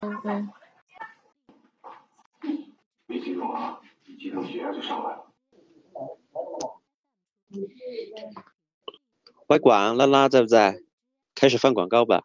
[0.00, 0.52] 嗯嗯。
[3.06, 5.32] 别激动啊，一激动血压就上来了。
[9.46, 10.82] 外管拉拉在不在？
[11.34, 12.24] 开始放广告吧。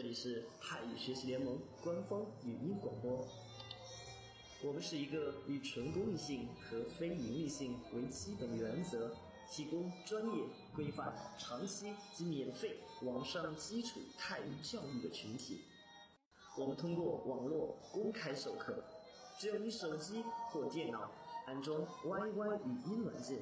[0.00, 3.22] 这里是泰语学习联盟官方语音广播。
[4.64, 9.14] 我们是一个以纯公益性和非盈利性为基本原则，
[9.50, 10.42] 提供专业、
[10.74, 15.66] 规范、长期及免费网上基础泰语教育的群体。
[16.56, 18.82] 我们通过网络公开授课，
[19.38, 21.12] 只要你手机或电脑
[21.46, 23.38] 安装 YY 语音软件，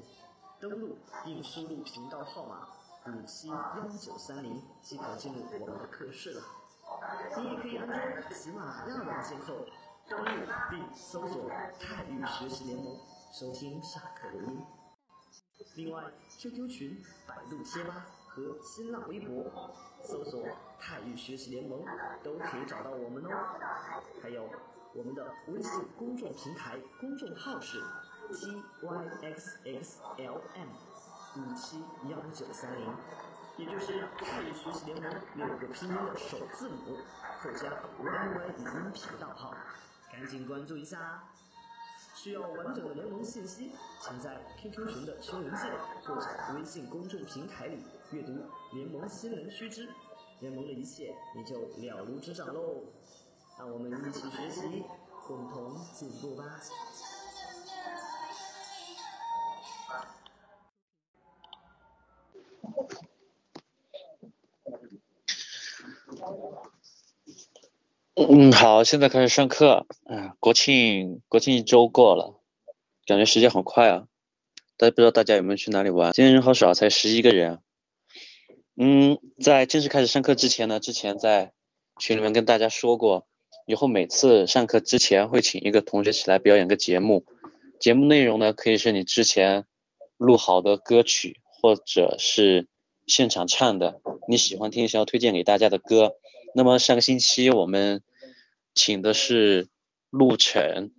[0.59, 2.69] 登录并输入频道号码
[3.07, 6.43] 五七幺九三零，即可进入我们的课室了。
[7.37, 9.67] 你也可以安装喜马拉雅软件后。
[10.09, 10.31] 登录
[10.71, 12.99] 并搜索“泰语学习联盟”，
[13.31, 14.65] 收听下课录音。
[15.77, 16.03] 另外
[16.39, 19.45] ，QQ 群、百度贴吧和新浪微博
[20.03, 20.43] 搜索
[20.81, 21.85] “泰语学习联盟”
[22.25, 23.29] 都可以找到我们哦。
[24.23, 24.49] 还有
[24.95, 27.83] 我们的微信公众平台公众号是
[28.33, 30.31] tyxxlm
[31.37, 32.91] 五七幺九三零，
[33.59, 36.97] 也就是泰语学习联盟六个拼音的首字母
[37.41, 37.69] 后加
[38.01, 39.53] YY 语音频道号。
[40.13, 41.25] 赶紧关注一下啊！
[42.15, 45.73] 需要完整的联盟信息，请在 QQ 群的群文件
[46.05, 48.33] 或者微信公众平台里阅读
[48.73, 49.89] 联盟新闻须知，
[50.39, 52.85] 联盟的一切你就了如指掌喽！
[53.59, 54.85] 让我们一起学习，
[55.27, 56.61] 共同进步吧！
[68.21, 69.87] 嗯，好，现在开始上课。
[70.05, 72.41] 嗯，国庆国庆一周过了，
[73.07, 74.07] 感觉时间好快啊！
[74.77, 76.13] 大家不知道大家有没有去哪里玩？
[76.13, 77.61] 今天人好少，才十一个人。
[78.77, 81.53] 嗯，在正式开始上课之前呢，之前在
[82.01, 83.29] 群里面跟大家说过，
[83.67, 87.25] 以后每次上课之前会请一个同学起来表演个节目。
[87.79, 89.65] 节目内容呢，可以是你之前
[90.17, 92.67] 录好的歌曲，或者是
[93.07, 96.15] 现场唱的，你喜欢听想要推荐给大家的歌。
[96.55, 98.03] 那么上个星期我们
[98.79, 99.69] 请的是
[100.09, 100.95] 陆晨，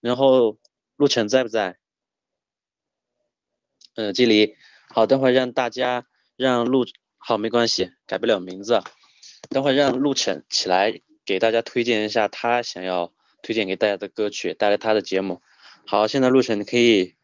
[0.00, 0.56] 然后
[0.94, 1.78] 陆晨在不在？
[3.96, 4.54] 嗯，这里
[4.88, 6.86] 好，等会让大家让陆
[7.18, 8.84] 好没关系，改不了名字，
[9.48, 15.42] 等会让陆晨起来给大家推荐一下他想要推荐给大家的歌曲，带来他的节目。
[15.88, 17.16] 好，现在陆晨可以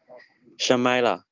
[0.57, 1.26] 上麦了。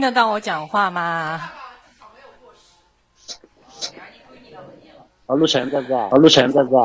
[0.00, 1.50] 得到我讲话吗？
[5.26, 5.96] 啊，陆晨在不在？
[5.96, 6.78] 啊，陆晨在不在？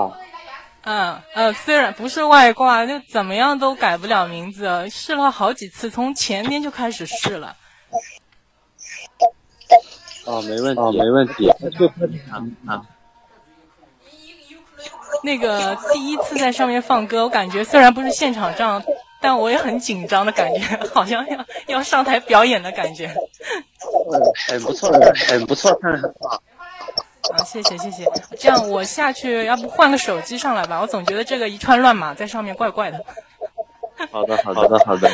[0.84, 7.56] 嗯呃，虽然不是外挂，就怎么样都改不了名字，试了好几次，从前天就开始试了。
[10.26, 11.50] 哦，没问题，哦，没问题。
[12.66, 12.82] 啊，
[15.22, 18.82] 那个第一次在上面放歌，我感觉虽然不是现场唱，
[19.22, 20.62] 但我也很紧张的感觉，
[20.94, 23.08] 好像要要上台表演的感觉。
[23.08, 24.92] 嗯很不错，
[25.28, 26.42] 很不错，唱的很好。
[27.32, 28.06] 啊，谢谢谢谢。
[28.38, 30.80] 这样我下去，要不换个手机上来吧？
[30.82, 33.04] 我总觉得这个一串乱码在上面怪怪的。
[34.12, 35.10] 好的好的好的好的。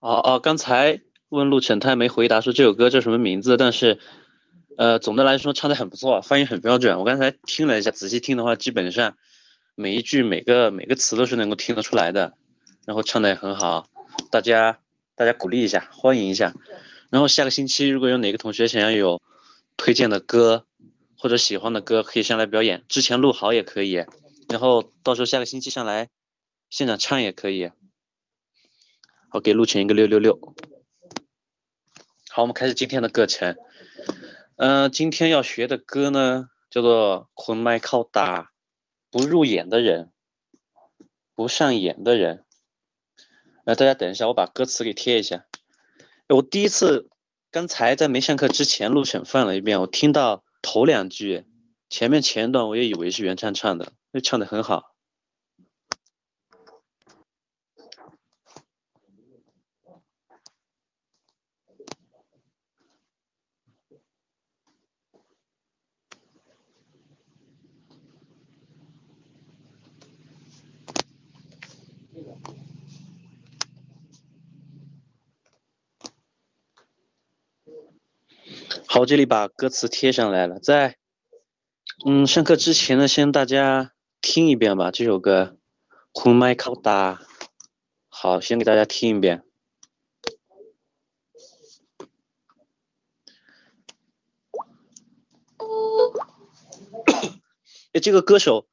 [0.00, 4.00] 哦哦，刚才问陆晨，他没回答说这首歌叫什么名字，但是
[4.76, 6.98] 呃，总的来说唱的很不错，发音很标准。
[6.98, 9.16] 我刚才听了一下，仔细听的话，基本上
[9.74, 12.34] 每一句每个每个词都是能够听得出来的，
[12.84, 13.88] 然后唱的也很好，
[14.30, 14.80] 大家
[15.14, 16.54] 大家鼓励一下，欢迎一下。
[17.10, 19.20] 然后下个星期如果有哪个同学想要有
[19.76, 20.66] 推荐的歌
[21.16, 24.04] 或者喜欢的歌，可以上来表演，之前录好也可以，
[24.48, 26.08] 然后到时候下个星期上来
[26.68, 27.70] 现场唱也可以。
[29.28, 30.54] 好，给陆晨一个六六六。
[32.28, 33.56] 好，我们开始今天的课程。
[34.56, 38.42] 嗯，今天要学的歌呢叫做《魂麦靠打》，
[39.10, 40.10] 不入眼的人，
[41.34, 42.44] 不上眼的人。
[43.64, 45.46] 呃，大家等一下，我把歌词给贴一下。
[46.28, 47.10] 我第一次
[47.50, 51.44] 刚才在没上课之前录审放了一遍，我听到头两句，
[51.88, 54.94] 前面前一段我也以为是原唱唱的，那唱的很好。
[78.92, 80.96] 好，这里把歌词贴上来了，在
[82.04, 85.56] 嗯上课之前呢，先大家听一遍吧，这首歌
[86.20, 87.22] 《Who My Call》打，
[88.08, 89.44] 好，先给大家听一遍。
[97.92, 98.66] 哎，这个歌手，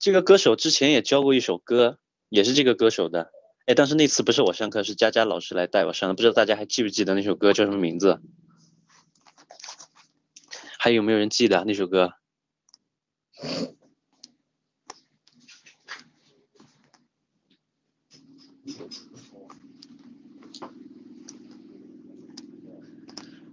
[0.00, 3.30] 这个歌手之前也教过一首歌，也是这个歌手的，
[3.66, 8.20] 哎，但是那次不是我上课，是佳佳老师来带我上的，不知道大家还记不记得那首歌叫什么名字？
[10.82, 12.14] 还有没有人记得那首歌？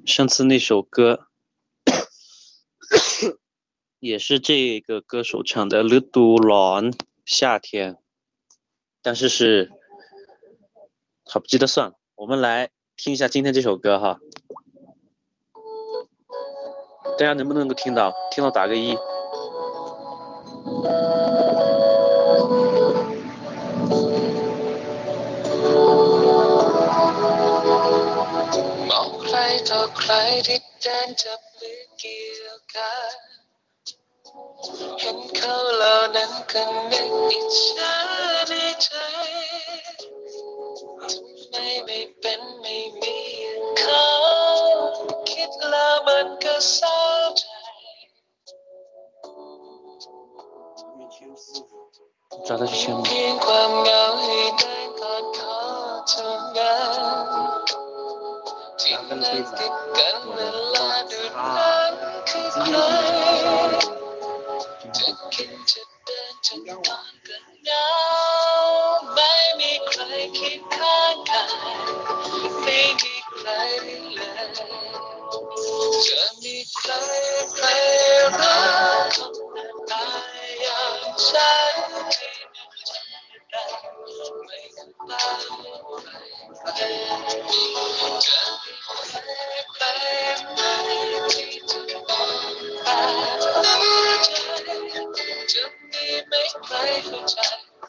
[0.06, 1.28] 上次那首歌
[4.00, 6.92] 也是这个歌手唱的《Little Long》
[7.26, 7.98] 夏天，
[9.02, 9.70] 但是是，
[11.26, 12.00] 好不记得算了。
[12.16, 14.22] 我们来听一下今天这首歌哈。
[17.18, 18.14] 大家能不能够听到？
[18.32, 18.96] 听到打个一。
[45.28, 46.98] คิดแล้วมันก็เศร้า
[47.38, 47.44] ใจ？
[53.06, 55.60] เพียงความเหงาให้ได้กอดคอ
[56.10, 56.58] เท่าน
[58.80, 59.22] ที่นั่ง
[59.58, 60.38] ติดกันเว
[60.74, 61.22] ลาดู
[61.56, 62.78] น้ำคือใคร
[64.98, 67.90] จะกินจะเดินจะนอนก็เหงา
[69.14, 70.02] ไม่มีใคร
[70.38, 71.50] คิดข้างกาย
[72.64, 73.50] ไม่มีใคร
[74.16, 74.22] เล
[75.16, 75.17] ย
[76.08, 76.92] จะมีใคร
[77.56, 77.62] ไป
[78.40, 78.58] รั
[79.08, 79.14] ก
[79.92, 81.76] ตายอย่างฉัน
[82.14, 82.36] ที่
[83.50, 83.64] ได้
[84.46, 85.40] ไม่ตาย
[86.62, 86.68] ไป
[88.28, 88.76] จะมี
[89.78, 89.82] ใครไป
[90.54, 90.60] ไหม
[91.32, 94.30] ที่จะตายใจ
[95.52, 96.76] จะมีไม่ใคร
[97.06, 97.38] เข้าใจ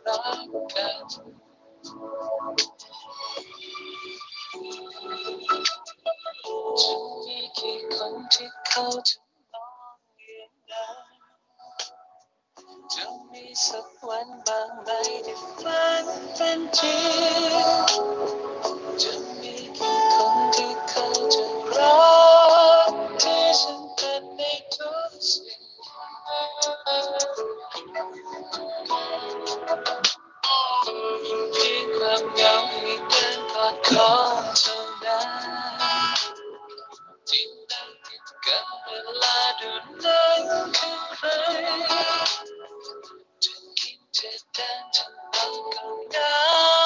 [0.07, 1.07] รักกัน
[6.78, 7.38] Thank you.
[7.94, 9.16] คนที่เขาจะ
[9.52, 10.96] มองอย่างนั้น
[12.94, 14.88] จะมีสักวันบางไหม
[15.26, 16.98] ที่ฝันเป็นจริ
[17.62, 17.88] ง
[19.02, 21.44] จะมีกี่คนที่เขาจะ
[21.76, 21.98] รั
[22.90, 24.40] กที่ฉันเป็นใน
[24.75, 25.62] ทุกสิ่ง
[31.26, 34.10] ยิ่งที่ความเหงามีการกอดคอ
[34.60, 34.88] เธอ
[43.38, 44.83] Terkince dan
[46.09, 46.77] kau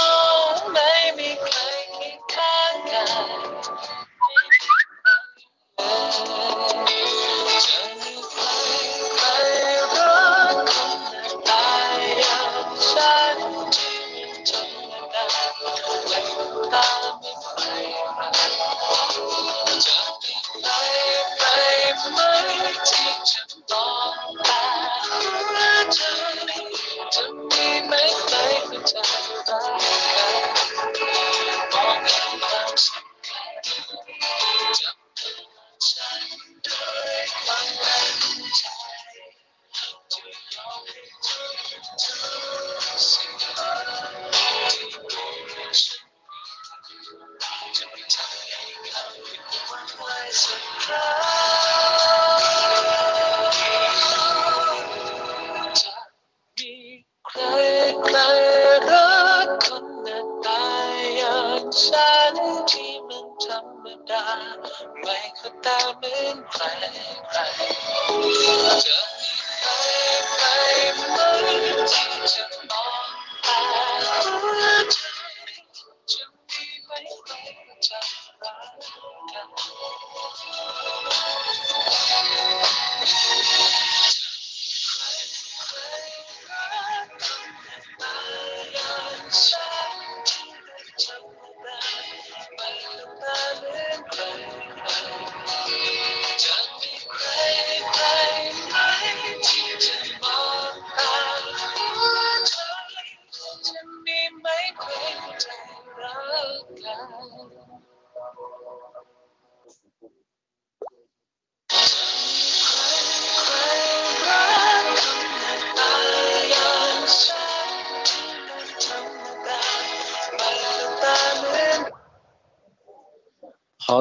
[86.04, 86.91] Yeah.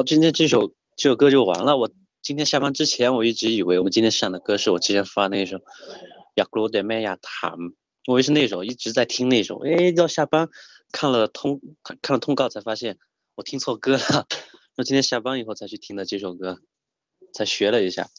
[0.01, 1.77] 好，今天这首这首歌就完了。
[1.77, 1.89] 我
[2.21, 5.57] 今天下班之前，我一直以为我们今天上的歌是我之前发那首《
[6.35, 7.55] 雅克罗德麦亚塔》，
[8.07, 9.59] 我以为是那首，一直在听那首。
[9.59, 10.49] 哎，到下班
[10.91, 12.97] 看了通看看了通告，才发现
[13.35, 14.27] 我听错歌了。
[14.75, 16.59] 那今天下班以后才去听的这首歌，
[17.31, 18.09] 才学了一下。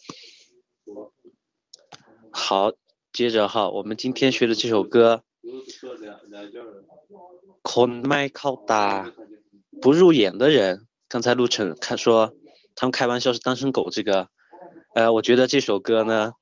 [2.31, 2.73] 好，
[3.13, 5.25] 接着哈，我们今天学的这首歌《
[7.63, 9.13] คนไม่เข้าตา》，
[9.83, 10.87] 不入眼的人。
[11.14, 12.34] 刚才陆晨他说
[12.74, 14.30] 他们开玩笑是单身狗这个，
[14.96, 16.34] 呃，我觉得这首歌呢，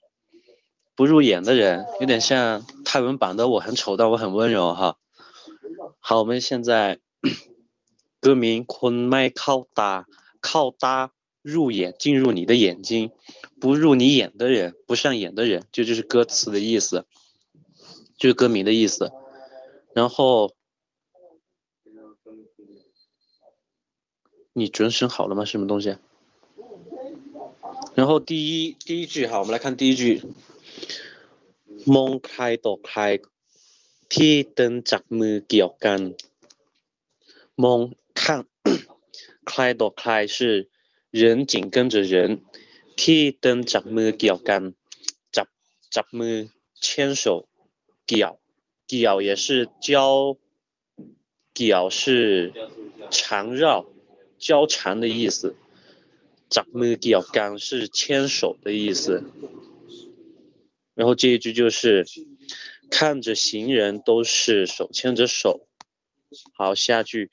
[0.95, 4.95] 不入眼的人有点像泰文版的《我很丑但我很温柔》哈。
[5.99, 6.99] 好，我们现在
[8.21, 10.05] 歌名《昆麦靠搭
[10.39, 11.11] 靠搭
[11.41, 13.11] 入眼进入你的眼睛，
[13.59, 17.05] 不入你眼的人不上眼的人，就就是歌词的意思，
[18.17, 19.11] 就是歌名的意思。
[19.93, 20.53] 然后
[24.52, 25.44] 你准审好了吗？
[25.44, 25.96] 什么东西？
[27.94, 28.32] 然后第
[28.64, 30.22] 一第一句哈，我们来看第一句。
[31.94, 33.00] มองใครต่อใคร
[34.14, 36.00] ที่เดินจับมือเกี่ยวกัน
[37.62, 37.80] มอง
[38.20, 38.22] 看
[39.48, 40.38] ใครต่อใคร是
[41.20, 42.14] 人紧跟着人
[43.00, 44.62] ที่เดินจับมือเกี่ยวกัน
[45.36, 45.48] จับ
[45.94, 46.34] จับมือ
[46.84, 47.24] 牵手
[48.06, 48.32] เกี่ยว
[48.88, 49.46] เกี่ยว也是
[49.86, 50.36] 交
[51.54, 52.00] เกี่ยว是
[53.10, 53.64] 缠绕
[54.40, 55.56] 交缠的意思，
[56.48, 59.24] จับมือเกี่ยวกัน是牵手的意思。
[60.94, 62.06] 然后这一句就是
[62.90, 65.66] 看着行人都是手牵着手。
[66.54, 67.30] 好，下句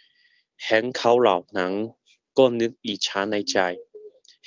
[0.58, 1.74] เห็นเขาเหล่านั้น
[2.38, 3.58] ก็นึกอิจฉาในใจ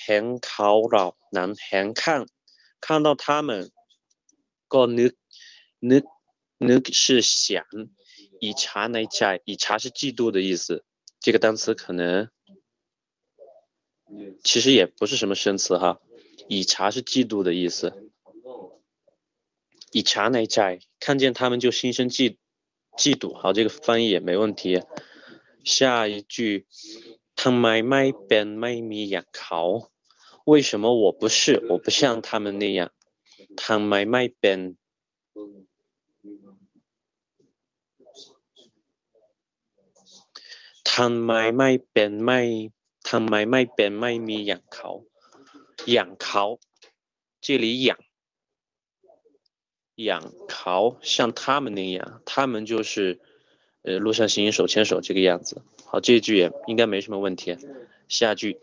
[0.02, 1.06] เห็นเขาเหล่า
[1.37, 2.26] นั้นเห็น看
[2.80, 3.71] 看到他们
[4.73, 5.12] ก็นึก
[5.90, 6.04] นึก
[6.68, 7.64] นึก是想
[8.40, 10.85] 以茶ในใจ以茶是嫉妒的意思。
[11.21, 12.28] 这个单词可能
[14.42, 16.00] 其实也不是什么生词哈，
[16.49, 18.11] 以茶是嫉妒的意思。
[19.92, 22.37] 以茶乃在，看见他们就心生嫉
[22.97, 23.35] 嫉妒。
[23.35, 24.83] 好，这个翻译也没问题。
[25.64, 26.66] 下一句，
[27.35, 29.88] ทำไมไม่เป็นไม่มีอย่างเขา？
[30.45, 31.64] 为什么我不是？
[31.71, 32.92] 我不像他们那样。
[33.56, 34.61] ทำไมไม่เป็น？
[40.90, 42.40] ทำไมไม่เป็นไม่
[43.11, 44.90] ทำไมไม่เป็นไม่มีอย่างเขา
[45.92, 46.45] อย่างเขา
[47.40, 47.97] 这里养
[49.97, 53.21] 养เขา像他们那样，他们就是
[53.83, 55.62] 呃路上行人手牵手这个样子。
[55.87, 57.56] 好，这一句也应该没什么问题。
[58.09, 58.61] 下句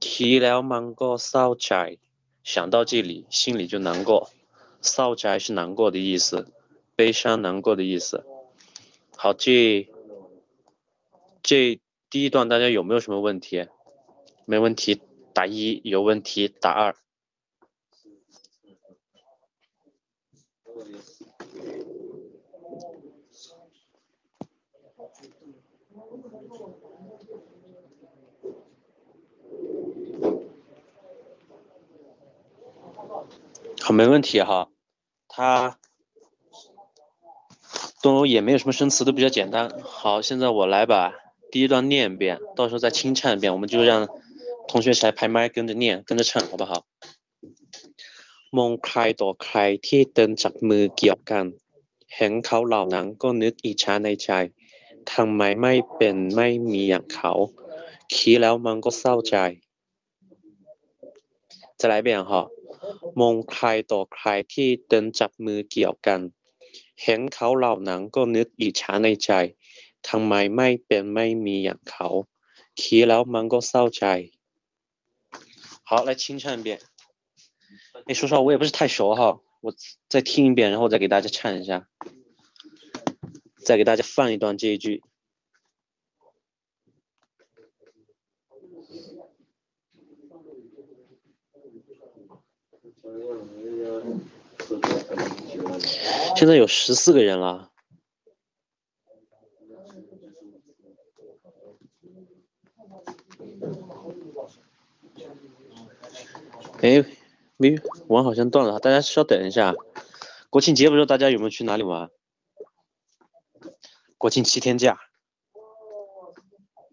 [0.00, 1.98] 提了芒果烧斋，
[2.44, 4.30] 想到这里心里就难过。
[4.82, 6.48] 烧斋是难过的意思，
[6.96, 8.26] 悲伤难过的意思。
[9.16, 9.88] 好，这
[11.42, 13.67] 这 第一段大家有没有什么问题？
[14.45, 15.01] 没问题
[15.33, 16.95] 打一，有问题打二。
[33.81, 34.69] 好，没问题哈。
[35.27, 35.77] 他
[38.01, 39.81] 都也没有什么生词，都比较简单。
[39.81, 41.13] 好，现在我来把
[41.56, 43.52] 第一段念一遍，到时候再清唱一遍。
[43.52, 44.08] 我们就让
[44.68, 46.84] 同学来拍麦，跟着念，跟着唱，好不好？
[48.56, 51.44] มองใครต่อใครที่เดินจับมือเกี่ยวกัน
[52.16, 54.30] เห็นเขาเหล่านั้นก็นึกอิจฉาในใจ
[55.12, 57.32] ทำไมไม่เป็นไม่มีอย่างเขา
[58.12, 59.36] คิดแล้วมันก็เศร้าใจ
[61.78, 62.32] 再来一遍哈。
[63.20, 66.20] มองใครต่อใครที่เดินจับมือเกี่ยวกัน
[67.02, 69.30] เห็นเขาเหล่านั้นก็นึกอิจฉาในใจ
[70.08, 72.08] ทำไมไม่เป็นไม่มีอย่างเขา
[72.80, 74.04] คิดแล้วมันก็เศร้าใจ
[75.84, 76.80] 好，来清唱一遍。
[78.06, 79.74] 哎，说实话，我也不是太熟哈，我
[80.08, 81.86] 再听一遍，然后再给大家唱一下，
[83.62, 85.02] 再给大家放一段这一句。
[96.36, 97.70] 现在有十四个人了。
[106.81, 107.03] 哎，
[107.57, 107.75] 没，
[108.07, 109.73] 网好像断了，大家稍等一下。
[110.49, 112.09] 国庆节不知道大家有没有去哪里玩？
[114.17, 114.99] 国庆七天假，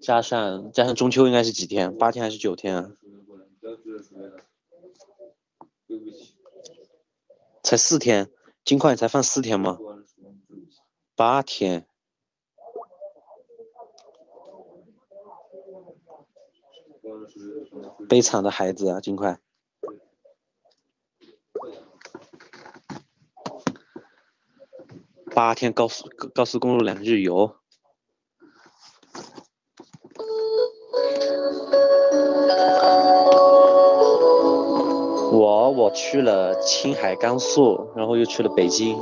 [0.00, 1.96] 加上加上中秋应该是几天？
[1.96, 2.92] 八天还是九天啊？
[7.62, 8.30] 才四天，
[8.64, 9.78] 金块才放四天吗？
[11.14, 11.86] 八天。
[18.08, 19.38] 悲惨的孩子啊，金块。
[25.34, 27.56] 八天高速高速公路两日游。
[35.32, 38.96] 我我去了青海、甘肃，然后又去了北京。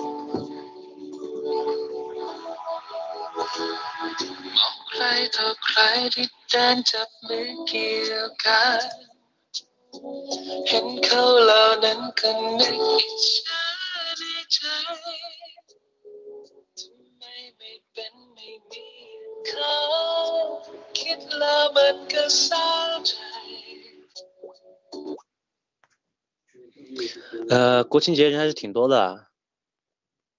[27.48, 29.26] 呃，国庆节人还是挺多的，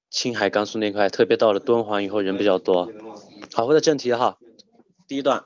[0.09, 2.91] 青海、甘肃那块，特别到了敦煌以后人比较多。
[3.53, 4.39] 好，回到正题哈，
[5.07, 5.45] 第一段，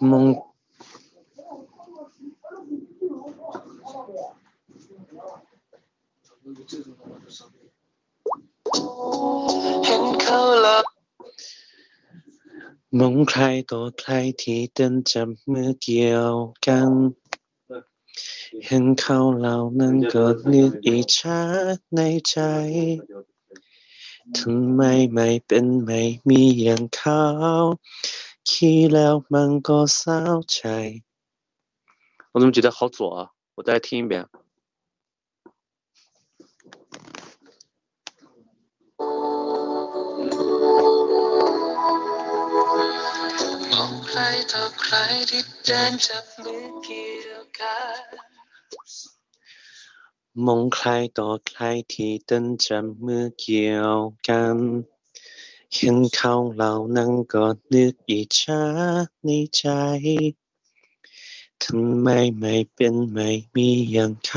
[0.00, 0.42] 蒙。
[12.99, 16.33] มองใครต่อใครที่เดินจับมือเกี่ยว
[16.65, 16.91] กัน
[18.65, 21.41] เห็นเขาเหล่านั้นก็นึกอิจฉา
[21.93, 22.37] ในใจ
[24.37, 24.81] ทำไม
[25.13, 27.23] ไม่เป็นไม่มีอย่างเขา
[28.49, 30.21] คิดแล้วมันก็เศร้า
[30.53, 30.61] ใจ
[32.33, 33.31] 我怎么觉得好左啊？
[33.55, 34.27] 我再听一遍。
[44.89, 44.95] ใคร
[45.29, 48.01] ที่เดินจับมือเกี่ยวกัน
[50.45, 51.61] มองใครต่อใคร
[51.93, 53.95] ที่เดินจับมือเกี่ยว
[54.27, 54.57] กัน
[55.75, 58.63] เห็นเขาเหล่านั้นก็นึกอิจฉา
[59.23, 59.65] ในใจ
[61.63, 62.07] ทำไม
[62.39, 64.31] ไม่เป็นไม่มีอย่างเข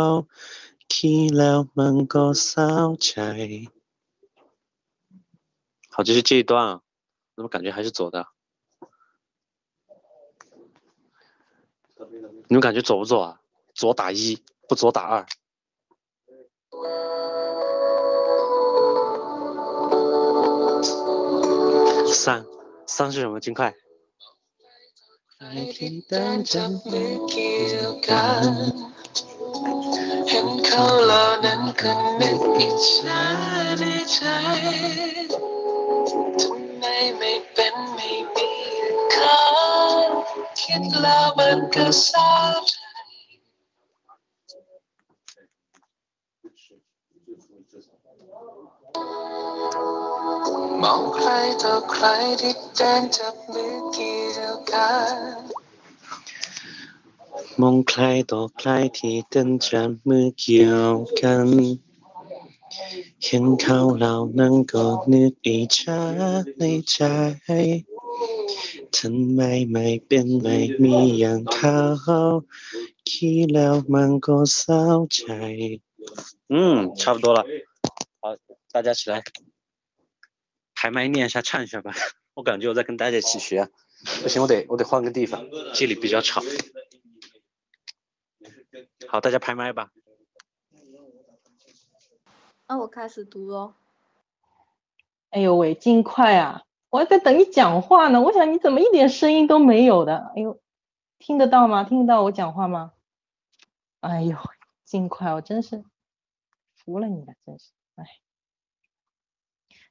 [0.00, 0.04] า
[0.92, 2.70] คิดแล้วมันก็เศร้า
[3.04, 3.14] ใจ
[5.96, 6.80] 好，这是这一段，
[7.36, 8.26] 怎么感觉还是左的？
[12.48, 13.40] 你们感觉左不左啊？
[13.74, 15.26] 左打一，不左打二。
[22.06, 22.44] 三，
[22.86, 23.40] 三是什么？
[23.40, 23.74] 金块。
[25.74, 26.26] คิดแล้
[31.28, 33.24] วมันก็เศร้า
[34.10, 34.18] ใจ
[35.30, 35.34] ม
[36.44, 37.44] อง
[39.20, 39.47] ใ
[51.19, 51.31] คร
[51.63, 52.05] ต่อใคร
[52.41, 55.15] ที่เดินจับมือเกี่ยวกัน
[57.61, 58.01] มองใคร
[58.31, 61.47] ต่อใครที่เดินจับมือเกี่ยวกัน
[63.23, 66.01] เห็นเขาเหล่านั้นก็นึกอิจฉา
[66.57, 66.99] ในใจ
[68.96, 69.40] ทำไม
[69.70, 72.22] ไม่เป็นไม่มีอย่างเขา
[73.10, 74.82] คิดแล้วมันก็เศร้า
[75.14, 75.24] ใจ
[76.48, 77.46] 嗯，差不多了。
[78.20, 78.36] 好，
[78.70, 79.24] 大家起来，
[80.74, 81.94] 排麦念一下，唱一下吧。
[82.34, 83.70] 我感觉我在跟大家一起学，
[84.22, 86.42] 不行，我得我得换个地方，这里比较吵。
[89.08, 89.90] 好，大家排麦吧。
[92.68, 93.74] 那我开始读喽。
[95.30, 96.62] 哎呦喂，金块啊！
[96.90, 100.32] 我还在等你讲话呢，我想你怎么一点声音都没有的？
[100.36, 100.60] 哎呦，
[101.18, 101.84] 听得到吗？
[101.84, 102.92] 听得到我讲话吗？
[104.00, 104.36] 哎呦，
[104.84, 105.84] 金块，我真是
[106.74, 108.06] 服了你了，真是，哎。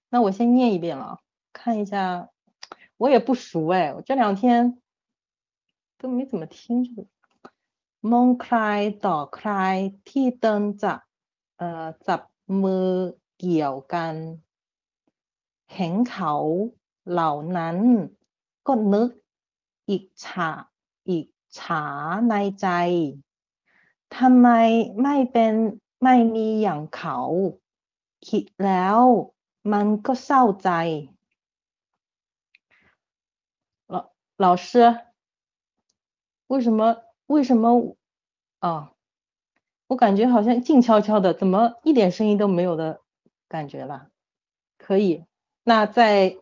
[0.09, 1.19] 那我先念一遍了啊，
[1.51, 2.29] 看一下，
[2.97, 4.81] 我也不熟哎，我这两天
[5.97, 7.07] 都没怎么听这个。
[8.11, 8.57] มองใคร
[9.05, 9.51] ต่อใคร
[10.09, 10.99] ที่เดินจับ
[11.57, 12.21] เอ่อจับ
[12.61, 12.89] มือ
[13.37, 14.15] เกี่ยวกัน
[15.73, 16.33] เห็นเขา
[17.11, 17.77] เหล่านั้น
[18.67, 19.09] ก็นึก
[19.89, 20.49] อิจฉา
[21.09, 21.83] อิจฉา
[22.29, 22.67] ในใจ
[24.15, 24.47] ทำไม
[25.01, 25.53] ไม่เป็น
[26.03, 27.19] ไม่มีอย่างเขา
[28.27, 28.99] คิดแล้ว
[29.71, 30.69] มันก็เศร้าใจ
[33.93, 33.97] 老
[34.37, 34.99] 老师，
[36.47, 37.95] 为什么为什么
[38.59, 38.91] 啊？
[39.87, 43.01] 我感觉好像静悄悄的，怎么一点声音都没有的
[43.47, 44.09] 感觉了？
[44.77, 45.25] 可以，
[45.63, 46.37] 那再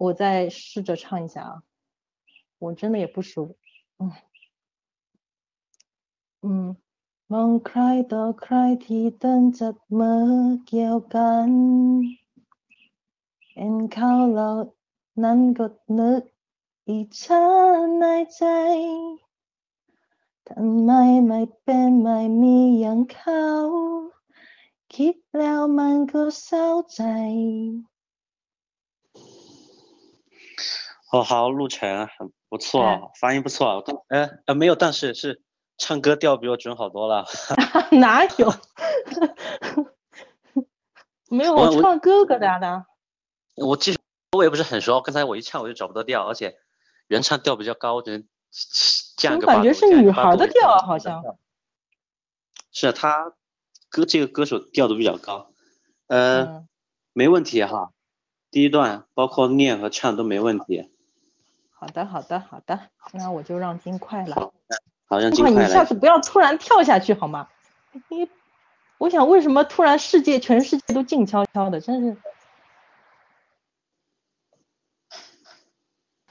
[0.00, 1.62] 我再试着唱一下啊，
[2.58, 3.56] 我真的也不熟，
[3.98, 4.12] 嗯
[6.42, 6.76] 嗯。
[7.32, 7.80] มองใคร
[8.12, 10.26] ต่อใครที่เดินจับมือ
[10.66, 11.48] เกี่ยวกัน
[13.54, 14.50] เห็นเขาเหล่า
[15.22, 15.66] นั้นก็
[15.98, 16.22] นึก
[16.88, 17.44] อิจฉา
[17.98, 18.04] ใน
[18.36, 18.42] ใจ
[20.48, 20.90] ทำไม
[21.26, 23.46] ไม่เป็นไม่มีอย่างเขา
[24.94, 27.02] คิดแล้วมันก็เศร้าใจ
[31.11, 33.81] 哦，好，陆晨，很不错，发音不错。
[33.81, 35.41] 刚，呃呃，没有，但是是
[35.77, 37.25] 唱歌调比我准好多了。
[37.91, 38.53] 哪有？
[41.29, 42.85] 没有，我我唱歌疙瘩的。
[43.55, 43.99] 我其实
[44.31, 46.55] 我也不是很熟，刚才我一唱我就找不到调，而且
[47.07, 48.23] 原唱调比较高，只能
[49.17, 49.63] 降我个八度。
[49.63, 51.21] 感觉是女孩的调啊，好像。
[52.71, 53.33] 是啊他
[53.89, 55.51] 歌这个歌手调的比较高，
[56.07, 56.67] 呃，嗯，
[57.11, 57.91] 没问题哈。
[58.49, 60.89] 第一段包括念和唱都没问题。
[61.80, 64.34] 好的，好的，好的，那我就让金块了。
[64.34, 64.54] 好，
[65.06, 65.94] 好让金块，金块来你下次。
[65.94, 67.48] 不要突然跳下去好吗？
[68.08, 68.28] 你，
[68.98, 72.16] 我想为什么突然世界全世界都静悄悄的，真是。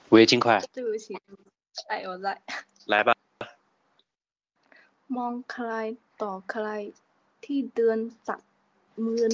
[0.10, 1.18] 喂，金块，对不起，
[1.88, 2.42] 哎，我在。
[2.86, 3.14] 来吧。
[5.16, 5.70] มองใคร
[6.22, 6.68] ต่อใคร
[7.44, 8.40] ที่เดินจับ
[9.06, 9.26] มือ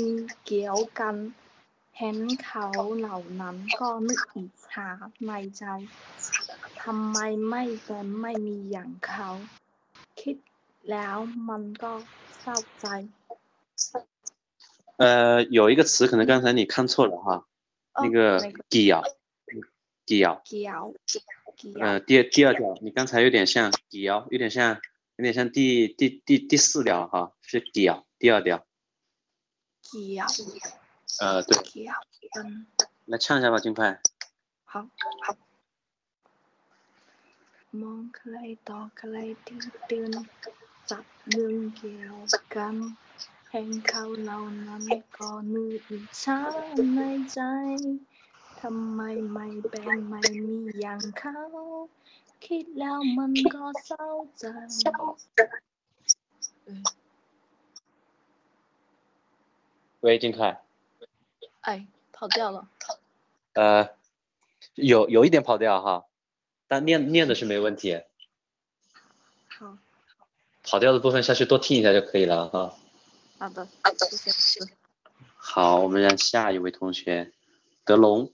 [0.45, 1.15] เกี่ยวกัน
[1.97, 2.65] เห็นเขา
[2.97, 4.87] เหล่านั้นก็นึกอิจฉา
[5.25, 5.63] ในใจ
[6.81, 7.17] ทำไม
[7.49, 9.29] ไม่เป็นไม่มีอย่างเขา
[10.21, 10.37] คิด
[10.89, 11.17] แล้ว
[11.49, 11.91] มันก็
[12.39, 12.85] เศร้าใจ
[15.01, 17.45] 呃，有一个词可能刚才你看错了哈，
[17.93, 19.03] 哦那个那个 “giao”，giao，
[20.05, 20.83] เกี่ยว
[21.57, 24.79] เกี่ยว 呃，第第二调，你刚才有点像 giao，有点像，
[25.17, 28.63] 有点像第第第第四调哈，是 giao，第二调。
[29.83, 30.27] เกี่ยว
[31.21, 31.99] 呃，对， เกี่ยว
[32.35, 32.47] กัน
[33.11, 33.99] 来唱一下吧，金块。
[34.71, 34.87] 好
[35.23, 35.25] 好
[37.81, 38.35] มองใคร
[38.69, 40.11] ต่อใครที่เดิน
[40.89, 42.15] จับมือเกี่ยว
[42.55, 42.75] กัน
[43.51, 44.83] เห็นเขาเหล่านั้น
[45.17, 46.39] ก็นึกอิจฉา
[46.93, 46.99] ใน
[47.33, 47.39] ใจ
[48.61, 51.37] ทำไมไม่เป็นไม่มีอย่างเขา
[52.45, 54.07] คิดแล้วมันก็เศร้า
[54.39, 54.45] ใจ
[56.65, 56.83] เออ
[60.03, 60.64] 喂，金块。
[61.66, 62.68] 哎，跑掉了。
[63.54, 63.90] 呃，
[64.74, 66.04] 有有一点跑调哈，
[66.68, 68.02] 但念念的是没问题，
[69.48, 69.76] 好
[70.62, 72.76] 跑调的部分下去多听一下就可以了哈。
[73.40, 73.66] 好的，
[74.12, 74.60] 谢谢。
[75.34, 77.32] 好，我们让下一位同学
[77.84, 78.32] 德龙。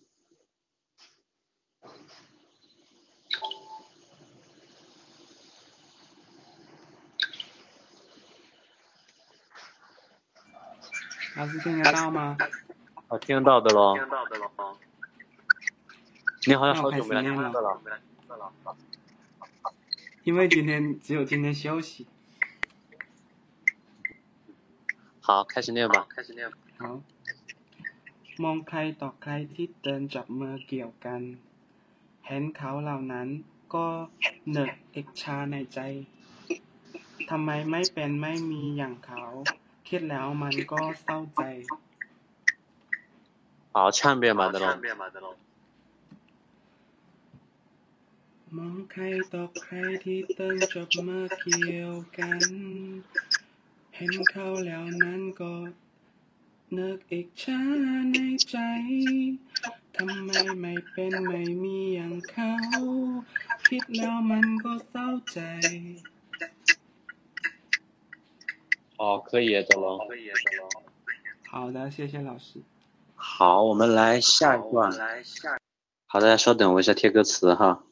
[11.34, 12.36] 老师听得到吗？
[13.11, 13.95] 哦，听得到的喽。
[14.09, 14.77] 到的喽。
[16.45, 17.81] 你好像好那我开久没来始念了上课了。
[20.23, 22.07] 因为今天只有今天休息。
[25.21, 26.05] 好，开始念吧。
[26.09, 26.51] 开始念。
[26.77, 27.01] 好。
[28.43, 31.21] มองใครต่อใครที่เดินจับมือเกี่ยวกัน
[32.27, 33.27] เห็นเขาเหล่านั้น
[33.73, 33.87] ก็
[34.51, 35.79] เนึกเอกชาในใจ
[37.29, 39.23] ทำไมไม่เป็นไม่มีอย่างเขา
[39.87, 41.41] คิดแล้วมันก็เศร้าใจ
[43.73, 44.65] 好，唱遍马德龙。
[48.57, 49.03] มองใคร
[49.33, 52.41] ต่อใครที่เดินจับมือเกี่ยวกัน
[53.95, 55.53] เห็นเขาแล้วนั้นก็
[56.77, 57.59] นึกอีกชา
[58.11, 58.17] ใน
[58.49, 58.55] ใจ
[59.95, 62.53] ทำไมไม่เป็นไม่มีอย่างเขา
[63.67, 65.39] คิดแล้วมันก็เศร้าใจ
[68.99, 69.85] 好，可以，德龙。
[71.51, 72.47] 好的，谢谢老师。
[73.24, 74.90] 好，我们来下一段。
[76.08, 77.84] 好，大家稍等，我一下贴歌词哈。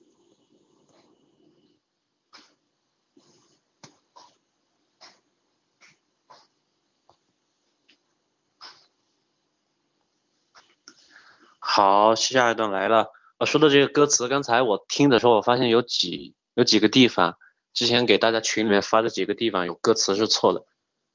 [11.61, 13.13] 好，下一段来了。
[13.39, 17.39] 我说的这个歌词，刚才我听的时候，我发现有几有几个地方，
[17.73, 20.67] 之前给大家群里面发的几个地方有歌词是错的，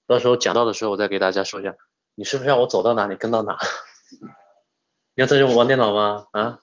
[0.07, 1.75] 到时候讲到的时候我再给大家说一下。
[2.15, 3.57] 你是不是让我走到哪里跟到哪？
[5.14, 6.26] 你要在这玩电脑吗？
[6.32, 6.60] 啊？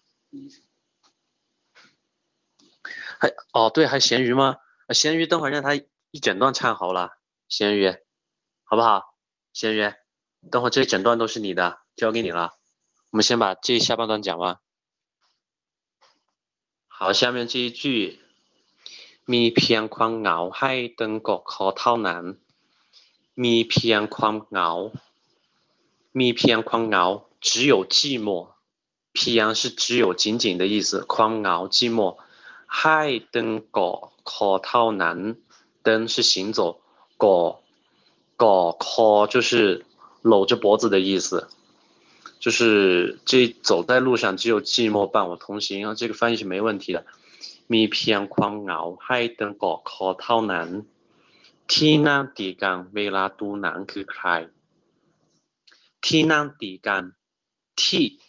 [3.20, 4.58] 还哦对，还咸鱼吗？
[4.90, 7.18] 咸鱼，等会儿让他一整段唱好了，
[7.50, 7.92] 咸鱼，
[8.64, 9.16] 好不好？
[9.54, 9.94] 咸鱼，
[10.52, 12.54] 等会儿这一整段都是你的，交给你了。
[13.12, 14.60] 我们先把这下半段讲完。
[16.88, 18.20] 好，下面这一句，
[19.26, 22.24] มีเพียงความเหงาให้ตึงกอดคอเท่านั้น
[23.44, 24.70] มีเพียงความเหงา
[26.20, 27.06] มีเพียงความเหงา
[27.42, 28.50] 只有寂寞，
[29.14, 32.18] เพียง是只有仅仅的意思，ความเหงา寂寞，
[32.80, 33.02] ให้
[33.34, 34.00] ตึงกอด
[34.32, 35.18] คอเท่านั้น
[35.86, 36.60] ตึง是行走，
[37.24, 37.54] กอด
[38.44, 39.86] กอดคอ就是
[40.22, 41.48] 搂着脖子的意思。
[42.40, 47.04] 就是这走在路上只有寂寞伴我同行啊，这个翻译是没问题的。
[47.68, 50.70] มีเพียงความเหงาให้ตึงกอดคอเท่านั้น
[51.72, 54.28] ที่นั่งตีกันเวลาดูหนังคือใคร
[56.06, 57.04] ที่นั่งตีกัน
[57.77, 58.21] T。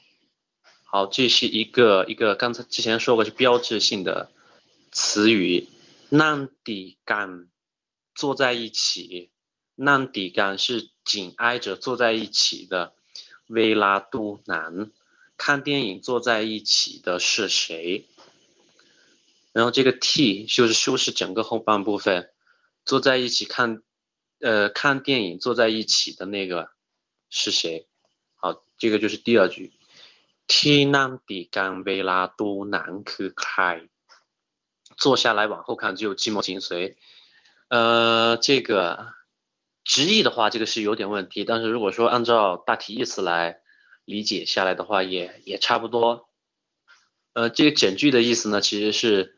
[0.86, 4.32] 好，这是一个一个刚才之前说过是标志性的
[4.92, 5.68] 词语，
[6.10, 7.48] 难抵感
[8.14, 9.32] 坐在一起，
[9.76, 12.94] 难抵感是紧挨着坐在一起的，
[13.48, 14.92] 维拉杜南
[15.36, 18.06] 看电影坐在一起的是谁？
[19.52, 22.32] 然后这个 T 就是修饰整个后半部分，
[22.86, 23.82] 坐在一起看，
[24.40, 26.70] 呃，看电影坐在一起的那个
[27.30, 27.88] 是谁？
[28.84, 29.72] 这个就是第二句。
[30.46, 33.88] T 南比干维拉杜南可开，
[34.98, 36.98] 坐下来往后看就寂寞紧随。
[37.70, 39.14] 呃，这个。
[39.86, 43.60] 直译的话，这个是有点问题，但是如果说按照大体意思来
[44.04, 46.30] 理解下来的话，也也差不多。
[47.34, 49.38] 呃，这个整句的意思呢，其实是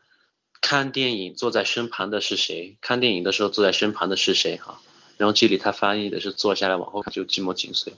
[0.60, 2.78] 看电影坐在身旁的是谁？
[2.80, 4.56] 看电影的时候坐在身旁的是谁？
[4.56, 4.80] 哈，
[5.16, 7.94] 然后这里他翻译的是坐下来往后看就寂寞紧随。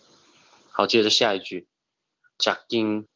[0.78, 1.66] 好接着下一句。
[2.38, 3.08] Jacking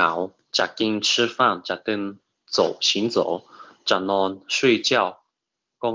[0.00, 3.46] 熬；吃丁吃饭吃丁走行走
[3.84, 5.22] jack 睡觉
[5.78, 5.94] go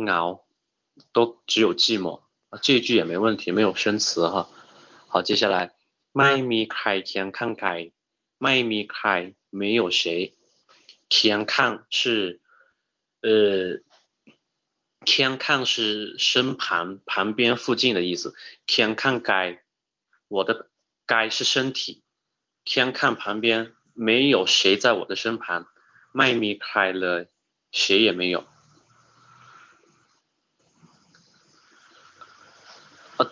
[1.12, 4.50] 都只有寂寞啊这一句也没问题没有生词哈。
[5.10, 5.76] 好接下来。
[6.14, 7.92] 迈米凯填慷慨
[8.38, 10.38] 迈米凯没有谁。
[11.10, 12.40] 填炕是
[13.20, 13.82] 呃
[15.06, 18.36] 天看是身旁、旁边、附近的意思。
[18.66, 19.64] 天看该，
[20.28, 20.70] 我的
[21.06, 22.04] 该是身体。
[22.66, 25.68] 天看旁边，没有谁在我的身旁，
[26.12, 27.28] 麦米开了，
[27.72, 28.46] 谁也没有。
[33.18, 33.32] 啊，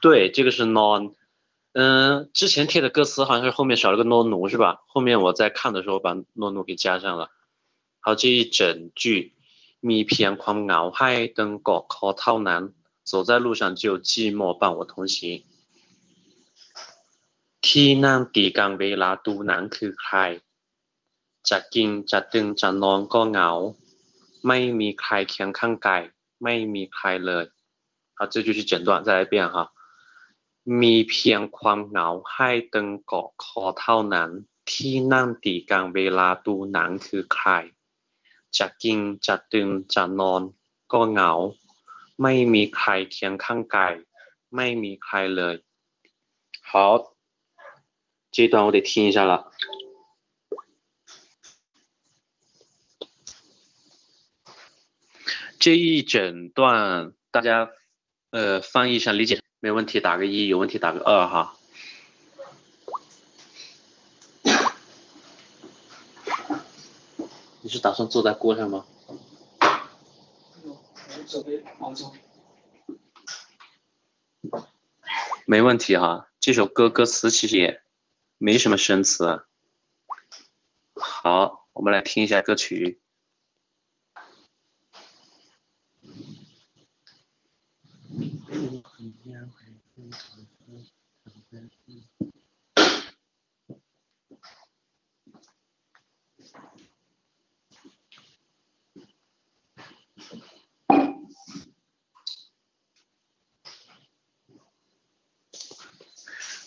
[0.00, 1.14] 对，这个是 non。
[1.72, 4.82] 嗯、呃，之前贴的歌词好像是后面少了个 no 奴是吧？
[4.88, 7.30] 后面我在看的时候把 no 奴给加上了。
[8.00, 9.34] 好，这一整句
[9.89, 12.61] มีเพียงความเหงาให้ตึงกอดคอเท่านั้น，
[13.09, 15.15] 走在路上只有寂寞伴我同行。
[17.65, 20.15] ที่นั่งตีกันเวลาดูหนังคือใคร
[21.49, 23.49] จะกินจะดึงจะนอนก็เหงา
[24.47, 26.01] ไม่มีใครเคียงข้างกาย
[26.43, 27.45] ไม่มีใครเลย。
[28.17, 29.55] 好，这就是整段，再来一遍哈。
[30.81, 34.29] มีเพียงความเหงาให้ตึงเกาะคอเท่านั้น
[34.69, 37.49] ที่นั่งตีกันเวลาดูหนังคือใคร
[38.57, 40.41] จะกินจะดื่มจะนอน
[40.91, 41.31] ก็เหงา
[42.21, 43.93] ไม่มีใครเคียงข้างกาย
[44.55, 45.55] ไม่มีใครเลย
[46.69, 46.71] 好
[48.31, 49.33] 这段我得听一下了
[55.61, 56.13] 这一整
[56.49, 57.71] 段大家
[58.31, 61.57] 呃翻译一下理解没问题，打个一，有问题打个二哈。
[67.70, 68.84] 你是打算坐在锅上吗？
[71.28, 72.12] 准备忙中。
[75.46, 77.80] 没问题哈，这首歌歌词其实也
[78.38, 79.44] 没什么生词啊。
[80.96, 83.00] 好，我们来听一下歌曲。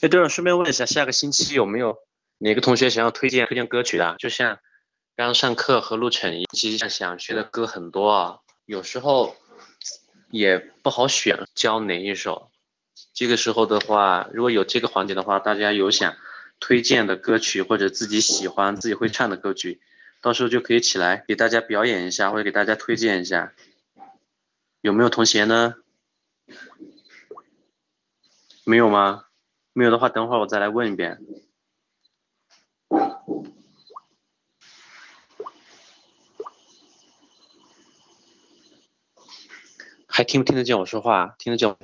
[0.04, 1.98] 哎，对了，顺便问一下，下个星期有没有
[2.38, 4.18] 哪个同学想要推荐推荐歌曲的？
[4.20, 4.60] 就像
[5.16, 9.38] 刚上课和陆晨一其实想学的歌很多啊，有时候
[10.30, 12.52] 也不好选，教哪一首。
[13.14, 16.18] 这个时候的话，如果有这个环节的话，大家有想
[16.60, 19.80] 推荐的歌曲或者自己喜欢、自己会唱的歌曲，
[20.20, 23.54] 到时候就可以起来给大家表演一下，或者给大家推荐一下。
[24.82, 25.76] 有没有同学呢？
[28.66, 29.24] 没有吗？
[29.73, 31.19] 没有的话，等会儿我再来问一遍。
[40.07, 41.37] 还听不听得见我说话？
[41.39, 41.77] 听得见？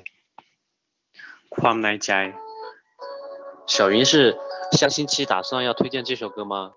[1.49, 2.35] ความในใจ。
[3.67, 4.37] 小云是
[4.73, 6.73] 下星期打算要推荐这首歌吗？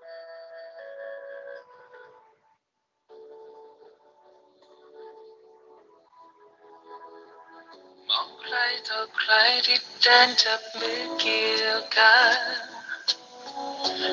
[9.72, 12.38] ที่เดินจับมือเกี่ยวกัน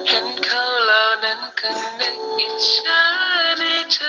[0.07, 3.01] เห็นเขาเหล่านั้นก็นึกอิจฉา
[3.57, 3.99] ในใจ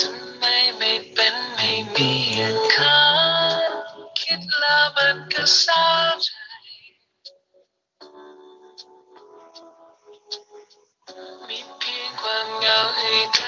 [0.00, 0.44] ทำไม
[0.78, 3.00] ไม่เป็นไม่มีอย่างเขา
[4.20, 5.84] คิดแล้วมันก็เศร้า
[6.22, 6.30] ใจ
[11.48, 13.40] มีเพียงความเหงาให้ได้ก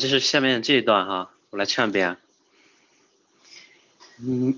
[0.00, 2.18] 这是下面这一段哈，我来唱一遍啊。
[4.20, 4.54] 嗯，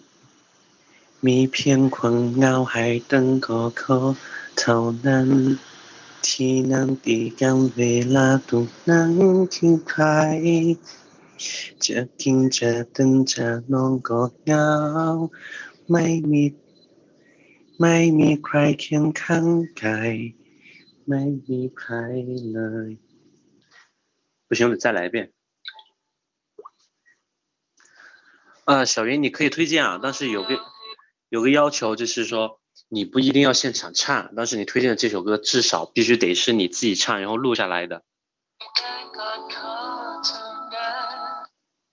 [1.21, 3.99] มีเพียงความเหงาให้ตั้งก็ขอ
[4.59, 5.29] เท่านั้น
[6.27, 7.81] ที่นั่งตีกันเว
[8.15, 9.13] ลาตรงนั้น
[9.55, 10.05] คือใคร
[11.85, 14.69] จะกินจะตื่นจะนอนก็เหงา
[15.91, 16.45] ไม่มี
[17.81, 19.47] ไม่มีใครเคียงข้าง
[19.83, 20.15] กาย
[21.09, 21.93] ไม่มีใคร
[22.55, 22.91] เลย
[24.51, 25.32] 不行，我得再来一遍。
[28.65, 30.61] 呃，小云，你可以推荐啊，但是有个
[31.29, 38.03] 有个要求，就是说你不一定要现场唱，但是你推荐的这首歌至少必须得是你自己唱，然后录下来的。
[38.59, 39.75] ได้กอดคอ
[40.25, 41.91] เท่านั้น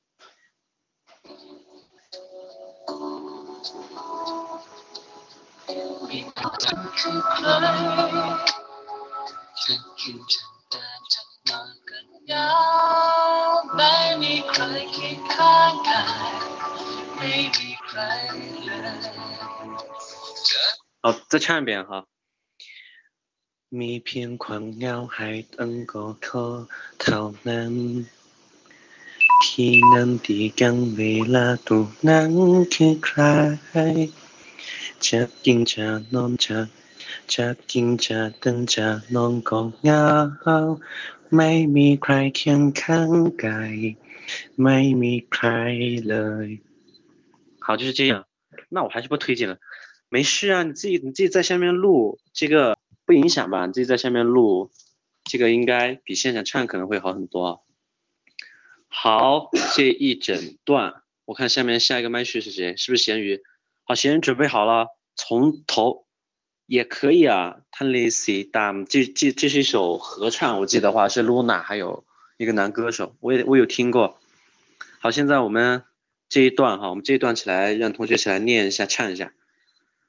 [6.10, 6.42] มีค
[6.78, 7.48] นคือใคร
[9.62, 12.50] จะกินจะเดินจะนอนกันเหงา
[13.76, 16.02] ไม่มีใครเคียงข้างกา
[16.39, 16.39] ย
[17.20, 18.00] ไม่มีใคร
[18.66, 18.96] เลย
[20.50, 20.64] จะ
[21.04, 21.92] 好，再唱一遍哈。
[23.80, 26.46] มีเพียงความเหงาให้ตั้งก็ขอ
[27.02, 27.74] เท่านั้น
[29.44, 31.02] ที่นั่นที่กันเว
[31.36, 32.32] ลาตรงนั้น
[32.74, 33.20] คือใคร
[35.06, 36.60] จะกินจะนอนจะ
[37.34, 40.04] จะกินจะตื่นจะนอนก็เหงา
[41.36, 43.12] ไม่มีใครเคียงข้าง
[43.44, 43.76] กาย
[44.62, 45.48] ไม่มีใคร
[46.10, 46.48] เลย
[47.61, 48.27] 好，就是这样。
[48.69, 49.59] 那我还是不推荐了。
[50.09, 53.67] 没事啊，你自己你自己在下面录，这个不影响吧？
[53.67, 54.71] 你自己在下面录，
[55.25, 57.65] 这个应该比现场唱可能会好很多。
[58.89, 62.77] 好，这一整段，我看下面下一个麦序是谁？
[62.77, 63.41] 是不是咸鱼？
[63.85, 66.07] 好，咸鱼准备好了，从头
[66.67, 67.61] 也可以啊。
[67.71, 72.05] t a n l i s y 当这这这是一首合唱，我记得话是 Luna 还有
[72.37, 74.19] 一个男歌手，我也我有听过。
[74.99, 75.85] 好，现在我们
[76.31, 79.35] 这一段哈，我们这一段起来让同学起来念一下，唱一下。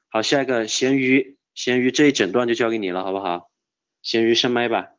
[0.08, 3.50] 好，下一个咸鱼，咸鱼这一整段就交给你了，好不好？
[4.02, 4.92] 咸鱼上麦吧。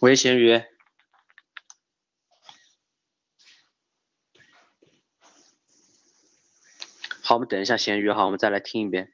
[0.00, 0.62] 喂，咸鱼。
[7.20, 9.12] 好，我们等一下咸鱼哈，我们再来听一遍。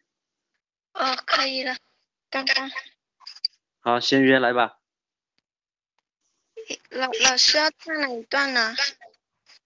[0.92, 1.76] 哦，可以了，
[2.29, 2.71] 刚刚
[3.81, 4.79] 好，咸鱼来吧。
[6.89, 8.75] 老老师要唱哪一段呢？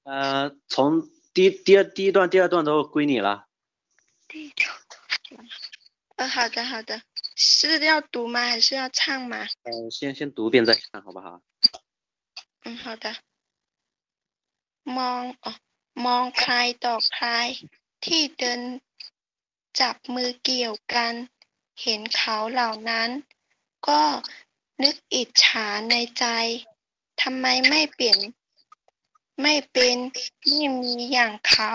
[0.04, 3.48] 呃，从第第二第一段、第二段都归你了。
[4.28, 4.66] 第九
[5.30, 5.48] 段。
[6.16, 7.02] 呃，好的好的，
[7.36, 8.42] 是要读吗？
[8.42, 9.48] 还是要唱吗？
[9.64, 11.42] 呃，先先读一遍再看，好不好？
[12.64, 13.16] 嗯，好的。
[14.98, 15.52] มองอ๋อ
[16.06, 16.54] มองใคร
[16.86, 17.28] ต่อใคร
[18.06, 18.62] ที่เดิน
[19.80, 21.14] จับมือเกี่ยวกัน
[21.81, 23.11] เห็นเขาเหล่านั้น
[23.89, 24.03] ก็
[24.83, 26.25] นึกอิจฉาในใจ
[27.21, 28.19] ทำไมไม่เปลี่ยน
[29.43, 29.97] ไม่เป็น
[30.47, 31.73] ไม่มีอย่างเขา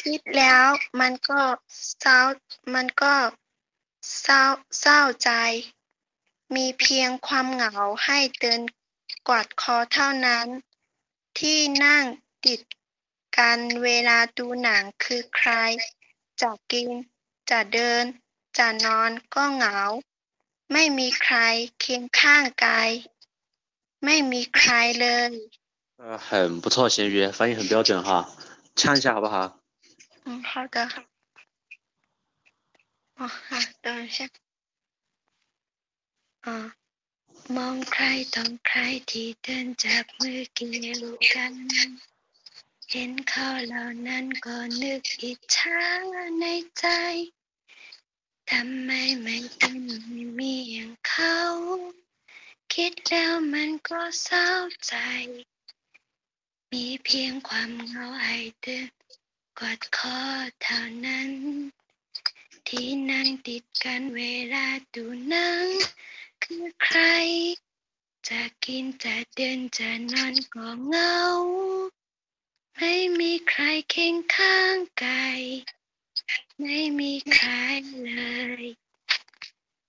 [0.00, 0.66] คิดแล้ว
[1.00, 1.42] มันก็
[2.00, 2.18] เศร้า
[2.74, 3.14] มันก็
[4.20, 4.42] เศร้า
[4.80, 5.30] เศร้าใจ
[6.54, 8.60] มีเพียงความเหงาให้เดิน
[9.28, 10.46] กอดคอเท่านั้น
[11.38, 12.04] ที่นั่ง
[12.44, 12.60] ติด
[13.36, 15.50] กันเวลาดูหนังคือใคร
[16.41, 16.89] จะกิน
[17.49, 18.03] จะเดิน
[18.57, 19.77] จะนอนก็เหงา
[20.71, 21.37] ไม่มีใคร
[21.79, 22.91] เคียงข้างกาย
[24.05, 25.31] ไม่มีใครเลย
[26.01, 28.09] 呃，很不错，咸鱼，发音很标准哈，
[28.73, 29.59] 唱一下好不好？
[30.23, 30.77] 嗯，好的。
[33.17, 33.49] 哦，好，
[33.81, 34.29] 等一下。
[36.45, 36.55] อ่า
[37.55, 38.03] มองใคร
[38.35, 41.53] ต้องใครที่เดินจับมือเกี่ยวกัน
[42.96, 45.80] เห็นเขาเหล่านั้นก็นึกอิจฉา
[46.40, 46.44] ใน
[46.78, 46.86] ใจ
[48.50, 48.90] ทำไม
[49.22, 49.78] ไม่เป็น
[50.08, 51.38] ไม่มีอย่างเขา
[52.74, 54.48] คิดแล้วมันก็เศร้า
[54.86, 54.94] ใจ
[56.72, 58.88] มีเพียงความเหงาให้เดิน
[59.58, 60.20] กอดคอ
[60.62, 61.30] เท่านั้น
[62.68, 64.22] ที่นั่งติดกันเว
[64.54, 65.66] ลาดูหนัง
[66.42, 67.00] คือใคร
[68.28, 71.14] จะกินจะเดินจะนอนก็เหงา
[72.80, 74.24] make me cry can
[76.56, 78.76] make me cry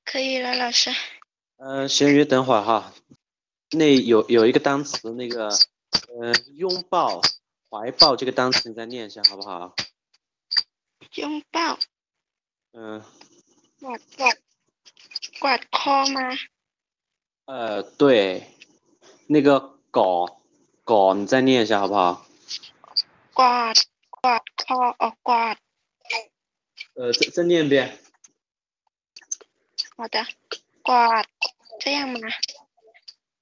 [0.03, 0.91] 可以了老师。
[1.57, 2.93] 嗯咸鱼等会儿哈。
[3.71, 5.49] 那有有一个单词那个
[6.19, 7.21] 嗯拥抱
[7.69, 9.75] 怀抱这个单词你再念一下好不好？
[11.15, 11.79] 拥抱。
[12.73, 13.03] 嗯
[15.39, 16.21] 挂靠吗？
[17.45, 18.51] 呃对。
[19.27, 20.39] 那个搞
[20.83, 22.27] 搞你再念一下好不好？
[23.35, 23.73] 挂
[24.09, 25.57] 挂靠哦挂，
[26.93, 27.99] 呃再再念一遍。
[29.97, 30.25] 好的，
[30.81, 31.21] 挂
[31.81, 32.19] 这样吗？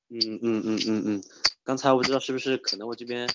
[0.09, 1.23] 嗯嗯嗯嗯嗯，
[1.63, 3.29] 刚才我不知道是不是可能我这边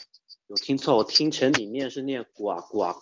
[0.48, 3.00] 有听错，我听成你念是念挂挂，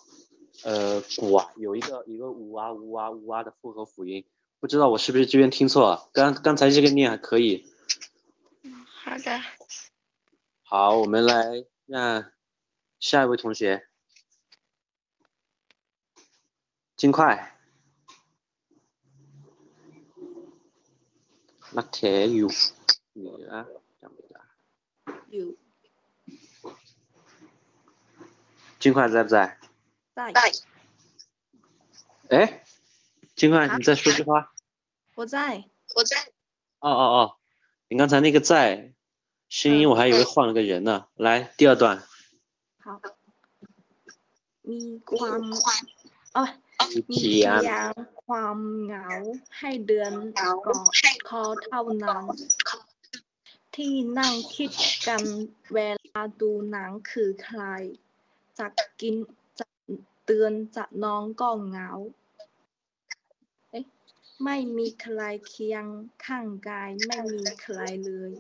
[0.63, 4.27] 呃挂有一个一个呜啊呜啊呜啊的复合辅音，
[4.61, 7.73] 不知道我是不是这边听错了，刚刚才这个念还可以。
[8.65, 9.41] 嗯好的。
[10.63, 12.31] 好，我们来让。
[13.06, 13.88] 下一位同学，
[16.96, 17.58] 尽快。
[21.78, 22.00] นักเท
[22.36, 22.50] อยู่
[23.18, 23.52] เหนือ
[24.02, 24.42] จำไม่ได้
[25.32, 25.48] อยู่
[28.82, 29.58] 金块在不在？
[30.16, 30.34] 在
[32.30, 32.64] 哎，
[33.36, 34.54] 金块，啊你再说句话。
[35.16, 35.64] 我在
[35.96, 36.18] 我在。
[36.80, 37.38] 哦哦哦，
[37.88, 38.94] 你刚才那个在，
[39.48, 41.08] 声音我还以为换了个人呢。
[41.16, 42.04] 来，第二段，
[42.89, 42.99] เขา
[44.71, 44.81] มี
[45.11, 45.43] ความ
[46.35, 46.51] เออ
[46.91, 47.49] มีเพีย
[47.89, 47.91] ง
[48.25, 49.09] ความเหงา
[49.59, 52.25] ให้เดือนก่อดคอเท่านั้น
[53.75, 54.71] ที่นั่งคิด
[55.07, 55.23] กัน
[55.75, 57.63] เวลาดูหนังคือใคร
[58.59, 58.67] จะ
[59.01, 59.15] กิน
[59.59, 59.67] จะ
[60.25, 61.91] เตือนจะน้องก็เหงา
[64.45, 65.85] ไม่มีใครเคียง
[66.25, 68.33] ข้างกายไม่มีใครเลย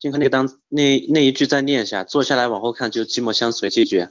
[0.00, 4.08] 金块那个当那那一句再念一下，坐下来往后看就寂寞相随这句。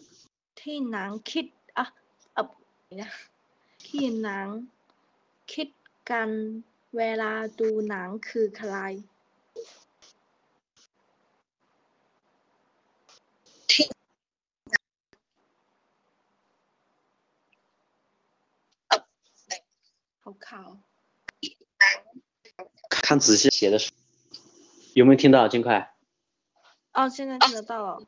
[0.56, 1.46] ที่หนังคิด
[1.78, 1.86] อ่ะ
[2.38, 2.44] อ่ะ
[3.00, 3.10] นะ
[3.86, 4.48] ที่หนัง
[5.52, 5.70] คิด
[6.10, 6.30] กัน
[6.96, 8.76] เวลาดูหนังคือใคร
[20.24, 20.78] 好考。
[22.90, 23.92] 看仔细写的是，
[25.00, 25.94] 有没有听到金块？
[26.94, 28.04] 哦，现在听得到了。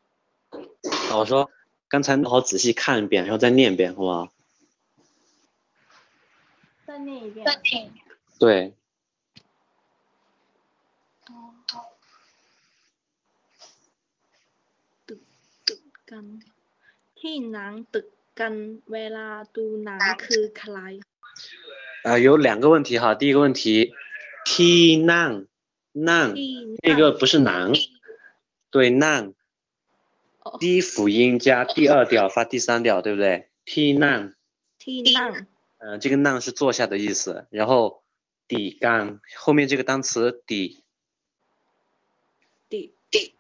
[1.10, 1.50] 啊我说
[1.90, 4.32] 刚才好仔细看一遍，然后再念一遍，好不好？
[6.86, 7.46] 再念一遍。
[8.40, 8.74] 对，
[16.12, 16.26] กัน
[17.20, 18.08] ที่หนังตึก
[18.40, 18.54] กัน
[18.92, 20.78] เวลาดูหนังคือใคร
[22.06, 23.16] 啊、有两个问题哈。
[23.16, 23.94] 第一个问题，
[24.46, 25.46] t 难
[25.93, 26.35] 难，
[26.83, 27.73] 那个不是难，
[28.71, 29.35] 对难，
[30.59, 34.35] 第一辅音加第二调发第三调，对不对？ti 难
[34.79, 35.47] ，ti 难，
[35.79, 38.03] 嗯，这个难是坐下的意思，然后
[38.49, 40.83] 底干后面这个单词底
[42.69, 43.35] ，d d，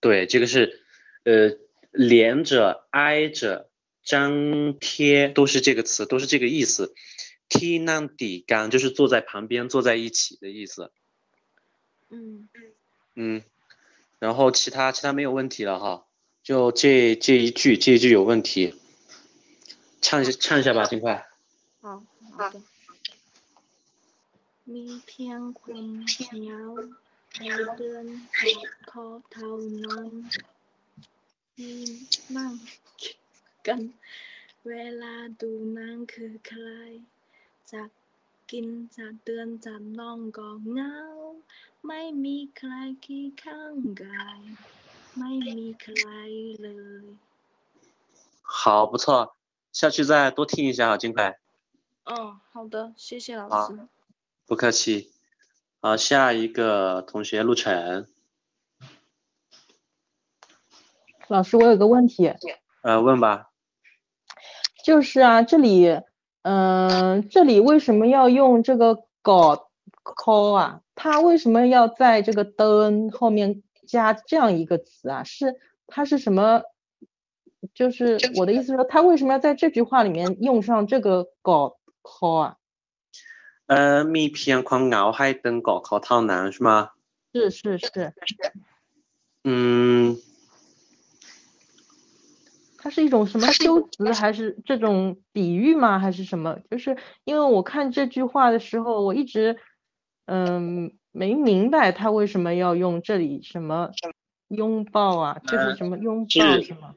[0.00, 0.82] 对，这个是
[1.24, 1.56] 呃
[1.92, 3.70] 连着挨着
[4.02, 6.94] 张贴都是这个词，都是这个意思
[7.48, 10.90] ，ti 难底干就是坐在旁边坐在一起的意思。
[12.11, 12.47] อืม
[13.15, 13.43] 嗯，
[14.19, 16.05] 然后其他其他没有问题了哈，
[16.43, 18.75] 就这这一句这一句有问题，
[20.01, 21.27] 唱一下唱一下吧，尽快。
[21.81, 22.03] เอา
[22.35, 22.63] เอาเถอะ
[24.73, 26.61] มีเพียงความเหงา
[27.37, 27.43] ใน
[27.77, 28.05] เดือน
[28.89, 29.49] ขอเท่า
[29.83, 30.07] นั้น
[31.55, 31.77] ที่
[32.35, 32.51] นั่ง
[33.65, 33.81] กัน
[34.67, 36.65] เวลาดูหนังคือใคร
[37.71, 38.00] จะกิ
[38.65, 40.93] นจะเดือนจะนองก็เหงา
[41.85, 42.71] ไม่มีใคร
[43.03, 44.41] ขี้ข้างกาย
[45.17, 46.09] ไม่มีใคร
[46.61, 46.67] เล
[47.01, 47.05] ย
[48.41, 49.35] 好，不错，
[49.73, 51.37] 下去再多听一下啊，尽快。
[52.05, 53.77] 哦，好的，谢谢老好师。
[54.45, 55.11] 不客气。
[55.81, 58.07] 好，下一个同学陆晨，
[61.27, 62.33] 老师，我有个问题，
[62.81, 63.51] 呃，问吧。
[64.83, 66.01] 就是啊，这里，
[66.43, 69.69] 嗯、这里为什么要用这个搞
[70.03, 70.81] call 啊？
[70.95, 75.23] 它为什么要在这个灯后面加这样一个词啊？
[75.23, 75.55] 是
[75.87, 76.63] 它是什么？
[77.73, 82.55] 就是我的意思是说，它为什么要在这句话里面用上这个搞 call 啊？
[83.67, 86.69] 呃，มีเพียงความเหงาให้เดินเกาะเขาเท่านั้น是吗？
[87.33, 88.13] 是是是，
[89.43, 90.17] 嗯，
[92.82, 96.00] 它是一种什么修辞，还是这种比喻吗？
[96.00, 96.58] 还是什么？
[96.68, 99.56] 就是因为我看这句话的时候，我一直
[100.26, 103.90] 嗯没明白他为什么要用这里什么
[104.48, 106.94] 拥抱啊，就是什么拥抱是是吗？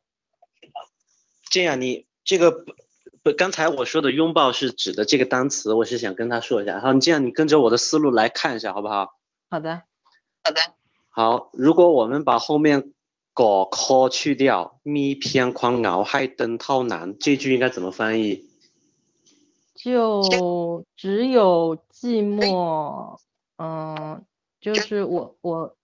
[1.51, 2.73] 这样你这个不
[3.21, 6.79] 不，刚才我说的拥抱是指的这个单词，我是想跟他说一下。
[6.79, 9.19] 好，你这样你跟着我的思路来看一下，好不好？
[9.51, 9.83] 好的
[10.43, 10.61] 好的，
[11.11, 12.91] 好，如果我们把后面
[13.35, 18.45] 果 call 去掉，咪偏框熬害灯套难，这句应该怎么翻译？
[19.75, 23.19] 就只有寂寞，
[23.57, 24.23] 嗯，
[24.61, 25.75] 就是我我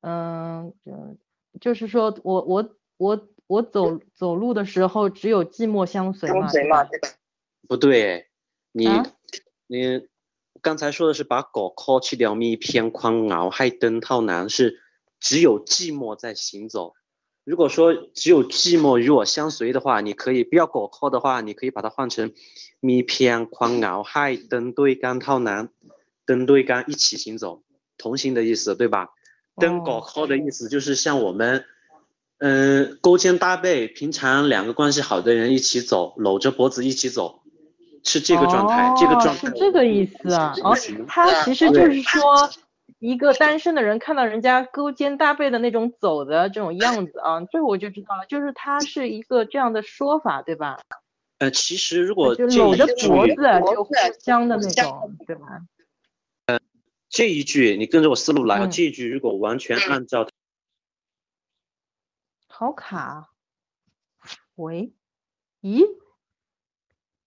[0.00, 1.16] 嗯，就
[1.60, 6.88] 就是说我我我我走走路的时候只有寂寞相随嘛，对吧？
[7.66, 8.28] 不对，
[8.72, 9.04] 你、啊
[9.66, 10.06] 你
[10.62, 14.80] 刚才说的是把果 call 去掉，咪偏框熬害灯套难是
[15.20, 16.94] 只有寂寞在行走。
[17.44, 22.32] 如果说只有寂寞与我相随的话，你可以不要果 call 的话，你可以把它换成
[22.80, 25.70] 咪偏框熬害灯对干套男，
[26.26, 27.62] 灯对干一起行走，
[27.96, 29.08] 同行的意思，对吧？
[29.56, 31.64] 灯果 call 的意思就是像我们。
[32.40, 37.42] 嗯，勾肩搭背，平常两个关系好的人一起走，搂着脖子一起走，
[38.04, 40.54] 是这个状态，这个哦状态是这个意思啊。
[40.62, 40.76] 哦，
[41.08, 42.48] 他其实就是说，
[42.98, 50.80] 一个单身的人看到人家勾肩搭背的那种走的这种样子啊，这我就知道了，就是他是一个这样的说法，对吧？
[51.38, 53.34] 呃，其实如果就这搂着脖子
[53.72, 55.62] 就互相的那种，对吧？
[57.08, 60.28] 这一句你跟着我思路来啊，嗯这一句如果完全按照
[62.48, 63.28] 好卡啊。
[64.56, 64.92] 喂，
[65.62, 65.84] 咦？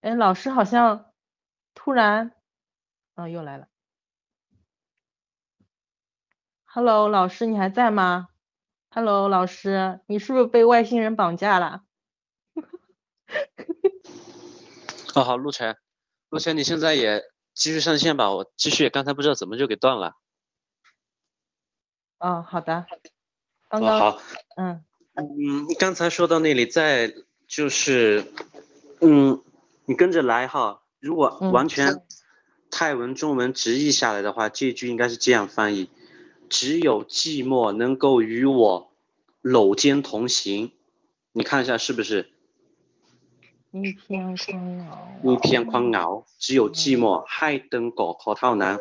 [0.01, 1.13] 哎，老师好像
[1.73, 2.33] 突然，
[3.15, 3.69] 啊，又来了。
[6.73, 8.29] Hello，老师你还在吗
[8.91, 11.81] ？Hello，老师，你是不是被外星人绑架了？
[15.13, 15.75] 哦，好，陆晨，
[16.29, 20.13] 陆晨，你现在也继续上线吧，我继续，刚才不知道怎么就给断了。
[22.19, 22.85] 哦，好的。
[23.67, 24.21] 刚哦，刚，好，
[24.55, 27.13] 嗯，嗯，刚才说到那里，再
[27.49, 28.31] 就是，
[29.01, 29.43] 嗯，
[29.83, 30.83] 你跟着来哈。
[31.01, 32.01] 如果嗯完全
[32.69, 35.89] 泰文、中文直译下来的话，这句应该是这样翻译：
[36.51, 38.91] 只有寂寞能够与我
[39.41, 40.73] 搂肩同行。
[41.31, 42.29] 你看一下是不是？
[43.71, 45.07] 一片空熬。
[45.23, 48.77] 一片宽熬，只有寂寞害灯狗口套难，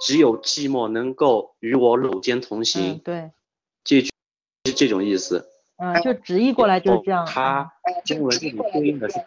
[0.00, 2.98] 只有寂寞能够与我搂肩同嗯，行。
[3.04, 3.30] 对，
[3.84, 4.10] 这句
[4.64, 5.50] 是这种意思。
[5.76, 7.26] 嗯，就直译过来就是这样。
[7.26, 7.74] 他
[8.06, 9.22] 中文这里对应的是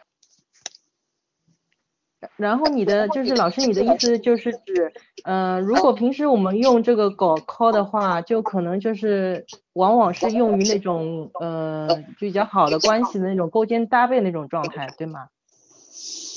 [2.35, 11.87] 然后你的就是老师，你的意思就是指，呃，如果平时我们用这个狗 call 的话，就可能就是往往是用于那种呃
[12.19, 15.29] 比较好的关系的那种勾肩搭背那种状态，对吗？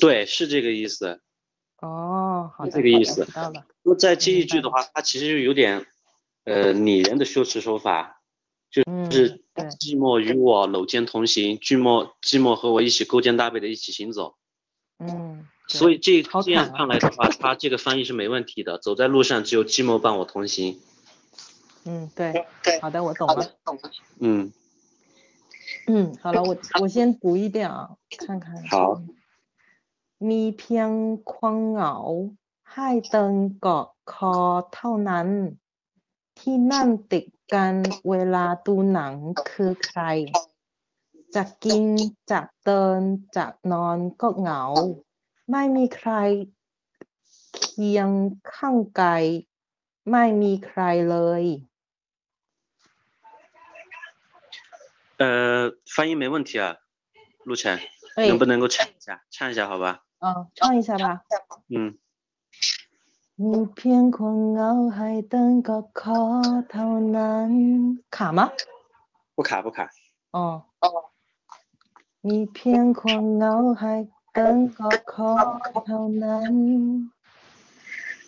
[0.00, 1.20] 对，是这个意思。
[1.80, 3.64] 哦，好的，这个意思知道了。
[3.84, 5.86] 那么在这一句的话，它其实就有点
[6.44, 8.20] 呃拟人的修辞手法，
[8.70, 14.34] 就，是对，寂寞与我搂肩同行，寂寞寂寞和我一起勾肩搭背的一起行走。
[14.98, 18.77] 嗯，对所以这好这样惨啊看来的话，他这个翻译是没问题的。
[18.77, 20.79] 走在路上，只有寂寞伴我同行。
[21.85, 22.45] 嗯，对，
[22.81, 23.51] 好的，我懂了。
[24.19, 24.51] 嗯，
[25.87, 28.67] 嗯，好了，我我先读一遍啊，看看。
[28.69, 29.01] 好。
[30.29, 30.89] มีเพียง
[31.33, 31.95] ความเหงา
[32.73, 34.37] ให้เติงเกาะคอ
[34.73, 35.27] เท่านั้น
[36.39, 37.73] ที่นั่งติดกัน
[38.09, 39.13] เวลาดูหนัง
[39.49, 40.01] คือใคร
[41.35, 41.83] จะกิน
[42.31, 42.99] จะเดิน
[43.35, 44.61] จะนอนก็เหงา
[45.51, 46.11] ไม่มีใคร
[47.61, 48.09] เคียง
[48.53, 49.23] ข้างกาย
[50.11, 51.43] ไม่มีใครเลย
[55.21, 55.25] 呃，
[55.85, 56.77] 翻译没问题啊，
[57.45, 57.79] 陆晨，
[58.15, 59.23] 哎能不能够唱一下？
[59.29, 60.03] 唱一下好吧？
[60.19, 61.23] 嗯，唱一下吧。
[61.69, 61.97] 嗯，
[63.41, 66.21] มีเพียงความเหงาให้เดินก็ขอ
[66.71, 67.51] เท่านั้น
[68.15, 68.51] 卡吗？
[69.35, 69.89] 不卡不卡。
[70.35, 70.37] 哦
[72.27, 73.93] มีเพียงความเหงาให้
[74.37, 75.31] เดินก็ขอ
[75.85, 76.53] เท่านั้น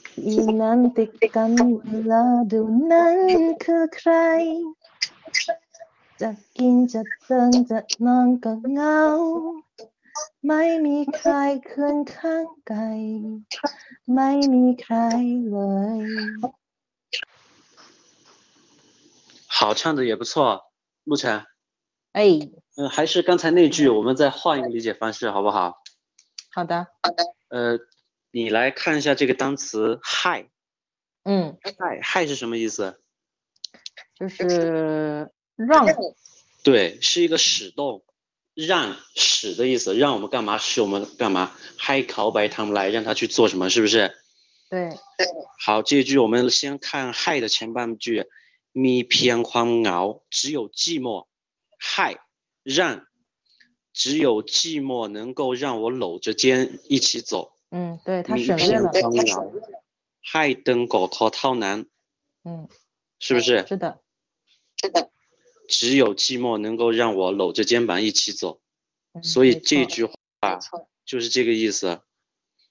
[0.08, 1.52] ที่นั้นติดกัน
[1.88, 3.18] เวลาดูนั้น
[3.64, 4.14] คือใคร
[6.22, 9.02] จะกินจะเดินจะนอนก็เหงา
[10.48, 11.34] ไม่มีใคร
[11.68, 13.02] เคืนข้างกาย
[14.14, 14.96] ไม่มีใคร
[15.50, 15.58] เล
[15.98, 16.02] ย
[19.58, 20.64] 好，唱的也不错，
[21.06, 21.46] 陆晨。
[22.12, 22.40] 哎，
[22.76, 25.76] 嗯、还是刚才那句，我们再换一个理解方式，好不好？
[26.53, 26.89] 好的，
[27.49, 27.79] 呃，
[28.33, 30.47] 你来看一下这个单词“hi
[31.23, 33.01] 嗯，”，hi hi 是什么意思？
[34.17, 35.87] 就是让，
[36.65, 38.05] 对，是一个使动，
[38.55, 44.15] 让使的意思，让我们干嘛使我们干嘛，嗨考白他们来让他去做什么，是不是？
[44.69, 44.91] 对，
[45.65, 48.27] 好，这一句我们先看 hi 的前半句，
[48.73, 51.27] 咪偏宽熬，只有寂寞
[51.79, 52.19] ，hi
[52.63, 53.07] 让，
[54.01, 59.03] 只有寂寞能够让我搂着肩一起走，嗯，对他咪偏省略了，宽
[59.37, 59.53] 熬，
[60.23, 61.85] 害登狗头套难，
[62.43, 62.67] 嗯，
[63.19, 63.67] 是不是？
[63.67, 64.01] 是的，
[65.69, 68.63] 只有寂寞能够让我搂着肩膀一起走，
[69.13, 70.15] 嗯所以这句话
[71.05, 72.01] 就是这个意思。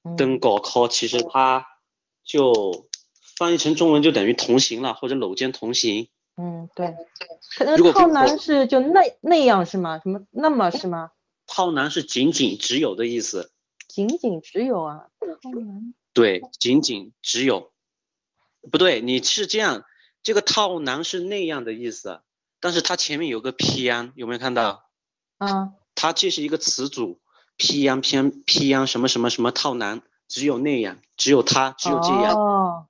[0.04, 0.16] 嗯。
[0.16, 1.68] 登狗靠其实它
[2.24, 2.88] 就
[3.38, 6.10] 翻译成中文就等于同行了，或者搂肩同行。
[6.38, 6.96] 嗯，对，
[7.56, 10.00] 可那如果跟我个套男是就那那样是吗？
[10.00, 11.12] 什么那么是吗？
[11.52, 13.52] 套男是仅仅只有的意思，
[13.88, 15.08] 仅仅只有啊，
[16.14, 17.72] 对，仅仅只有，
[18.72, 19.84] 不对，你是这样，
[20.22, 22.22] 这个套男是那样的意思，
[22.60, 24.86] 但是它前面有个偏，有没有看到？
[25.40, 27.20] 啊，它这是一个词组，
[27.58, 32.36] 偏偏偏什么什么什么套男，只有那样，只有他，只有这样。
[32.38, 32.86] 哦，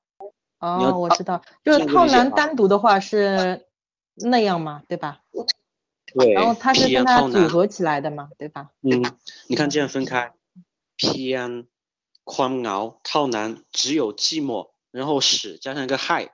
[0.59, 3.65] 哦，我知道，就是套男理解吧单独的话是
[4.15, 5.21] 那样嘛，对吧？
[6.13, 7.21] 对，然后它是跟它。
[7.21, 8.71] 组合起来的嘛，对吧？
[8.81, 9.03] 嗯，
[9.47, 10.33] 你看这样分开，
[10.95, 11.67] 偏
[12.23, 16.31] 宽熬套男只有寂寞，然后使加上一个害，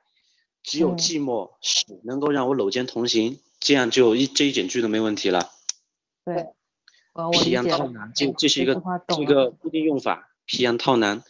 [0.63, 5.51] 只有嗯寂寞使能够让我搂肩同行，这样就一这一整句都没问题了。
[6.23, 6.47] 对，
[7.31, 11.23] 偏套男，这嗯这是一个这个固定用法，偏套男，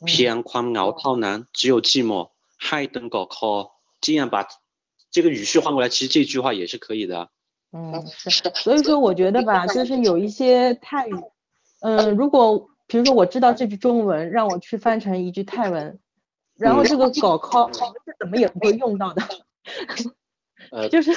[0.00, 4.48] 嗯偏宽熬套男只有寂寞，害登搞 call，这样把
[5.10, 7.30] 这个语序换过来，其实这句话也是可以的。
[7.72, 11.14] 嗯，是，所以说我觉得吧，就是有一些泰语，
[11.80, 15.98] 嗯，如果比如说我知道这句中文，让我去翻成一句泰文，
[16.56, 19.22] 然后嗯这个搞 call 我们是怎么也不会用到的，
[20.70, 21.12] 呃，就是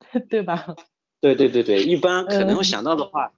[0.30, 0.74] 对吧？
[1.20, 3.32] 对对对对，一般可能嗯会想到的话，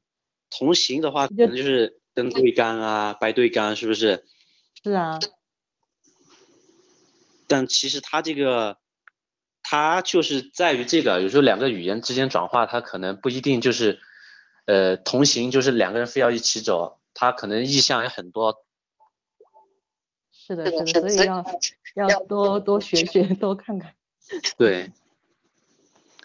[0.51, 4.25] 同行的话可能就是灯对杆啊、白对杆，是不是？
[4.85, 5.19] 是啊，
[7.49, 8.79] 但其实它这个，
[9.71, 14.01] 它就是在于这个，有时候两个语言之间转化，它可能不一定就是，
[14.65, 18.65] 呃，同行就是两个人非要一起走，它可能意向有很多。
[20.33, 21.45] 是的，是的，所以要
[22.09, 23.93] 要多多学学，多看看。
[24.57, 24.91] 对。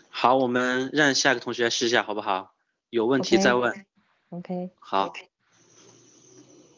[0.09, 2.53] 好，我们让下一个同学试一下，好不好？
[2.89, 3.85] 有问题再问。
[4.29, 5.11] OK，好，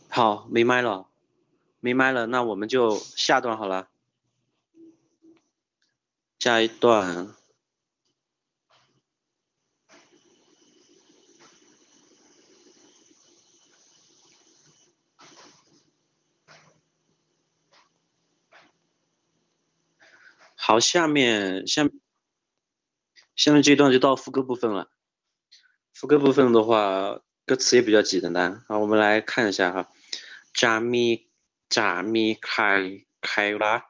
[0.10, 1.06] 好，没麦了，
[1.80, 3.88] 没麦了，那我们就下段好了。
[6.46, 7.36] 下一段。
[20.56, 22.00] 好，下面下面
[23.36, 24.92] 下面这一段就到副歌部分了。
[25.94, 28.64] 副歌部分的话，歌词也比较简单。
[28.68, 29.92] 好，我们来看一下哈，
[30.54, 31.28] 扎米
[31.70, 33.88] 扎米开开拉，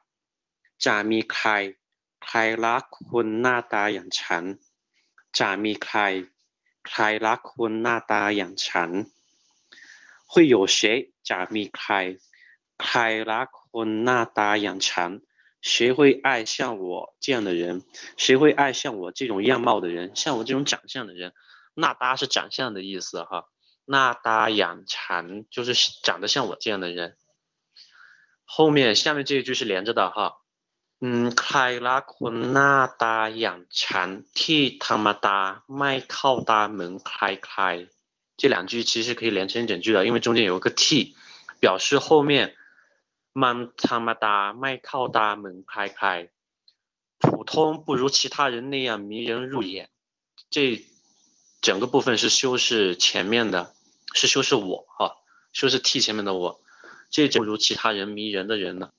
[0.78, 1.76] 扎米开。
[2.25, 4.43] ใครใครรักคนหน้าตาอย่างฉัน
[5.37, 5.99] จะมีใคร
[6.89, 8.89] ใครรักคนหน้าตาอย่างฉัน
[10.31, 10.79] 会有谁
[11.29, 11.91] จะมีใคร
[12.83, 12.97] ใคร
[13.31, 15.11] รักคนหน้าตาอย่างฉัน
[15.61, 17.83] 谁会爱像我这样的人？
[18.17, 20.15] 谁会爱像我这种样貌的人？
[20.15, 21.33] 像我这种长相的人？
[21.75, 23.45] 那搭是长相的意思哈。
[23.85, 27.15] 那搭养蚕就是长得像我这样的人。
[28.45, 30.37] 后面下面这一句是连着的哈。
[31.01, 31.57] 嗯，ใคร
[31.87, 34.09] รักคนหน้าตาอย่างฉัน
[34.39, 35.39] ที่ธรรมดา
[35.77, 41.15] ไม่เข้าตาเหมือนใครๆ这两句其实可以连成一整句的，因为中间有个 t，
[41.59, 42.55] 表示后面。
[43.43, 43.57] มัน
[43.87, 47.51] ธรรมดาไม่เข้าตาเหมือนใครๆ普通
[47.85, 49.89] 不如其他人那样迷人入眼。
[50.49, 50.83] 这
[51.61, 53.73] 整个部分是修饰前面的，
[54.13, 55.15] 是修饰我哈，
[55.53, 56.59] 修饰 T 前面的我，
[57.09, 58.89] 这不如其他人迷人的人呢。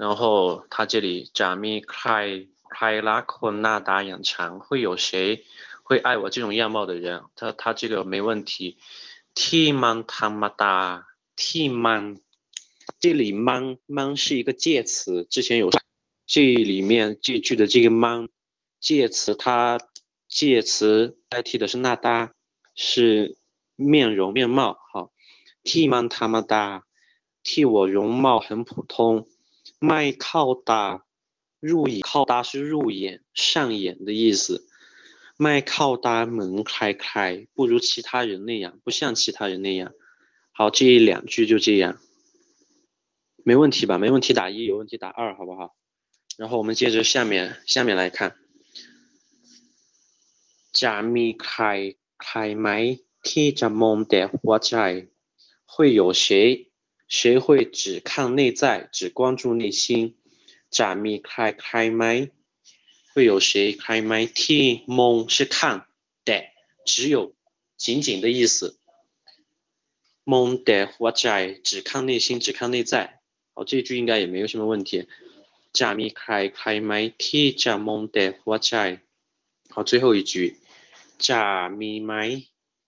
[0.00, 5.44] 然后它这里加密快快拉扣纳达养长会有谁
[5.82, 7.24] 会爱我这种样貌的人？
[7.36, 8.78] 他他这个没问题。
[9.34, 12.18] T man 他妈哒 t man
[12.98, 15.68] 这里 man man 是一个介词之前有
[16.26, 18.30] 这里面这句的这个 man
[18.80, 19.78] 介词它
[20.26, 22.32] 介词代替的是那哒
[22.74, 23.36] 是
[23.76, 24.78] 面容面貌。
[24.90, 25.12] 好
[25.62, 26.86] t man 他妈哒
[27.42, 29.28] 替我容貌很普通
[29.79, 31.05] 麦靠达
[31.59, 34.67] 入眼，靠达是入眼上眼的意思。
[35.37, 39.93] 麦靠达门开开，不如其他人那样，不像其他人那样。
[40.51, 41.99] 好，这两句就这样。
[43.43, 43.97] 没问题吧？
[43.97, 45.75] 没问题打一，有问题打二，好不好？
[46.37, 48.35] 然后我们接着下面下面来看，
[50.71, 52.67] จะมีใครใครไหม
[53.21, 55.07] ที่จะมองแต่หัวใจ
[55.65, 56.68] 会有谁
[57.09, 60.15] 谁会只看内在，只关注内心？
[60.69, 62.31] จะมีใครใครไหม
[63.13, 65.85] 会有谁ใครไหมที่มอง是看
[66.25, 66.43] 的，
[66.85, 67.33] 只有
[67.77, 68.77] 仅仅的意思。
[70.25, 73.21] มองแต่หัวใจ只看内心，只看内在。
[73.53, 75.07] 好，这句应该也没有什么问题。
[75.71, 78.99] จะมีใครใครไหมที่จะมองแต่หัวใจ
[79.69, 80.55] 好，最后一句
[81.19, 82.11] จะมีไหม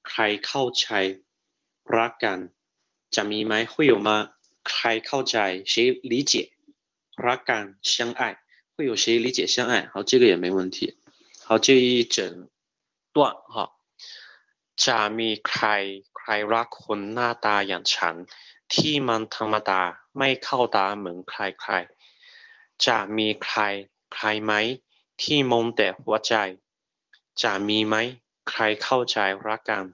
[0.04, 0.88] ใครเข้าใจ
[1.96, 2.40] รักกัน
[3.16, 4.10] จะมีไหม会有吗？
[4.70, 5.38] ใครเข้าใจ
[5.72, 5.74] 谁
[6.12, 6.34] 理解
[7.26, 8.22] รักกัน相爱
[8.74, 9.90] 会有谁理解相爱？
[9.94, 10.98] 好，这个也没问题。
[11.46, 12.50] 好，这一整
[13.14, 13.58] 段哈，
[14.76, 15.66] จะมีใคร
[16.18, 18.16] ใครรักคนหน้าตาอย่างฉัน
[18.74, 19.82] ที่มันธรรมดา
[20.18, 23.60] ไม่เข้าตาเหมือนใครๆจะมีใคร
[24.14, 24.54] ใครไหม
[25.22, 26.34] ที่มองแต่หัวใจ
[27.44, 27.96] จะมีไหม
[28.50, 29.18] ใครเข้าใจ
[29.48, 29.86] รักกัน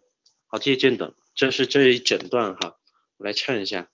[0.49, 1.01] 好这一整段
[1.39, 2.61] 这是这一整段哈
[3.17, 3.87] 我来唱一下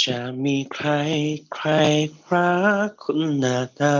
[0.00, 0.88] จะมีใคร
[1.54, 1.68] ใคร
[2.30, 2.52] รั
[2.86, 3.94] กคุณหน้าตา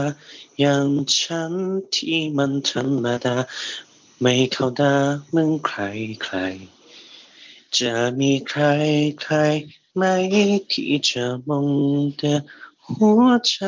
[0.61, 1.53] อย่างฉัน
[1.95, 3.37] ที่มันธรรมดา
[4.21, 4.95] ไม่เข้าตา
[5.31, 5.81] เหมือนใคร
[6.23, 6.37] ใคร
[7.79, 8.63] จะมีใคร
[9.23, 9.35] ใคร
[9.97, 10.03] ไหม
[10.71, 11.69] ที่จะมอง
[12.17, 12.35] แต่
[12.85, 13.59] หัวใจ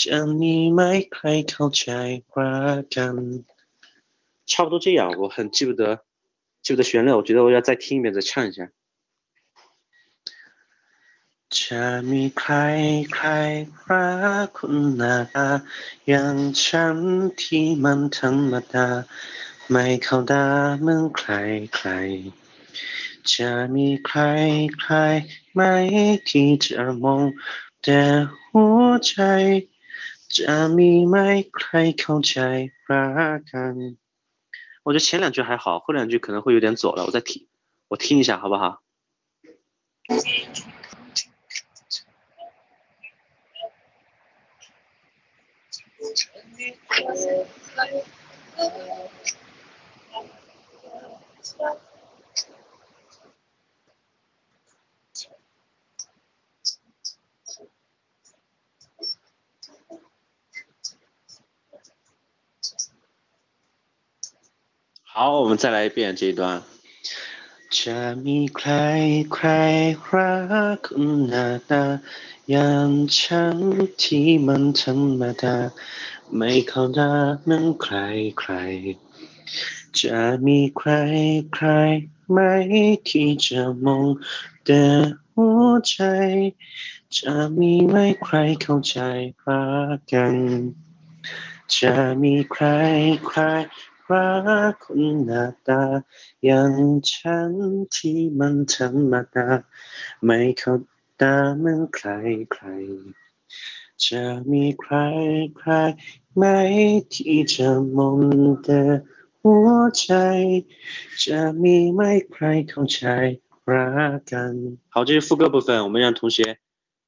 [0.00, 0.80] จะมีไหม
[1.12, 1.88] ใครเข้าใจ
[2.34, 3.16] รักกัน
[4.50, 5.82] 差不多这样，我很记不得
[6.62, 8.70] 记不得旋律，我觉得我要再听一遍，再唱一下。
[11.50, 12.54] จะมีใคร
[13.14, 13.28] ใคร
[13.88, 14.08] รั
[14.44, 15.48] กคุณหน้าตา
[16.08, 16.98] อย่างฉัน
[17.40, 18.88] ที่มันธรรมดา
[19.70, 20.44] ไม่เข้าตา
[20.82, 21.30] เหมือนใคร
[21.74, 21.88] ใคร
[23.32, 24.20] จะมีใคร
[24.80, 24.94] ใคร
[25.52, 25.60] ไหม
[26.28, 27.22] ที่จะมอง
[27.82, 28.02] แต่
[28.50, 29.14] หัวใจ
[30.36, 31.16] จะมีไหม
[31.56, 32.36] ใครเข้าใจ
[32.88, 33.74] รักกัน
[34.83, 37.47] 我觉得前两句还好，后两句可能会有点走了，我再听，
[37.87, 38.81] 我听一下好不好？
[65.11, 66.61] 好，我们再来一遍这一段。
[67.69, 68.69] จะมีใคร
[69.33, 69.47] ใคร
[70.11, 70.29] รั
[70.75, 71.83] กคุณหนาห快า
[72.51, 73.57] อย่างฉัน
[74.01, 75.57] ที่มั快ธรรมดา
[76.35, 93.41] ไ快
[94.08, 94.14] ร
[94.80, 95.92] ใครจะมีใครใครไหมที่จะมองแต่หัวใจจะมีไหมใครเข้าใจรักกันจะมีใครใคร รักคนหน้าตา
[96.44, 97.52] อย่างฉัน
[97.94, 99.48] ที่มันธรรมดา
[100.24, 100.74] ไม่เข้า
[101.20, 102.08] ตาเหมือนใคร
[102.52, 102.64] ใคร
[104.04, 104.94] จะมีใคร
[105.58, 105.70] ใคร
[106.36, 106.44] ไหม
[107.12, 108.20] ที่จะมอง
[108.62, 108.80] แต่
[109.42, 109.68] หัว
[109.98, 110.10] ใจ
[111.22, 112.00] จะมีไหม
[112.32, 113.02] ใครเข้าใจ
[113.70, 114.52] รักกัน
[114.94, 116.36] 好这是副歌部分我们让同学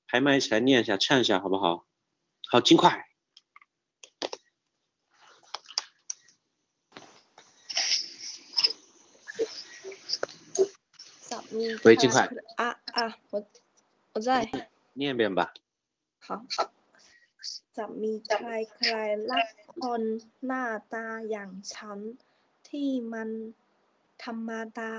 [0.08, 1.64] 拍麦一起来念一下唱一下好不好
[2.50, 3.09] 好尽快
[11.50, 12.62] จะมีใคร 喂尽快啊
[12.96, 13.34] 啊我
[14.14, 14.28] 我在
[14.94, 15.40] 念一遍吧
[16.26, 16.28] 好
[17.76, 18.94] จะมีใครใคร
[19.30, 19.46] รัก
[19.82, 20.02] คน
[20.46, 20.64] หน้า
[20.94, 21.98] ตาอย่างฉัน
[22.68, 23.30] ที่มัน
[24.24, 24.94] ธรรมดา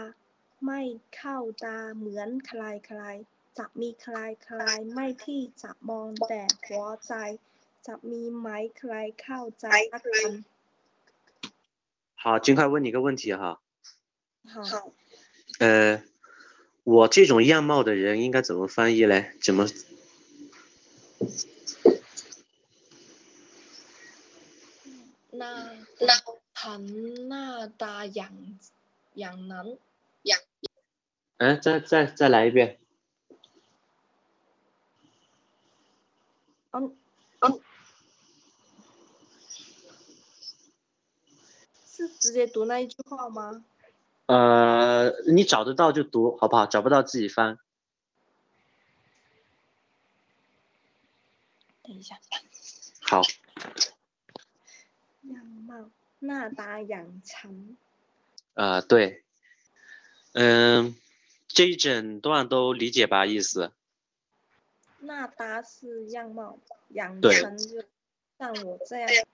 [0.66, 0.82] ไม่
[1.16, 3.02] เข้าตาเหมือนใครใคร
[3.58, 4.62] จะมีใครใคร
[4.94, 7.14] ไม่ที่จะมองแต่หัวใจ
[7.88, 8.48] จะมีไหม
[8.80, 10.34] ใครเข้าใจรักกัน
[12.22, 13.62] 好尽快问你一个问题哈
[14.54, 14.92] 好
[15.60, 16.02] 呃
[16.85, 19.33] 我这种样貌的人应该怎么翻译嘞？
[19.41, 19.67] 怎么？
[25.31, 26.15] 那那
[26.55, 28.33] 唐那达养
[29.15, 29.79] 养男
[30.23, 30.39] 养。
[31.39, 32.79] 哎，再再再来一遍。
[36.73, 36.97] 嗯
[37.41, 37.61] 嗯，
[41.87, 43.65] 是直接读那一句话吗？
[44.33, 46.65] 呃，你找得到就读好不好？
[46.65, 47.59] 找不到自己翻。
[51.83, 52.19] 等一下。
[53.03, 53.21] 好。
[55.25, 57.77] 样貌纳达养成。
[58.55, 59.23] 呃，对。
[60.33, 60.97] 嗯，
[61.49, 63.27] 这一整段都理解吧？
[63.27, 63.71] 意思。
[65.01, 66.59] 纳达是样貌
[66.89, 67.85] 养成，就
[68.39, 69.27] 像我这样。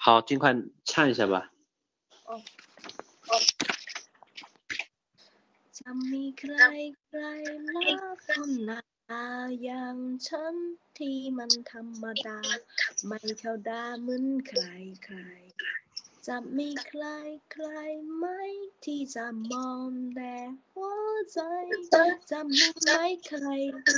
[0.00, 0.54] 好，尽快
[0.84, 1.50] 唱一下吧。
[2.26, 2.42] 哦
[3.28, 3.32] 哦，
[5.78, 6.54] จะมีใคร
[7.06, 7.22] ใคร
[7.74, 9.26] รักคนหน้าตา
[9.62, 10.54] อย่างฉัน
[10.98, 12.40] ที่มันธรรมดา
[13.06, 14.62] ไม่เข้าดาเหมือนใคร
[15.04, 15.18] ใคร
[16.26, 17.04] จะมีใคร
[17.52, 17.66] ใคร
[18.16, 18.24] ไหม
[18.84, 20.34] ที่จะมองแต่
[20.74, 20.94] หัว
[21.32, 21.38] ใจ
[22.30, 22.90] จะมีไหม
[23.26, 23.46] ใคร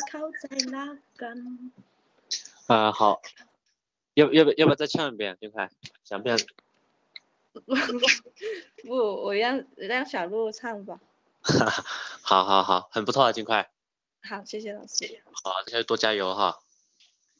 [0.08, 1.38] เข้าใจรักกัน
[2.68, 3.18] 啊、好，
[4.13, 5.37] 要不要不要不要再唱一遍？
[5.39, 5.69] 尽快，
[6.03, 6.37] 想不想？
[8.83, 10.99] 不，我让让小鹿唱吧。
[12.21, 13.69] 好好好，很不错啊，尽快。
[14.27, 15.21] 好，谢谢老师。
[15.43, 16.59] 好，那就多加油哈。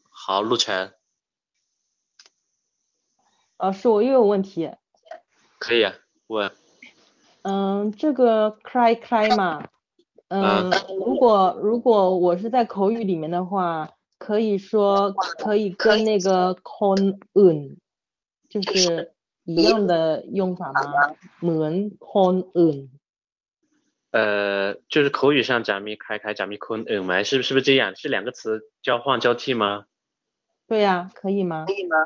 [0.10, 0.94] 好，陆晨，
[3.58, 4.72] 老师，我又有问题。
[5.58, 5.94] 可以啊
[6.28, 6.52] 问。
[7.44, 9.68] 嗯，这个 cry cry 嘛，
[10.28, 13.92] 嗯，如果如果我是在口语里面的话，
[14.26, 17.76] 可以说可以跟那个 con un
[18.50, 19.12] 就是
[19.44, 20.82] 一样的用法吗？
[21.42, 22.88] 门 con un
[24.12, 27.98] 呃，就是口语上假咪开开假咪坤嗯埋，是不是不是这样？
[27.98, 29.88] 是两个词交换交替吗？
[30.68, 31.66] 对呀、可以吗？
[31.68, 31.98] 可以吗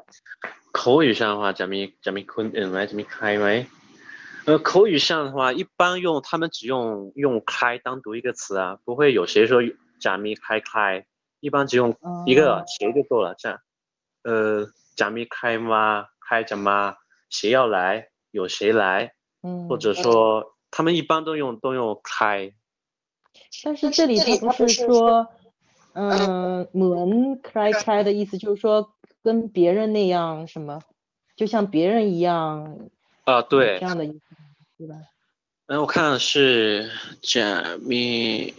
[0.72, 3.68] 口语上的话，假咪假咪坤嗯埋假咪开埋。
[4.48, 9.62] 呃，口语上的话，一般用他们只用用开单独一个词啊，不会有谁说
[10.00, 11.06] 假咪开开，
[11.40, 13.36] 一般只用一个谁就够了。
[13.38, 13.60] 这样，
[14.24, 16.08] 呃，假咪开吗？
[16.28, 16.96] 开着吗？
[17.30, 18.10] 谁要来？
[18.32, 19.14] 有谁来？
[19.42, 22.54] 嗯，或者说他们一般都用都用开。
[23.64, 25.28] 但是这里它不是说，
[25.94, 30.82] 嗯，门 cry cry 的意思就是说跟别人那样什么，
[31.36, 32.90] 就像别人一样
[33.26, 34.36] 啊，对这，样的意思，
[34.78, 34.96] 对吧？
[35.68, 36.90] 嗯，我看是
[37.22, 38.54] 假咪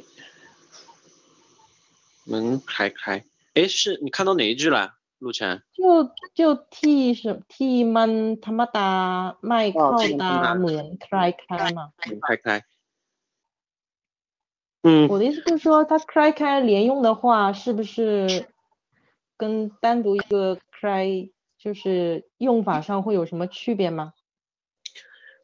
[2.29, 3.25] 门开开，
[3.55, 5.63] 哎，是你看到哪一句了，陆晨？
[5.73, 11.93] 就就替什替们他妈的麦克的门开开嘛。
[12.07, 12.65] 门开开。
[14.83, 15.09] 嗯。
[15.09, 18.47] 我的意思就是说，它开开连用的话，是不是
[19.39, 24.13] 跟单独一个开就是用法上会有什么区别吗？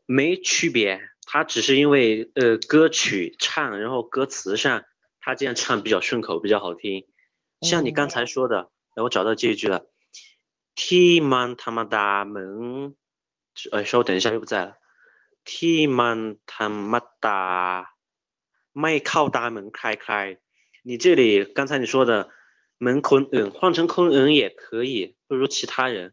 [0.05, 4.85] 没区别，它只是因为呃，歌曲唱，然后歌词上。
[5.25, 7.07] 他这样唱比较顺口，比较好听。
[7.63, 9.87] 像你刚才说的，哎、我找到这一句了
[10.75, 12.95] ，T man 他妈大门，
[13.73, 14.77] 呃，稍等一下又不在了
[15.45, 17.95] ，T man 他妈大，
[18.75, 20.39] 麦靠大门开开。
[20.83, 22.29] 你这里刚才你说的
[22.77, 26.13] 门坤嗯，换成坤嗯也可以，不如其他人，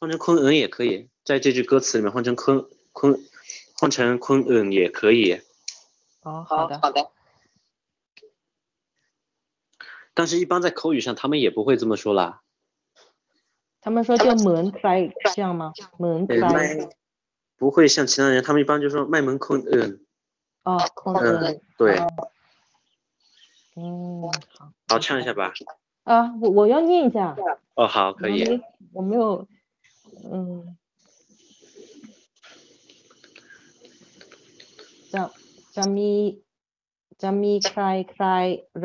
[0.00, 3.16] 换成坤嗯也可以，在这句歌词里面换成坤坤，
[3.78, 5.40] 换成坤嗯也可以。
[6.22, 7.12] 哦，好的，好的。
[10.13, 12.41] 但是，一般在口语上，他们也不会这么说啦。
[13.81, 15.73] 他们说就门开这样吗？
[15.99, 16.89] 门对，开卖
[17.57, 19.99] 不会像其他人，他们一般就说卖门空嗯
[20.63, 21.99] 哦，空嗯的，对，
[23.75, 24.23] 嗯，
[24.57, 25.53] 好好唱一下吧。
[26.03, 27.35] 啊，我我要念一下，
[27.75, 28.43] 哦，好，可以。
[28.43, 29.47] 我没我没有，
[30.31, 30.77] 嗯，
[35.11, 35.31] จะ
[35.73, 36.41] จะมี
[37.17, 37.81] จะมีใคร
[38.11, 38.25] ใคร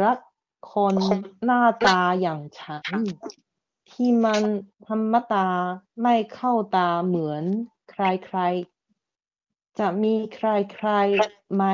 [0.03, 0.19] รัก
[0.73, 0.95] คน
[1.45, 2.85] หน้าตาอย่างฉัน
[3.91, 4.43] ที่มัน
[4.87, 5.49] ธรรมดา
[6.03, 7.45] ไม่เข้าตาเหมือน
[7.91, 8.39] ใครใคร
[9.79, 10.89] จะมีใครใคร
[11.55, 11.65] ไหม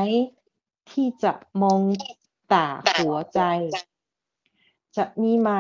[0.91, 1.33] ที่จะ
[1.63, 1.83] มอง
[2.53, 2.67] ตา
[2.99, 3.41] หัวใจ
[4.97, 5.51] จะมีไหม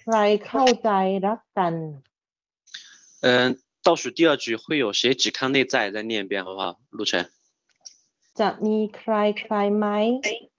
[0.00, 0.16] ใคร
[0.46, 0.90] เข้าใจ
[1.26, 1.74] รักกัน
[3.24, 3.28] 嗯，
[3.84, 5.74] 倒数第二句会有谁只看内在？
[5.94, 6.76] 再念一遍好不好？
[6.90, 7.12] 陆晨。
[8.40, 9.86] จะมีใครใครไหม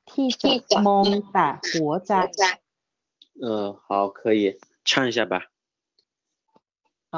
[0.09, 0.27] ที่
[0.69, 2.13] จะมองแต่หัวใจ
[3.43, 5.33] 嗯，好，可以唱一下吧。
[7.11, 7.15] 好。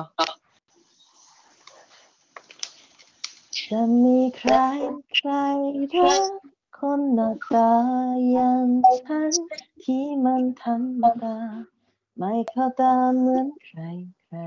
[3.57, 4.53] จะมีใคร
[5.15, 5.29] ใคร
[5.93, 6.31] รัก
[6.77, 7.71] คนหน้าตา
[8.31, 8.67] อย่าง
[9.01, 9.31] ฉัน
[9.83, 11.37] ที่มันธรรมดา
[12.17, 13.79] ไม่เข้าตาเหมือนใคร
[14.23, 14.37] ใคร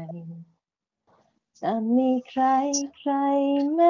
[1.61, 2.45] จะมีใคร
[2.97, 3.13] ใคร
[3.73, 3.81] ไหม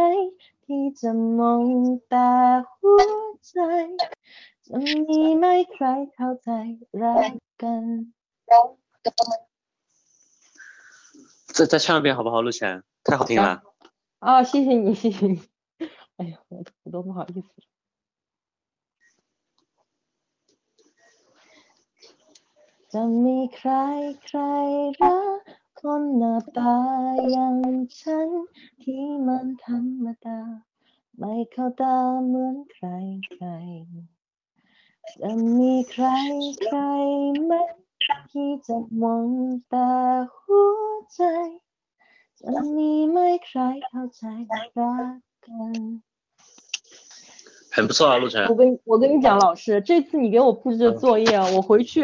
[2.09, 2.61] 把
[3.41, 3.88] 在，
[4.68, 5.34] 你。
[11.53, 12.84] 再再唱一遍好不好，陆晨？
[13.03, 13.61] 太好听了。
[14.20, 15.41] 哦，谢谢你，谢谢你。
[16.18, 17.47] 哎呀，我我都不好意思。
[22.91, 23.49] Let me.
[25.82, 26.74] คนหน้าตา
[27.30, 27.56] อย่าง
[27.98, 28.28] ฉัน
[28.82, 30.40] ที่มันธรรมดา
[31.18, 31.96] ไม่เข้าตา
[32.26, 32.86] เหมือนใคร
[33.32, 33.46] ใคร
[35.20, 36.06] จะมีใคร
[36.64, 36.78] ใคร
[37.44, 37.52] ไหม
[38.30, 39.28] ที่จะมอง
[39.72, 39.90] ตา
[40.36, 40.80] หัว
[41.14, 41.20] ใจ
[42.40, 46.02] จะมีไหมใครเข้าใจรักกัน？
[47.74, 48.54] 很不错啊，陆晨我。
[48.56, 52.02] 跟我跟你讲，老师，这次你给我布置的作业啊，我回去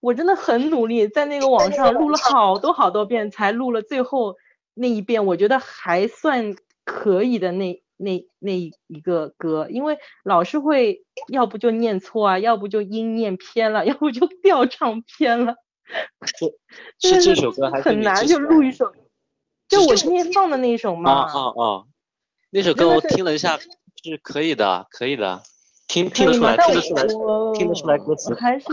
[0.00, 4.36] 我真的很努力，在那个网上录了好多好多遍，才录了最后
[4.74, 15.56] 那一遍，我觉得还算可以的那那那一个歌，因为老是会要不就念错啊，要不就音念偏了， 要不就调唱偏了，
[16.98, 18.90] 真的是这首歌还是很难就录一首，
[19.68, 21.12] 就我今天放的那一首嘛。
[21.12, 21.84] 啊啊啊，
[22.50, 23.58] 那首歌我听了一下，
[24.02, 25.42] 是可以的，可以的，
[25.86, 26.26] 听听？
[26.26, 28.34] 得出来，听得出来，听得出来歌词。
[28.34, 28.64] 还是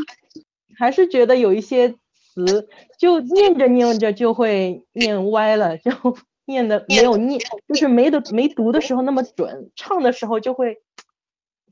[0.77, 2.69] 还是觉得有一些词
[2.99, 5.91] 就念着念着就会念歪了，就
[6.45, 10.77] 念的没有念，就是没的没读的时候那么准，唱的时候就会，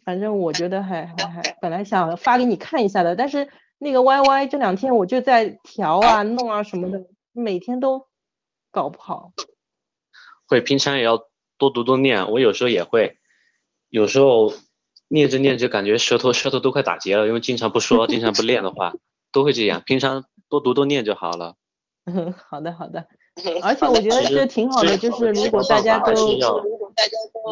[0.03, 3.47] 反正我觉得还还还本来想发给你看一下的，但是
[3.77, 8.07] 那个 Y Y 这两天我就在调啊弄啊什么的，每天都
[8.71, 9.31] 搞不好。
[10.47, 11.27] 会，平常也要
[11.57, 12.31] 多读多念。
[12.31, 13.17] 我有时候也会，
[13.89, 14.53] 有时候
[15.07, 18.93] 念着念着感觉舌头舌头都快打结了，因为经常不说， 经常不练的话，
[19.31, 19.83] 都会这样。
[19.85, 21.55] 平常多读多念就好了。
[22.05, 23.07] 嗯，好的好的，
[23.63, 26.13] 而且我觉得这挺好的，就是如果大家都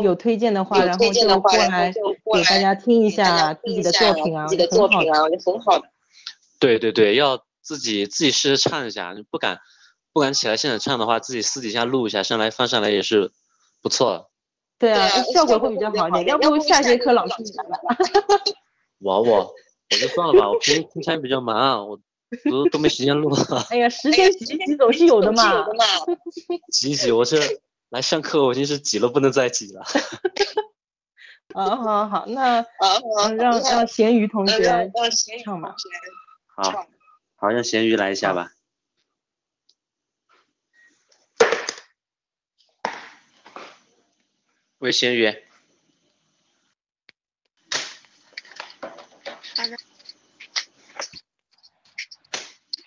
[0.04, 5.88] 有推荐的话，然后就过来给大家听一下自己的作品啊，自己的作品啊，我觉得很好的。
[6.60, 9.60] 对对对，要自己自己试着唱一下，不敢
[10.14, 13.32] 不敢起来现场唱的话，自己私底下录一下，上来放上来也是
[13.82, 14.28] 不错的。
[14.84, 16.26] 对啊，效果会比较好一点。
[16.26, 17.80] 要不下节课老师你来吧？
[19.00, 21.98] 我我我就算了吧，我平平常比较忙，我
[22.52, 23.34] 都都没时间录。
[23.70, 25.66] 哎呀，时间挤挤总是有的嘛。
[26.70, 27.40] 挤一挤，我这
[27.92, 29.84] 来上课我已经是挤了不能再挤了。
[31.54, 34.92] 啊， 好好，那嗯让让咸鱼同学
[35.46, 35.76] 唱吧。
[36.58, 36.86] 好，
[37.38, 38.52] 好，让咸鱼来一下吧。
[44.83, 45.27] 喂，咸鱼。
[49.57, 49.77] 好的，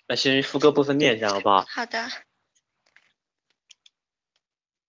[0.06, 1.66] 来，咸鱼副歌部分念一下好不好？
[1.68, 2.10] 好的。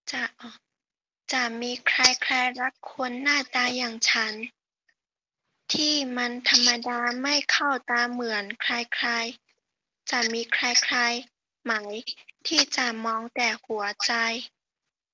[0.05, 0.49] จะอ๋อ
[1.31, 4.33] จะมีใครใครรักคนหน้าตาอย่างฉัน
[5.71, 10.97] ที่มันธรรมดาไม่เข้าตาเหมือนใครๆ จะมีใครใคร
[11.63, 11.71] ไหม
[12.47, 14.11] ที่จะมองแต่หัวใจ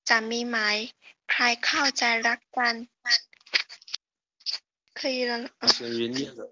[0.08, 0.58] จะมีไหม
[1.30, 2.74] ใครเข้าใจรักกัน
[4.98, 5.32] 可以了。
[5.74, 6.50] 咸鱼念的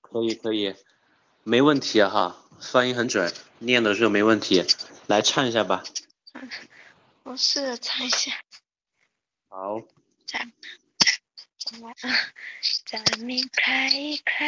[0.00, 0.74] 可以可以，
[1.44, 2.16] 没问题啊哈，
[2.60, 4.64] 发音很准，念的时候没问题。
[5.06, 5.84] 来唱一下吧。
[7.24, 8.32] 我试着唱一下。
[9.48, 9.82] 好。
[10.26, 10.40] จะ
[11.62, 11.94] จะ
[12.90, 13.72] จะมีใคร
[14.30, 14.44] ใคร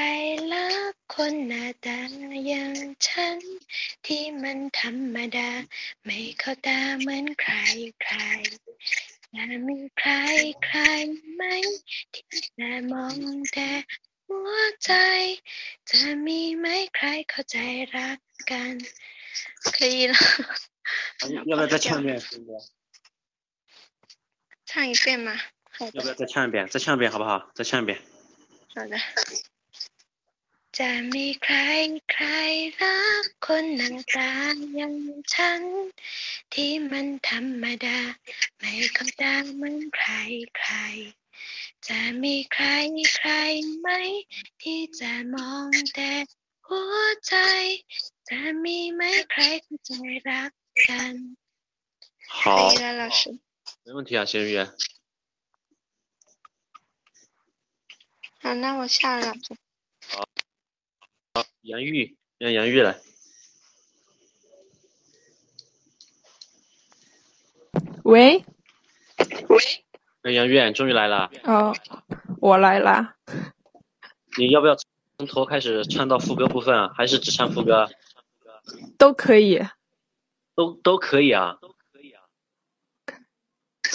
[0.52, 0.66] ละ
[1.14, 1.98] คนหน้าตา
[2.46, 3.38] อย่างฉัน
[4.04, 5.50] ที่มันธรรมดา
[6.04, 7.54] ไม่เข้าตาเหมือนใคร
[8.02, 8.14] ใคร
[9.34, 10.12] จะมีใคร
[10.66, 10.80] ใคร
[11.34, 11.42] ไหม
[12.12, 12.24] ที่
[12.58, 13.18] จะมอง
[13.52, 13.70] แต่
[14.28, 14.50] หัว
[14.84, 14.92] ใจ
[15.90, 17.56] จะมีไหมใครเข้าใจ
[17.94, 18.18] รัก
[18.50, 18.74] กัน
[19.76, 20.14] 可以了，
[21.44, 22.20] 要不要再唱一遍？
[24.64, 25.36] 唱一遍吗？
[25.72, 26.68] 好要不要的，再唱一遍？
[26.68, 27.50] 再唱一遍好不好？
[27.54, 28.00] 再唱一遍。
[28.74, 28.96] 好的。
[30.78, 31.56] จะมีใคร
[32.12, 32.26] ใคร
[32.80, 34.32] รักคนหน้าตา
[34.74, 34.94] อย่าง
[35.32, 35.62] ฉัน
[36.52, 37.98] ที่มันธรรมดา
[38.58, 40.10] ไม่เข้าตาเหมือนใคร
[40.58, 40.72] ใคร
[41.88, 42.66] จะมีใคร
[43.16, 43.30] ใคร
[43.78, 43.88] ไหม
[44.62, 46.12] ที่จะมองแต่
[46.66, 46.96] หัว
[47.26, 47.34] ใจ
[48.28, 49.02] จะมีไหม
[49.32, 49.90] ใครเข้าใจ
[50.28, 50.50] รัก
[50.88, 51.14] กัน
[52.28, 52.40] 好
[52.70, 53.38] 可以，了，老师。
[53.84, 54.58] 没问题啊，咸鱼。
[58.40, 59.56] 好，那我下了，老师。
[61.33, 62.99] 好，杨玉，让杨玉来。
[68.03, 68.43] 喂，
[69.47, 69.57] 喂
[70.23, 71.73] 哎，杨玉，你终于来了，哦，
[72.39, 73.15] 我来啦。
[74.37, 74.75] 你要不要
[75.17, 76.93] 从头开始唱到副歌部分啊？
[76.95, 77.89] 还是只唱副歌？
[78.97, 79.61] 都可以。
[80.53, 81.57] 都都可以啊。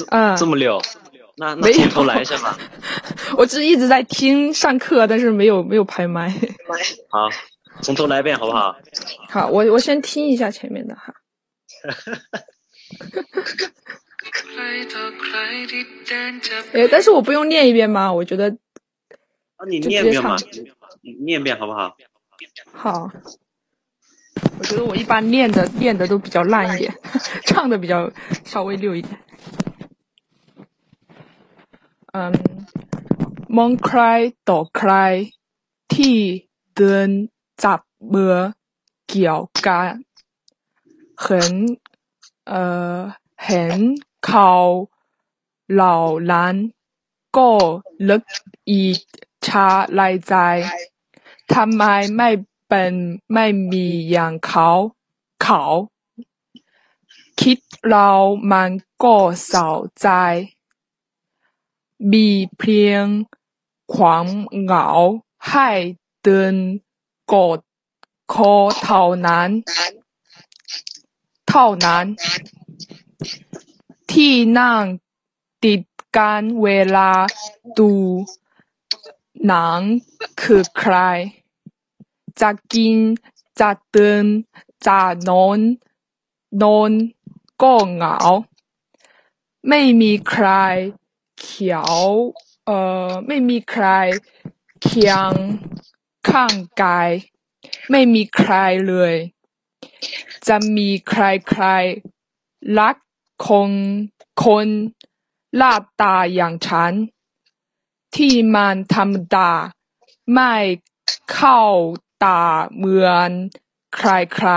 [0.09, 0.81] 嗯，这么溜，
[1.37, 2.59] 那那从头来一下吧。
[3.37, 6.29] 我只是一直在听上课，但是没有没有拍麦。
[7.09, 7.29] 好，
[7.83, 8.75] 从头来一遍好不好？
[9.29, 11.15] 好，我我先听一下前面的哈。
[16.73, 18.13] 哎，但是我不用念一遍吗？
[18.13, 18.49] 我觉得
[19.57, 20.37] 啊，你就念一遍嘛
[21.25, 21.97] 念一遍好不好？
[22.73, 23.11] 好。
[24.59, 26.95] 我觉得我一般练的练的都比较烂一点，
[27.45, 28.11] 唱的比较
[28.45, 29.19] 稍微溜一点。
[33.57, 34.01] มองใคร
[34.49, 34.93] ต่อใคร
[35.95, 36.17] ที่
[36.77, 37.09] เดิน
[37.65, 37.81] จับ
[38.13, 38.35] มือ
[39.09, 39.89] เกี่ยวกัน
[41.21, 41.53] เห็น
[42.49, 42.63] เอ่
[42.95, 42.97] อ
[43.45, 43.77] เห็น
[44.27, 44.53] เขา
[45.73, 45.99] เหล่า
[46.33, 46.55] นั้น
[47.37, 47.51] ก็
[48.09, 48.23] ลึก
[48.69, 48.83] อี
[49.47, 49.69] ชา
[49.99, 50.35] ลายใจ
[51.55, 51.83] ทำไม
[52.17, 52.31] ไม่
[52.69, 52.93] เป็น
[53.33, 54.69] ไม่มีอย่างเขา
[55.43, 55.63] เขา
[57.41, 58.11] คิดเรา
[58.53, 58.71] มัน
[59.05, 59.17] ก็
[59.47, 59.69] เศร้า
[60.01, 60.09] ใจ
[62.13, 62.29] มี
[62.59, 63.05] เพียง
[63.95, 64.27] ความ
[64.63, 64.89] เหงา
[65.51, 65.71] ให้
[66.27, 66.57] ดิน
[67.33, 67.59] กด
[68.33, 69.49] คอเท่านั้น
[71.49, 72.05] เท่านั้น
[74.13, 74.83] ที่นั่ง
[75.65, 75.81] ติด
[76.17, 77.11] กันเวลา
[77.79, 77.93] ดู
[79.47, 79.81] หนัง
[80.43, 80.95] คือใคร
[82.41, 82.97] จะกิน
[83.61, 84.25] จะเดิน
[84.87, 85.59] จะนอน
[86.63, 86.91] นอน
[87.63, 88.17] ก็เหงา
[89.69, 90.49] ไม่มีใคร
[91.41, 91.95] เขียว
[92.67, 93.87] เอ่อ ไม่มีใคร
[94.83, 95.33] เคียง
[96.29, 97.11] ข้างกาย
[97.91, 98.53] ไม่มีใคร
[98.89, 99.15] เลย
[100.49, 101.65] จะมีใครใคร
[102.79, 102.97] รัก
[103.47, 103.73] คน
[104.45, 104.67] คน
[105.57, 106.93] หน้าตาอย่างฉัน
[108.17, 109.53] ที่มันธรรมดา
[110.33, 110.55] ไม่
[111.33, 111.63] เข้า
[112.25, 112.43] ตา
[112.75, 113.31] เหมือน
[113.97, 114.51] ใครใคร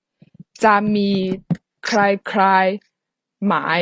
[0.00, 1.10] ๆจะมี
[1.86, 3.80] ใครใครๆหมาย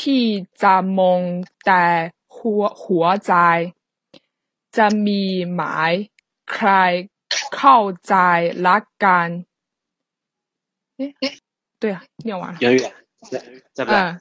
[0.00, 0.24] ที่
[0.62, 1.20] จะมอง
[1.66, 1.84] แต่
[2.36, 3.34] หัวหัวใจ
[4.76, 5.22] จะมี
[5.54, 5.92] หมาย
[6.52, 6.70] ใคร
[7.56, 8.14] เข้าใจ
[8.66, 9.28] รักกัน
[10.98, 11.02] 诶
[11.78, 12.58] 对啊，念完了。
[12.60, 12.78] 杨玉，
[13.30, 13.42] 在
[13.74, 13.94] 在不在？
[14.00, 14.20] 嗯，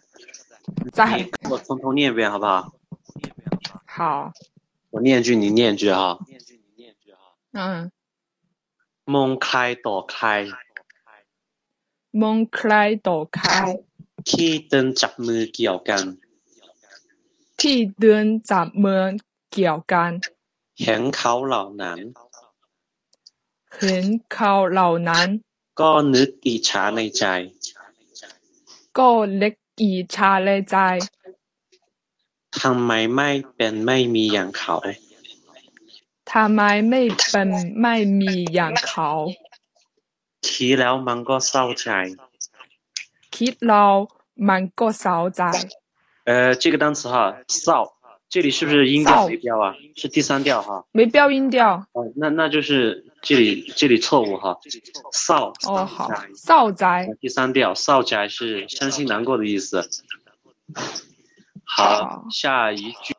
[0.92, 1.18] 在。
[1.18, 2.74] 你我从头念一遍好不好？
[3.86, 4.34] 好，
[4.92, 6.20] 我念一句，你念一句哈。
[7.54, 7.92] 嗯，
[9.14, 9.58] มองใคร
[9.88, 10.26] ต่อใคร
[12.22, 12.74] มองใคร
[13.08, 13.52] ต่อใคร
[14.31, 16.05] ที่เดินจับมือเกี่ยวกัน
[17.61, 19.03] ที่เดินจับมือ
[19.53, 20.11] เกี่ยวกัน
[20.83, 21.99] เห็นเขาเหล่านั้น
[23.79, 25.29] เห็นเขาเหล่านั้น
[25.81, 27.25] ก็นึกอิจฉาในใจ
[28.99, 30.77] ก็เล็กอีชาในใจ
[32.61, 34.77] ทำไมไม่เป็นไม่มีอย่างเขา
[36.33, 37.49] ทำไมไม่เป็น
[37.81, 39.11] ไม่มีอย่างเขา
[40.49, 41.91] คิดแล้วมันก็เศร้าใจ
[43.41, 45.51] 疲劳满个少宅。
[46.25, 47.95] 呃，这个单词哈，少，
[48.29, 49.75] 这里是不是音调没标啊？
[49.97, 50.85] 是第三调哈？
[50.93, 51.87] 没标音调。
[51.93, 54.59] 哦，那那就是这里这里错误哈。
[55.15, 55.55] 少。
[55.67, 56.11] 哦，好。
[56.37, 57.09] 少在。
[57.19, 59.89] 第三调，少在是伤心难过的意思。
[61.65, 63.15] 好，下一句，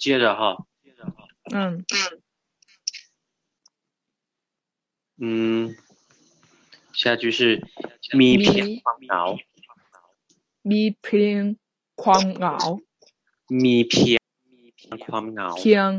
[0.00, 0.56] 接着哈。
[1.52, 1.84] 嗯。
[5.18, 5.76] 嗯。
[7.01, 7.39] 下句是
[8.19, 8.45] 米片
[8.83, 9.15] 狂熬，
[10.69, 11.41] มีเพลง
[12.01, 12.57] ความเหงา
[13.63, 13.93] 米片
[15.05, 15.89] ความเหงา เพียง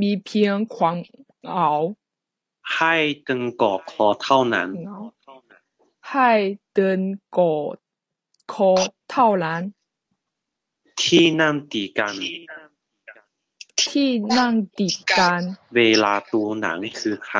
[0.00, 0.96] มีเพียงความ
[1.44, 1.68] เหงา
[2.74, 2.94] ให้
[3.26, 4.98] ตึงก่อคอเท่านั้น เหงา
[6.08, 6.30] ให้
[6.74, 7.00] เดิน
[7.38, 7.76] กอด
[8.52, 8.70] คอ
[9.10, 9.62] เท่านั้น
[11.02, 12.14] ที่นั่งตีกัน
[13.82, 15.40] ที่นั่งติดกัน
[15.76, 17.38] เวลาดูหนังคือใคร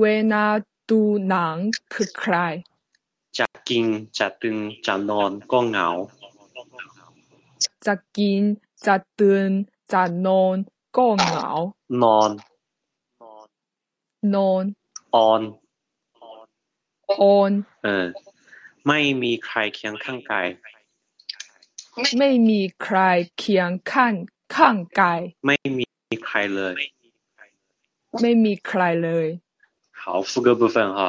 [0.00, 0.44] เวลา
[0.89, 1.55] ดูหนัง
[1.93, 2.35] คือใคร
[3.39, 3.85] จะกิน
[4.17, 5.89] จะตึงจะนอนก็เหงา
[7.85, 8.41] จะกิน
[8.85, 9.49] จะตื่น
[9.93, 10.55] จะนอน
[10.97, 11.49] ก็เหงา
[12.03, 12.29] นอน
[14.35, 14.63] นอน
[15.15, 15.41] ออน
[17.21, 17.51] ออน
[17.83, 18.05] เออ
[18.87, 20.47] ไม่มีใครเคียงข้างกาย
[22.17, 22.97] ไม่มีใคร
[23.37, 24.13] เคียงข้าง
[24.55, 25.85] ข้างกาย ไม่มี
[26.25, 26.73] ใครเลย
[28.21, 29.27] ไม่มีใครเลย
[30.02, 31.00] 好副歌部分哈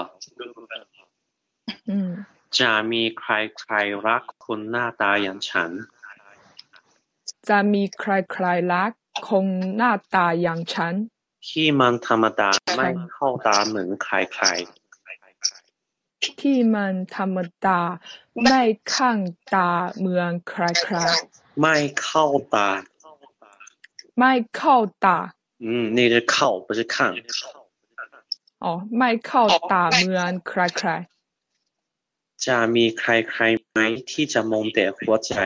[1.89, 2.11] อืม
[2.59, 3.73] จะมีใครใคร
[4.07, 5.71] รักคนหน้าตาอย่างฉัน
[7.49, 8.91] จะมีใครใครรัก
[9.27, 9.47] คง
[9.77, 10.93] หน้าตาอย่างฉัน
[11.47, 14.45] ที่มันธรรมดาไม่เข้าตาเหมือนใครใคร
[16.41, 17.79] ที่มันธรรมดา
[18.43, 18.61] ไม่
[18.93, 19.19] ข้าง
[19.53, 20.95] ตาเหมือนใครใคร
[21.61, 22.69] ไม่เข้าตา
[24.19, 24.75] ไม่เข้า
[25.05, 25.17] ตา
[25.61, 27.13] 嗯，那个靠不是看，
[28.63, 30.89] อ๋อไม่เข้าตาเหมือนใครใคร
[32.45, 33.79] จะมีใครใครไหม
[34.11, 35.39] ที่จะมองแต่หัวใจ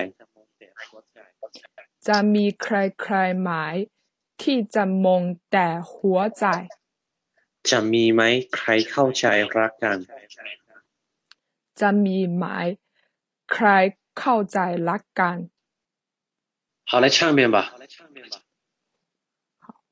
[2.08, 3.50] จะมีใครใครไหม
[4.42, 6.46] ที่จะมองแต่หัวใจ
[7.70, 8.22] จะมีไหม
[8.56, 9.26] ใครเข้าใจ
[9.58, 9.98] รักกัน
[11.80, 12.46] จะมีไหม
[13.54, 13.68] ใคร
[14.20, 15.38] เข้าใจรักกัน
[16.86, 17.74] 好，来唱一遍吧。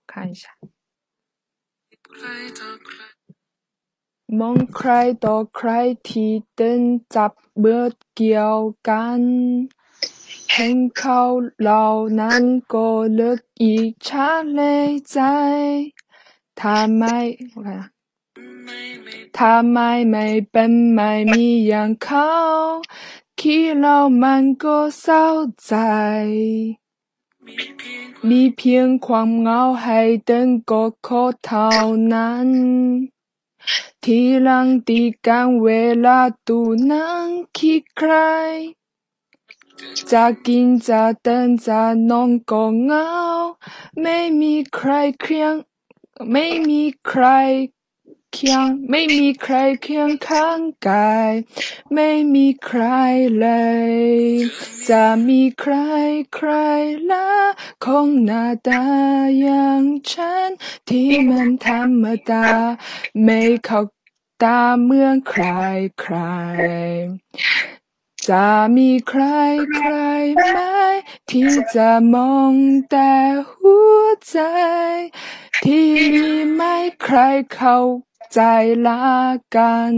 [0.06, 0.50] 看一下。
[4.39, 4.91] มองใคร
[5.25, 5.71] ต่อใคร
[6.09, 6.83] ที่เดิน
[7.15, 7.33] จับ
[7.63, 7.85] มือ
[8.15, 8.59] เกี่ยว
[8.89, 9.21] กัน
[10.53, 11.21] เห็นเขา
[11.61, 11.87] เหล่า
[12.21, 12.43] นั้น
[12.73, 12.89] ก็
[13.19, 14.61] นึกอิจฉาใน
[15.11, 15.19] ใจ
[16.59, 19.79] ถ้าไม่าไม
[20.11, 22.31] ไม่เป็นไม่มีอย่างเขา
[23.41, 25.27] คิดแล้วมันก็เศร้า
[25.67, 25.75] ใจ
[28.29, 31.71] มีเพียงความเหงาให้เดินก็ขอเท่า
[32.13, 32.49] นั้น
[34.01, 38.75] 天亮地干，为了度能起开，
[39.95, 43.59] 乍见乍等乍弄个咬
[43.95, 47.71] ，make me cry cry，make me cry。
[48.37, 51.33] เดินจะนอนก็เหงาไม่มีใครเคียง ไม่มีใครเคียงข้างกาย
[51.95, 52.85] ไม่มีใคร
[53.41, 53.49] เล
[53.91, 53.95] ย
[54.89, 55.75] จะมีใคร
[56.35, 56.51] ใคร
[57.11, 57.29] ละ
[57.85, 58.85] คงหน้าตา
[59.41, 60.51] อย่างฉัน
[60.89, 62.47] ที่มันธรรมดา
[63.25, 63.81] ไม่เข้า
[64.43, 65.45] ตาเมือนใคร
[66.01, 66.17] ใคร
[68.29, 69.25] จะมีใคร
[69.77, 69.93] ใคร
[70.35, 70.61] ไหม
[71.31, 72.55] ที่จะมอง
[72.91, 73.13] แต่
[73.51, 74.39] หัวใจ
[75.65, 77.19] ที่มีไม่ใคร
[77.55, 77.79] เข้า
[78.29, 79.95] 在拉杆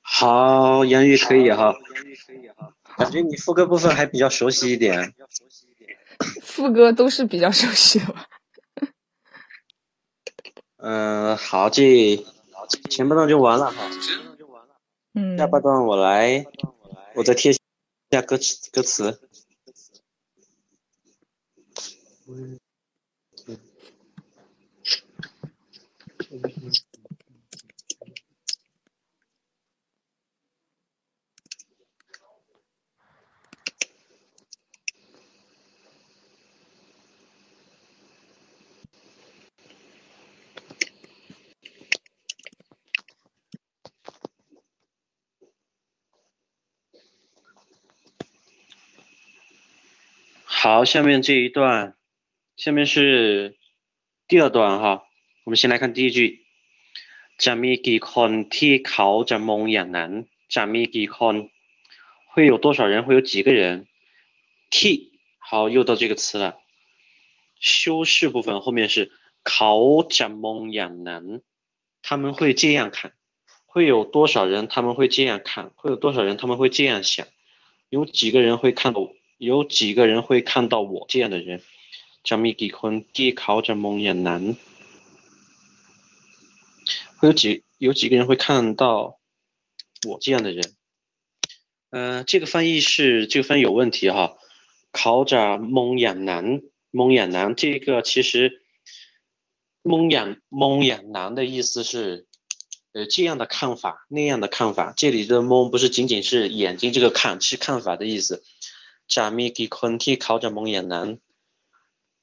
[0.00, 1.74] 好言语可以哈。
[2.96, 5.14] 感觉你副歌部分还比较熟悉一点。
[6.42, 8.14] 副歌都是比较熟悉的
[10.76, 12.24] 嗯 好这
[12.90, 13.88] 前半段就完了哈。
[15.14, 16.44] 前半段我来
[17.14, 17.56] 我再贴一
[18.10, 19.20] 下歌词歌词。
[50.62, 51.96] 好，下面这一段，
[52.54, 53.56] 下面是
[54.28, 55.09] 第二段哈。
[55.45, 56.41] 我们先来看第一句，
[57.37, 60.11] จะมีกี่คนที่เขาจะมองอย่างนั้น
[60.53, 61.49] จะมีกี่คน
[62.31, 63.03] 会有多少人？
[63.03, 63.87] 会有几个人？
[64.69, 66.57] ที่好，又到这个词了。
[67.59, 69.11] 修饰部分后面是
[69.43, 71.41] เขาจะมองอย่างนั้น，
[72.01, 73.13] 他们会这样看。
[73.65, 74.67] 会有多少人？
[74.67, 75.71] 他们会这样看。
[75.75, 76.37] 会有多少人？
[76.37, 77.27] 他们会这样想。
[77.89, 79.09] 有几个人会看到？
[79.37, 81.61] 有几个人会看到我这样的人？
[82.23, 83.61] จะมีกี่คนที่เขา
[87.22, 89.18] 有几有几个人会看到
[90.08, 90.74] 我这样的人？
[91.90, 94.38] 嗯，这个翻译是这个翻译有问题哈。
[94.92, 98.62] 考着蒙眼男，蒙眼男这个其实
[99.82, 102.26] 蒙眼蒙眼男的意思是，
[102.92, 104.94] 呃这样的看法那样的看法。
[104.96, 108.42] 这里的蒙不是仅仅是眼睛这个看，是看法的意思。
[109.08, 111.18] Ja mi ki kun ti 考着蒙眼男，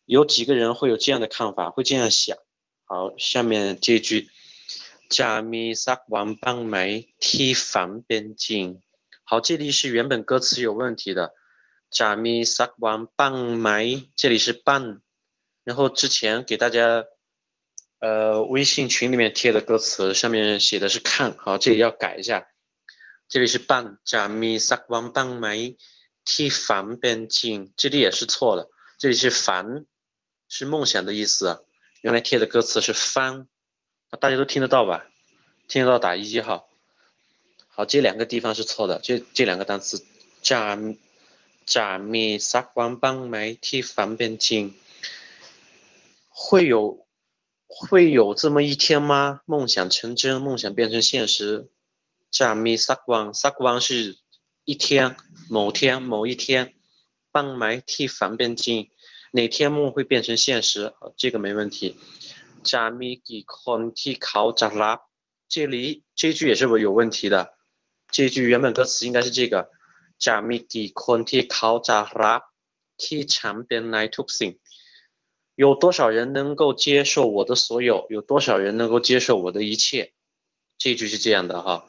[0.05, 2.37] 有几个人会有这样的看法，会这样想？
[2.85, 4.29] 好，下面这句。
[5.18, 6.76] จะมีสักวันบ้างไหม
[7.24, 8.64] ที่ฝันเป็นจริง
[9.24, 11.32] 好，这里是原本歌词有问题的。
[11.98, 13.68] จะมีสักวันบ้างไหม
[14.16, 15.00] 这里是半，
[15.64, 17.04] 然后之前给大家
[18.00, 22.46] 呃微信群里面贴的歌词上面写的是看，好，这里要改一下，
[23.28, 23.98] 这里是半。
[24.04, 25.46] จะมีสักวันบ้างไหม
[26.24, 29.86] ที่ฝันเป็นจริง这里也是错了，这里是ฝัน
[30.48, 31.64] 是梦想的意思，
[32.00, 33.48] 原来贴的歌词是翻，
[34.20, 35.06] 大家都听得到吧？
[35.68, 36.68] 听得到打一号。
[37.68, 40.04] 好，这两个地方是错的，这这两个单词，
[40.42, 40.96] จะ
[41.64, 43.36] จะมีสักวันบ้างไหม
[43.66, 44.62] ที่ฝันเป็นจริง
[46.28, 47.06] 会有
[47.66, 49.40] 会有这么一天吗？
[49.46, 51.68] 梦想成真，梦想变成现实。
[52.30, 54.18] จะมีสักวันสักวัน是
[54.64, 55.16] 一天，
[55.48, 56.74] 某天某一天，
[57.32, 58.88] บ้างไหมที่ฝันเป็นจริง
[59.32, 60.92] 哪天梦会变成现实？
[61.16, 61.96] 这个没问题。
[62.70, 64.98] จะมีกี่คนที่เขาจะรับ
[65.52, 67.54] 这里这句也是有问题的。
[68.10, 69.68] 这句原本歌词应该是这个。
[70.24, 72.40] จะมีกี่คนที่เขาจะรับ
[73.02, 74.52] ที่ฉันเป็นในทุกสิ่ง
[75.62, 78.06] 有多少人能够接受我的所有？
[78.08, 80.12] 有多少人能够接受我的一切？
[80.78, 81.84] 这句是这样的哈。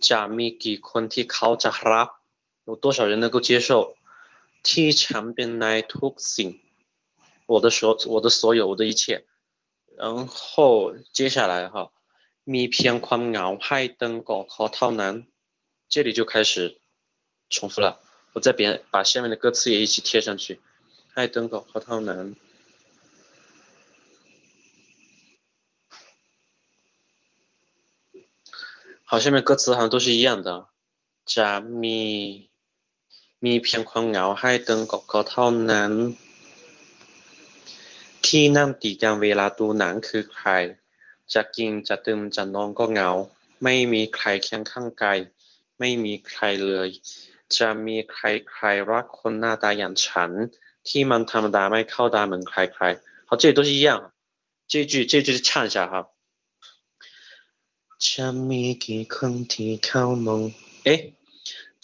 [0.00, 2.08] จะมีกี่คนที่เขาจะรับ
[2.64, 3.96] 有多少人能够接受
[4.62, 6.50] ที่ฉันเป็นในทุกสิ่ง
[7.46, 9.26] 我的所我的所有我的一切，
[9.96, 11.92] 然后接下来哈，
[12.44, 15.26] มีเพียงความเหงาให้登ก่อเขาเท่านั้น，
[15.88, 16.80] 这里就开始
[17.50, 17.98] 重复了，
[18.32, 20.58] 我再别把下面的歌词也一起贴上去，
[21.14, 22.34] ให้登ก่อเขาเท่านั้น。
[29.04, 30.68] 好，下面歌词好像都是一样的，
[31.26, 32.48] จะมี
[33.44, 35.92] มีเพียงความเหงาให้登ก่อเขาเท่านั้น
[38.26, 40.48] ที่นั่งติดกันเวลาดูหนังคือใคร
[41.34, 43.10] จะกินจะดื่มจะนอนก็เหงา
[43.62, 45.18] ไม่มีใครเคียงข้างกาย
[45.78, 46.88] ไม่มีใครเลย
[47.56, 50.30] จะมีใครใครรักคนหน้าตาอย่างฉัน
[50.88, 52.84] ที่มันธรรมดาไม่เข้าตาเหมือนใครใคร
[53.32, 54.12] 好，这里都是一样。
[54.68, 56.06] 这句这句唱一下哈。
[57.98, 60.42] จะมีกี่คนที่เขามอง
[60.84, 61.00] เอ๊ะ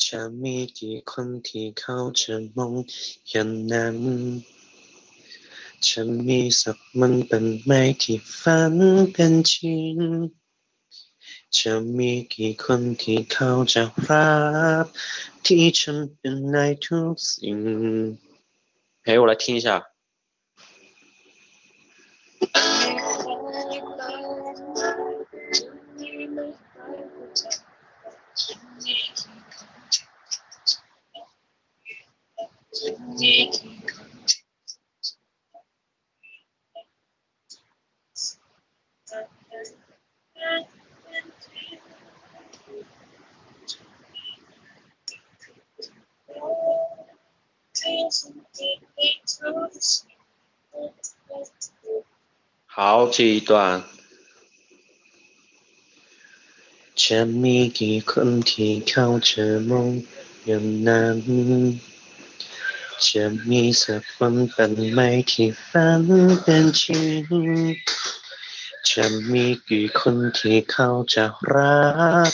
[0.05, 2.73] จะมีกี่คนที่เขาจะมอง
[3.31, 3.97] อย่างนั้น
[5.87, 7.71] จะมีสักมันเป็นไหม
[8.03, 8.75] ที่ฝัน
[9.13, 9.97] เป็นจริง
[11.57, 14.31] จะมีกี่คนที่เขาจะรั
[14.85, 14.87] บ
[15.45, 17.59] ที่ฉันเป็นในทุกสิ่ง
[19.11, 19.91] 陪我来听一下。
[52.93, 53.83] 好，这一段。
[56.95, 59.89] จะมีกี่คนที่เขาจะมอง
[60.47, 61.19] อย่างนั้น
[63.07, 65.01] จะมีสักวันเป็นไหม
[65.31, 66.03] ที่ฝัน
[66.43, 67.25] เป็นจริง
[68.91, 71.79] จะมีกี่คนที่เขาจะรั
[72.31, 72.33] ก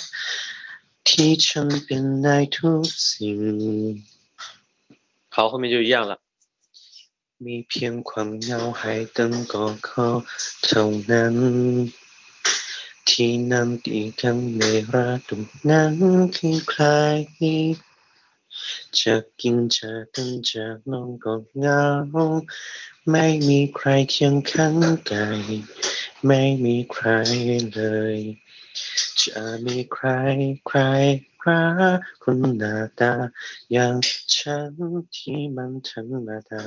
[1.08, 3.40] ที่ฉันเป็นได้ทุกสิ่ง
[5.34, 6.12] 好，后面就一样了。
[7.45, 10.07] มีเพียงความเหงาให้ตั้งก่อเขา
[10.65, 11.35] เท่านั้น
[13.09, 14.63] ที่นั่งตีกันใน
[14.93, 15.93] ระดับนั้น
[16.37, 16.83] คือใคร
[18.99, 21.83] จะกินจะดื่มจะนอนก็เหงา
[23.09, 24.75] ไม่มีใครเคียงข้าง
[25.11, 25.41] กาย
[26.25, 27.07] ไม่มีใคร
[27.73, 27.81] เล
[28.15, 28.19] ย
[29.21, 30.07] จะมีใคร
[30.67, 30.79] ใคร
[31.45, 31.63] รั
[31.95, 33.11] กคนหน้าตา
[33.71, 33.93] อย่าง
[34.35, 34.73] ฉัน
[35.15, 36.63] ที่มันธรรมดา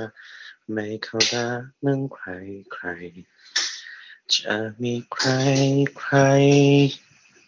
[0.71, 1.45] ไม่เข้าตา
[1.79, 2.27] เหมือนใคร
[2.73, 2.85] ใคร
[4.33, 5.27] จะมีใคร
[5.99, 6.15] ใคร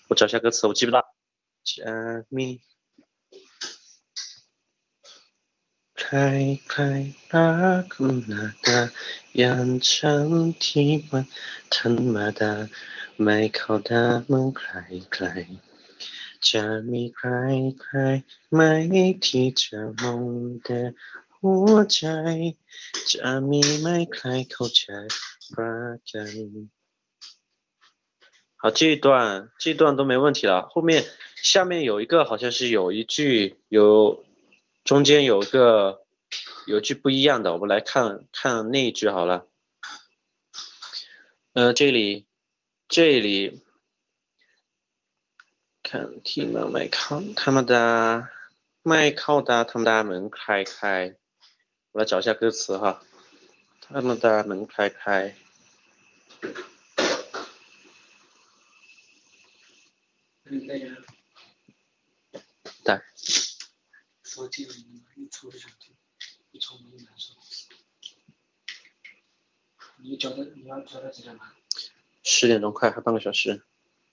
[0.10, 0.98] 我找一下歌词，我记不到。
[1.70, 2.48] จะมี
[6.00, 6.16] ใคร
[6.70, 6.82] ใคร
[7.32, 7.48] รั
[7.80, 8.80] กคุณหน้าตา
[9.38, 10.30] อย่างฉัน
[10.64, 11.26] ที่มัน
[11.74, 12.54] ธรรมดา
[13.22, 14.72] ไม่เข้าตาเหมือนใคร
[15.14, 15.26] ใคร
[16.48, 17.30] จะมีใคร
[17.82, 17.96] ใคร
[18.54, 18.60] ไหม
[19.26, 20.24] ที่จะมอง
[20.64, 20.82] แต่
[21.44, 22.02] หัวใจ
[23.10, 24.82] จะมีไหมใครเข้าใจ
[25.56, 26.70] รักกัน
[28.62, 30.68] 好，这一段这一段都没问题了。
[30.68, 31.06] 后面
[31.36, 34.26] 下面有一个好像是有一句有
[34.84, 36.06] 中间有一个
[36.68, 39.48] 有句不一样的，我们来看看那一句好了。
[41.54, 42.28] 呃，这里
[42.90, 43.62] 这里
[45.82, 48.28] 看ที่มาไม่เข้า他们的
[48.84, 51.16] ไม่เข้า的他们的门开开，
[51.95, 53.01] 我来找一下歌词哈。
[53.81, 55.37] 他们的门开开。
[62.83, 63.01] 对。
[64.25, 65.69] 说听了一抽就，
[66.51, 67.33] 一抽就难受。
[69.99, 71.53] 你交的你要交的几点吗？
[72.25, 73.63] 十点钟快，还半个小时。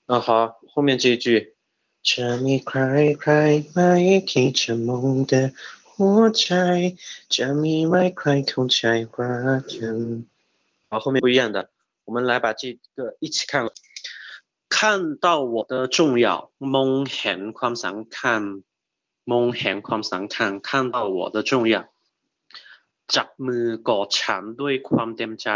[0.06, 1.56] 啊好，后面这一句。
[2.04, 5.54] 这米快快买提着梦的
[6.01, 6.97] 火柴，
[7.29, 10.27] 这米麦快口柴花人。
[10.89, 11.69] 好，后面不一样的，
[12.05, 13.69] 我们来把这个一起看。
[14.69, 18.63] 看到我的重要，梦เความสำคัญ
[19.33, 21.89] มองเห็นความสำคัญ看到我的重要
[23.15, 25.49] จับมือกอดฉันด้วยความเต็มใจ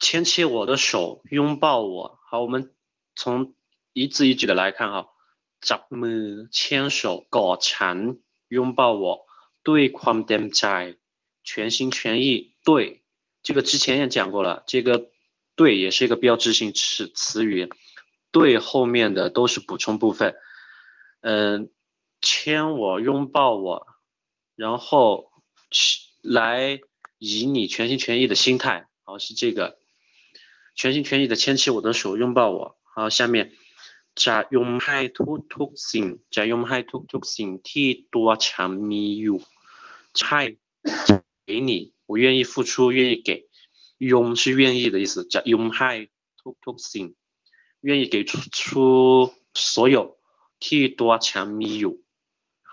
[0.00, 2.70] 牵起我的手拥抱我好我们
[3.14, 3.54] 从
[3.92, 5.08] 一字一句的来看哈
[5.60, 8.18] จับมือ牵手กอดฉัน
[8.48, 9.26] 拥抱我
[9.62, 10.96] 对ความเต็มใจ
[11.42, 13.02] 全心全意对
[13.42, 15.10] 这个之前也讲过了这个
[15.56, 17.68] 对也是一个标志性词词语
[18.30, 20.36] 对后面的都是补充部分
[21.20, 21.70] 嗯
[22.20, 23.86] 牵我，拥抱我，
[24.56, 25.30] 然后
[26.22, 26.80] 来
[27.18, 29.78] 以你全心全意的心态，好是这个，
[30.74, 32.78] 全心全意的牵起我的手，拥抱我。
[32.94, 33.52] 好，下面
[34.22, 39.38] จะยอมให้ทุกทุกสิ่งจะยอมให้ทุกทุกสิ่งที่ตัวฉันมีอยู่
[40.26, 40.40] ให้
[41.46, 43.30] 给你，我愿意付出，愿意给。
[43.98, 45.90] ย是愿意的意思，จะยอมให้
[46.40, 47.14] ทุกทุกสิ่ง
[47.80, 50.16] 愿意给出出所有
[50.58, 51.94] ที่ตัวฉันมีอยู่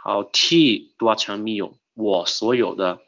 [0.04, 3.02] 好，替多强密友，我所有的，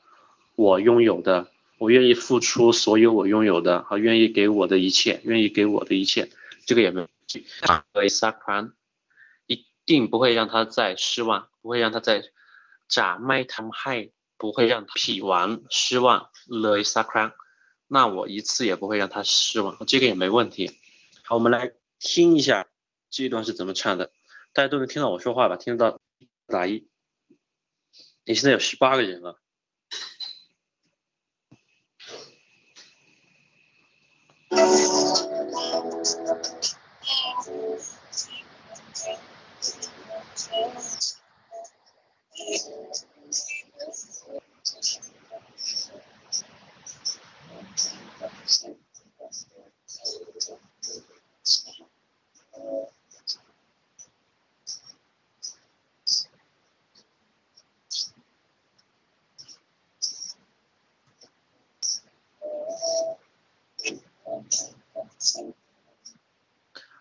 [0.56, 1.48] 我拥有的，
[1.80, 6.30] 我愿意付出所有我拥有的，好，愿意给我的一切，愿意给我的一切，
[6.68, 7.47] 这个也没有 问题。
[7.93, 8.73] 雷萨宽
[9.47, 12.23] 一定不会让他再失望，不会让他再
[12.89, 16.31] 假卖他们害，不会让他匹完失望。
[16.47, 17.35] 雷萨宽，
[17.87, 20.79] 那我一次也不会让他失望，这个也没问题。
[21.25, 22.67] 好，我们来听一下
[23.11, 24.11] 这一段是怎么唱的，
[24.53, 25.57] 大家都能听到我说话吧？
[25.57, 26.01] 听得到？
[26.47, 26.89] 打一，
[28.25, 29.39] 你现在有十八个人了。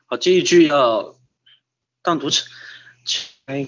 [0.09, 1.14] 好，这一句要
[2.02, 2.47] 单独唱。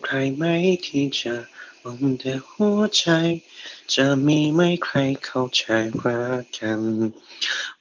[0.05, 0.55] ใครไม่
[0.87, 1.35] ที่จะ
[1.83, 3.05] มองแต่หัวใจ
[3.95, 5.65] จะมีไหมใครเข้าใจ
[6.01, 6.19] ว่า
[6.59, 6.81] กัน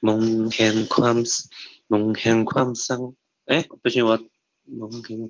[0.06, 0.22] มอง
[0.54, 1.16] เห็นความ
[1.90, 3.00] มองเห็นความสัง
[3.46, 4.10] เอ๊ะ不行我
[4.78, 5.20] มองเห็น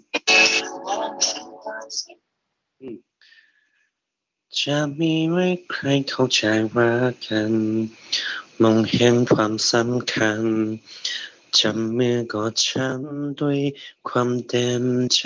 [2.80, 2.96] อืม
[4.58, 5.38] จะมีไหม
[5.70, 6.42] ใครเข้าใจ
[6.74, 6.90] ว่า
[7.26, 7.52] กัน
[8.62, 10.42] มองเห็นความสำคัญ
[11.58, 13.00] จับมือกอดฉัน
[13.40, 13.58] ด้วย
[14.08, 14.84] ความเต็ม
[15.14, 15.22] ใจ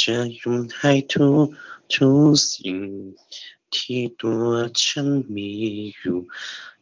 [0.00, 1.46] จะยุ่งให้ทุก
[1.92, 2.78] ทุกสิ่ง
[3.74, 4.48] ที่ตัว
[4.82, 5.50] ฉันมี
[5.96, 6.18] อยู่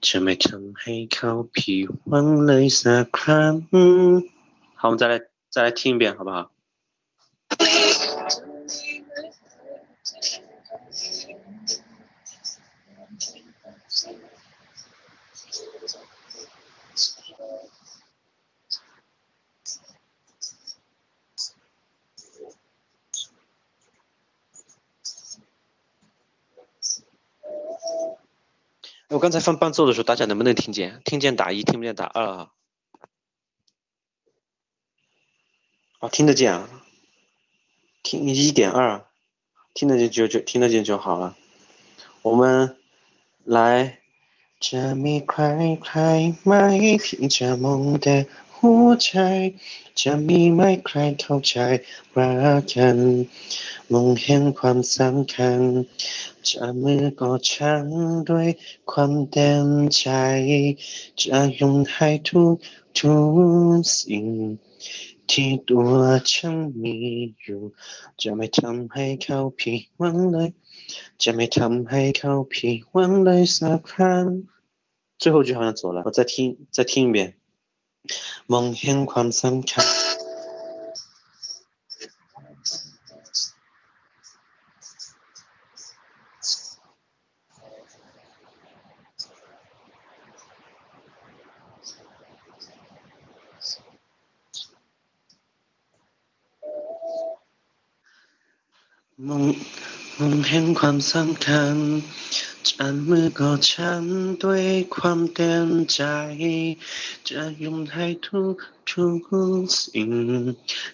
[0.05, 3.53] จะไม่ทำให้เขาผิดหวังเลยสักครั้ง
[4.81, 5.21] 好，我们再来
[5.51, 6.54] 再来听一遍，好不好？
[29.16, 31.02] 我刚才放伴奏的时候，大家能不能听见？
[31.06, 32.50] 听见打一，听不见打二。
[36.00, 36.70] 啊，听得见啊，
[38.04, 39.06] 听一点二，
[39.74, 41.38] 听得见就就听得见就好了。
[42.24, 42.78] 我们
[43.46, 44.02] 来。
[44.58, 45.54] 这么快，
[47.30, 48.26] 着梦的
[48.65, 49.13] หมที่จะมองแต่หัวใจ
[50.01, 51.55] จะมีไหมใครเข้าใจ
[52.17, 52.99] รักกัน
[53.93, 55.61] มองเห็นความสำคัญ
[56.49, 57.87] จะมือกอดฉัน
[58.29, 58.49] ด้วย
[58.91, 60.07] ความเต็มใจ
[61.21, 62.55] จะยงให้ทุก
[62.99, 63.17] ทุ
[63.79, 64.27] กสิ่ง
[65.31, 65.93] ที่ตัว
[66.31, 66.97] ฉันมี
[67.41, 67.61] อยู่
[68.21, 70.51] จะไม่ทำให้เขาผิดหวังเลย
[71.23, 74.27] จะไม่ทำให้เขาผิดหวังเลยสักครั้ง
[75.23, 77.35] 最后一句好像走了，我再听再听一遍。
[78.52, 79.88] มองเห็นความสำคัญ
[99.28, 99.44] มอง
[100.20, 101.76] มองเห็นความสำคัญ
[102.75, 104.05] จับมือกอดฉัน
[104.43, 104.65] ด้วย
[104.95, 106.01] ความเต็มใจ
[107.29, 108.57] จะยอมให้ทุก
[108.91, 109.29] ทุก
[109.81, 110.11] สิ่ง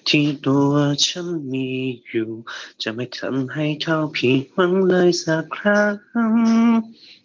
[0.08, 0.72] ที่ตัว
[1.04, 1.68] ฉันมี
[2.08, 2.28] อยู่
[2.82, 5.92] จะไม่ทำให้เขาผิดหวังเลยสักครั้ง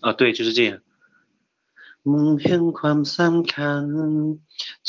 [0.04, 0.85] 哦，对，就是这样。
[2.13, 3.87] มองเห็นความสำคัญ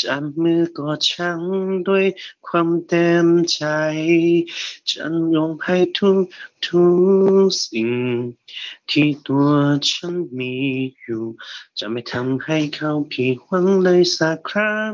[0.01, 1.41] จับมือกอดฉัน
[1.87, 2.05] ด้วย
[2.47, 3.63] ความเต็มใจ
[4.91, 6.17] ฉันยอมให้ทุก
[6.65, 6.85] ทุ
[7.43, 7.91] กสิ่ง
[8.89, 9.49] ที่ตัว
[9.89, 10.55] ฉันมี
[10.99, 11.23] อยู่
[11.79, 14.93] จะไม่ทำให้เขาผิดหวังเลยสักครั้ง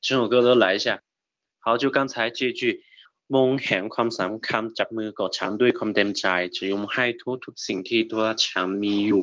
[0.00, 1.02] 整首歌都来一下。
[1.60, 2.84] 好，就刚才这句
[3.34, 6.24] มองเห็นความสำคัญจับมือกอดฉันด้วยความเต็มใจ
[6.56, 9.22] จะยอมให้ทุกทุกสิ่งที่ตัวฉันมีอยู่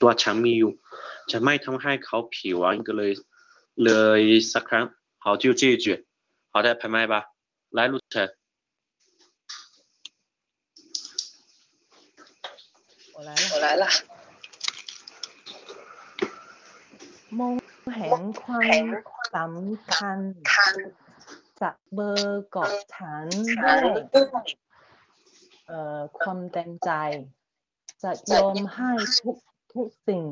[0.00, 0.72] ตัวฉันมีอยู่
[1.30, 3.12] จะไม่ทำให้เขาผิดหวังก็เลย
[3.84, 3.90] เล
[4.20, 4.22] ย
[4.52, 4.84] สักครั้ง
[5.18, 6.06] 好，就这一句。
[6.52, 7.24] 好的，排麦吧，
[7.70, 8.32] 来，陆晨。
[13.12, 13.84] 我来了，我来了。
[17.38, 17.54] มอง
[17.96, 18.58] เห็นควา
[19.19, 20.18] ม สำคัญ
[21.60, 23.26] จับเบอร์กอดฉัน
[23.62, 23.80] ด้วย
[25.66, 26.90] เอ่อความเต็มใจ
[28.02, 28.92] จะยอมให้
[29.22, 29.36] ทุก
[29.72, 30.26] ทุกสิ่ง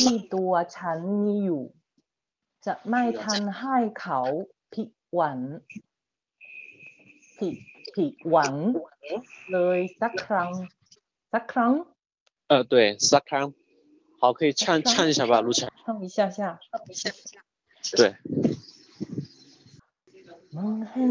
[0.00, 1.64] ที่ตัวฉันมีอยู่
[2.66, 4.20] จะไม่ทันให้เขา
[4.74, 5.38] ผิดหวัง
[7.38, 7.54] ผิด
[7.94, 8.54] ผิดหวัง
[9.52, 10.50] เลยสักครั้ง
[11.32, 11.72] สักครั้ง
[12.48, 13.54] 呃，对，萨康，
[14.20, 15.70] 好，可以唱唱一下吧，陆晨。
[15.86, 16.58] 唱一下下。
[16.70, 17.45] 对， มอง
[17.95, 18.15] 对。
[20.53, 21.05] 好，在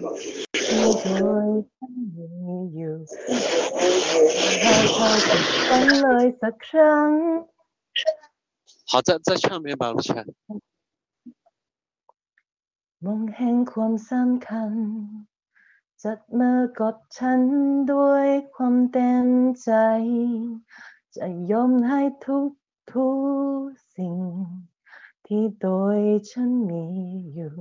[8.87, 9.95] 好，再再唱一遍吧，
[16.04, 17.42] จับมือกอดฉัน
[17.92, 19.28] ด้วยความเต็ม
[19.64, 19.70] ใจ
[21.16, 22.50] จะยอมให้ทุก
[22.92, 23.10] ทุ
[23.60, 23.62] ก
[23.96, 24.18] สิ่ง
[25.26, 25.68] ที่โด
[25.98, 26.86] ยฉันมี
[27.34, 27.54] อยู่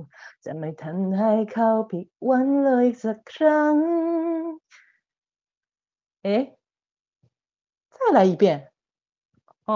[0.43, 3.75] จะไม่ทันให้เขาผิดหวังเลยสักครั้ง
[6.25, 6.27] 诶，
[7.95, 8.71] 再来一遍。
[9.65, 9.71] 哦，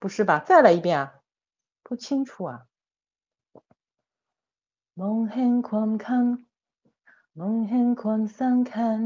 [0.00, 0.30] 不是吧？
[0.48, 1.02] 再来一遍啊？
[1.84, 2.66] 不清楚啊。
[4.98, 6.24] มองเห็นความคัน
[7.38, 9.00] มองเห็นความสำคัญ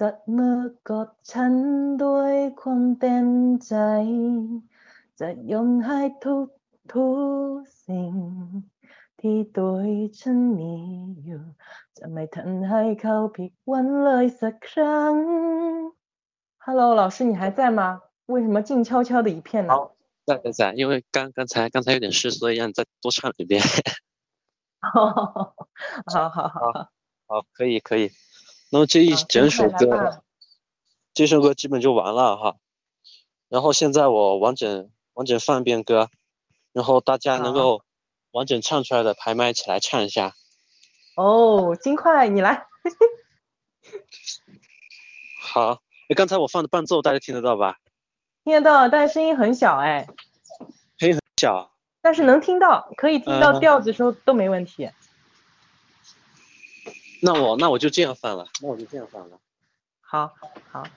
[0.00, 0.58] จับมือ
[0.88, 1.54] กอดฉัน
[2.02, 3.28] ด้วยความเต็ม
[3.66, 3.74] ใจ
[5.20, 6.46] จะยอมให้ทุก
[6.92, 7.08] ทุ
[7.52, 8.14] กสิ่ง
[9.20, 9.76] ที่ตัว
[10.20, 10.74] ฉันมี
[11.24, 11.42] อยู่
[11.96, 15.14] จะไม่ทันให้เขาผิดหวังเลยสักครั้ง
[16.64, 18.02] Hello，老师，你还在吗？
[18.26, 19.90] 为什么静悄悄的一片呢？
[20.24, 23.60] 在在在，因为刚刚才刚才有点事，所以让你再多唱一遍。
[24.93, 25.55] 好好
[26.29, 26.89] 好好，
[27.27, 28.11] 好，可以可以。
[28.71, 30.23] 那么这一整首歌，
[31.13, 32.55] 这首歌基本就完了哈。
[33.49, 36.09] 然后现在我完整完整放一遍歌，
[36.73, 37.83] 然后大家能够
[38.31, 40.33] 完整唱出来的排麦起来唱一下。
[41.15, 42.67] 哦，金块，你来。
[45.41, 47.77] 好，诶刚才我放的伴奏大家听得到吧？
[48.43, 50.07] 听得到，但是声音很小哎，
[50.97, 51.71] 声音很小。
[52.07, 54.89] 但是能听到，可以听到嗯调子的时候都没问题。
[57.21, 59.37] 那我那我就这样放了，那我就这样放了。
[59.99, 60.33] 好，
[60.71, 60.87] 好。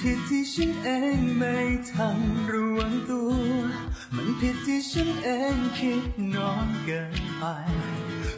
[0.00, 1.56] ผิดที่ฉันเองไม่
[1.90, 2.18] ทัน
[2.52, 3.30] ระวังตัว
[4.14, 6.04] มันผิดที่ฉันเองคิด
[6.34, 7.44] น้อยเกินไป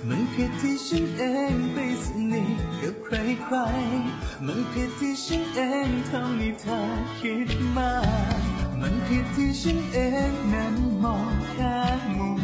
[0.08, 1.22] มันผิดที่ฉันเอ
[1.52, 6.80] งไปสนิทกับใครใครๆมันผิดที่ฉันเองทำให้เธอ
[7.20, 7.94] คิดมา
[8.38, 8.40] ก
[8.80, 9.98] มันผิดที่ฉันเอ
[10.30, 11.76] งนั้นมองแค่
[12.16, 12.42] มุม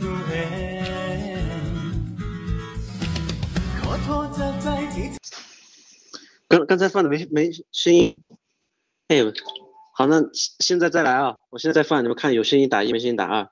[0.00, 0.34] ตัวเอ
[1.68, 1.70] ง
[3.78, 5.08] ขอโทษจากใจที่
[6.48, 8.16] 刚刚才放的没没声音，
[9.11, 9.17] 哎，
[9.93, 10.21] 好，那
[10.59, 11.35] 现在再来啊！
[11.49, 13.43] 我现在再放，你们看有声音打一，没声音打二，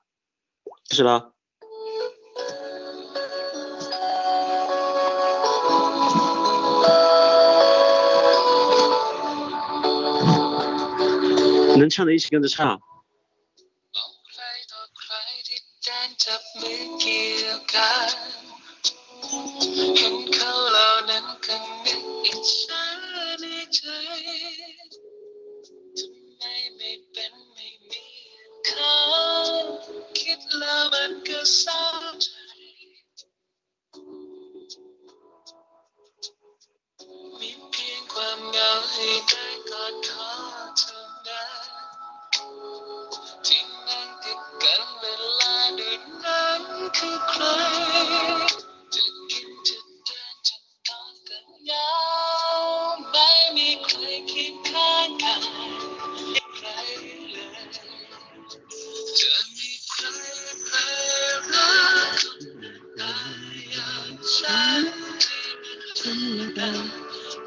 [0.88, 1.34] 开始了。
[11.76, 12.80] 能唱的一起跟着唱。
[31.10, 31.82] แล้วมันก็เศร้า
[32.22, 32.28] ใจ
[37.38, 40.32] มีเพียงความเหงาให้ได้กอดคอ
[40.78, 41.60] เท่านั้น
[43.46, 45.04] ที่นั่งติดกันเว
[45.40, 46.62] ลาดูหนั้น
[46.96, 47.44] คือใคร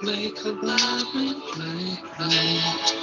[0.03, 3.02] make a love, make love.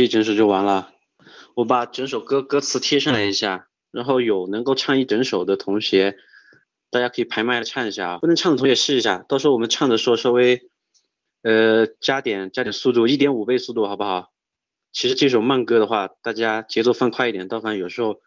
[0.00, 0.92] 这整首就完了。
[1.54, 6.16] 我把整首歌歌词贴上来一下，然后有能够唱一整首的同学，
[6.90, 8.18] 大家可以排麦唱一下啊。
[8.18, 10.70] 不能唱的同学试一下，到时候我们唱的时候稍微
[11.42, 14.32] 呃加点加点速度，一点五倍速度好不好？
[14.92, 18.22] 其实这首慢歌的话，大家节奏放快一点，倒反有时候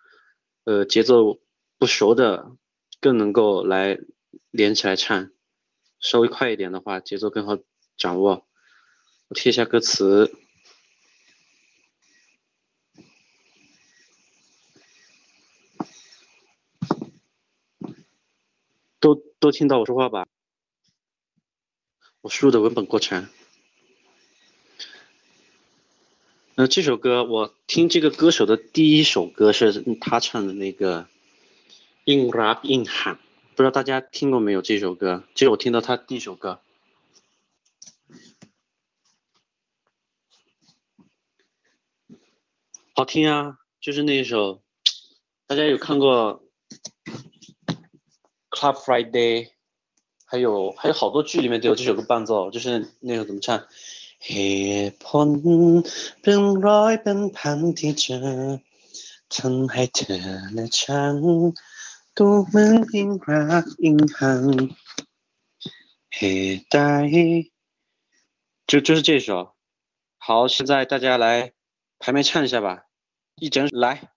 [0.66, 1.40] 呃节奏
[1.80, 2.52] 不熟的
[3.02, 3.98] 更能够来
[4.52, 5.32] 连起来唱，
[6.00, 7.58] 稍微快一点的话节奏更好
[7.98, 8.46] 掌握。
[9.30, 10.32] 我贴一下歌词。
[19.04, 20.26] 都都听到我说话吧？
[22.22, 23.28] 我输入的文本过程。
[26.56, 31.02] 那，这首歌我听这个歌手的第一首歌是他唱的那个
[32.06, 33.16] 《硬 rap 硬喊》，
[33.58, 35.26] 不知道大家听过没有这首歌？
[35.36, 36.62] 这是我听到他第一首歌，
[42.94, 44.64] 好听啊，就是那一首，
[45.46, 46.42] 大家有看过
[48.53, 49.51] Club Friday，
[50.25, 53.67] 还有还有好多剧里面都有这首歌伴奏，就是那首怎么唱？
[54.21, 54.33] เห
[54.91, 55.29] ตุผล
[56.23, 58.19] เป็นร้อยเป็นพันที่เจอ
[59.35, 61.17] ทำให้เธอและฉัน
[62.17, 64.45] ดูเหมือนยิ่งรักยิ่งห่าง
[66.15, 66.21] เห
[66.55, 66.77] ตุใด
[68.69, 69.55] 就就是这首。
[70.19, 71.53] 好，现在大家来
[71.99, 72.85] 排麦唱一下吧，
[73.37, 74.11] 一整来。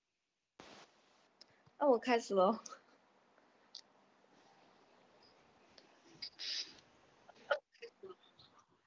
[1.77, 2.59] 那我开始喽。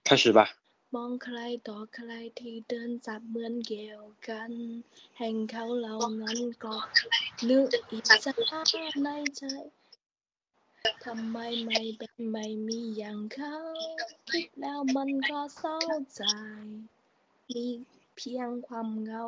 [0.09, 0.41] 开始吧。
[0.95, 1.39] มองใคร
[1.69, 4.51] ต่อใครที่เดินจับเหมือนเกี่ยวกัน
[5.19, 6.77] แห่งเขาเหล่านั้นก็
[7.49, 8.61] นึกอิจฉา
[9.03, 9.43] ในใจ
[11.05, 13.57] ทำไมไม่เป็นไม่มีอย่างเขา
[14.31, 15.79] คิดแล้วมันก็เศร้า
[16.15, 16.23] ใจ
[17.51, 17.67] มี
[18.17, 19.25] เพียงความเหงา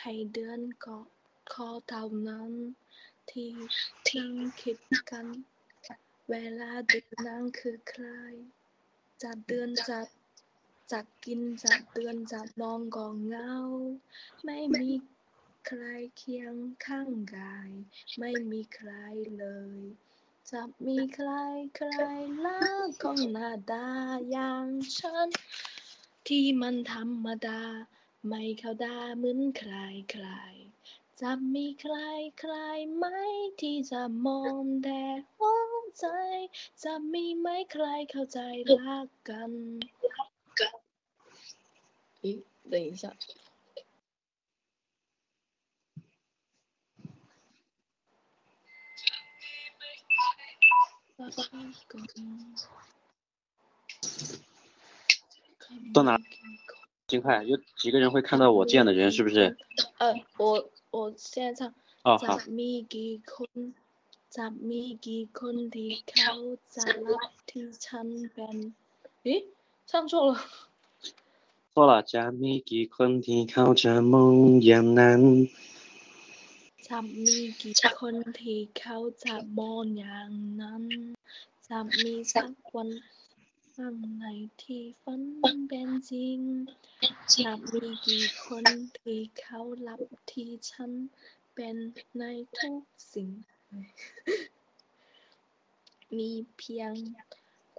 [0.00, 1.06] ให้เดินเกาะ
[1.52, 2.52] คอเท่านั้น
[3.30, 3.50] ที่
[4.16, 4.78] นั่งคิด
[5.10, 5.26] กัน
[6.30, 8.06] เวลาเดินนั่งคือใคร
[9.23, 10.07] จะเดินจัด
[10.91, 13.55] จะกินจะเตือนจะนอนก็เงา
[14.45, 14.89] ไม่มี
[15.67, 15.83] ใคร
[16.17, 17.71] เคียงข้างกาย
[18.19, 18.91] ไม่มีใคร
[19.37, 19.45] เล
[19.77, 19.79] ย
[20.51, 21.31] จะมีใคร
[21.77, 21.93] ใคร
[22.45, 23.87] รักของหน้าตา
[24.31, 24.67] อย่าง
[24.97, 25.29] ฉัน
[26.27, 27.63] ที่มันธรรมดา
[28.27, 29.73] ไม่เข้าตาเหมือนใคร
[30.11, 30.27] ใคร
[31.21, 31.95] จะมีใคร
[32.39, 32.55] ใคร
[32.95, 33.05] ไหม
[33.59, 35.03] ที่จะมองแต่
[35.37, 36.06] หัว ใจ
[36.82, 38.38] จะมีไหมใครเข้าใจ
[38.70, 39.50] รักกัน
[42.24, 43.04] 咦，等一下。
[55.94, 56.20] 到哪？
[57.06, 59.56] 金块，有几个人会看到我这样的人，是不是？
[59.98, 61.72] 呃，我我现在唱。
[62.02, 62.50] 哦，好 จะ。
[62.58, 63.72] มีกี่คน
[64.37, 66.33] จะมีกี่คนที่เขา
[66.75, 68.55] จะรับที่ฉันเป็น
[69.21, 69.39] เฮ้ย
[69.89, 70.13] ช่างโช
[71.73, 74.35] 错了จะมีกี่คนที่เขาจะมอง
[74.65, 75.21] อย่างนั้น
[76.87, 80.31] จะมีกี่คนที่เขาจะมองอย่าง
[80.61, 80.83] นั้น
[81.67, 82.87] จะมีสักคน
[83.75, 84.25] ข้างใน
[84.61, 85.21] ที่ฝัน
[85.67, 86.39] เป็นจริง
[87.35, 88.63] จะมีกี่คน
[88.97, 90.01] ที่เขารับ
[90.31, 90.91] ที่ฉัน
[91.53, 91.75] เป็น
[92.17, 92.23] ใน
[92.57, 92.81] ทุก
[93.13, 93.29] สิ่ง
[96.17, 96.93] มีเพียง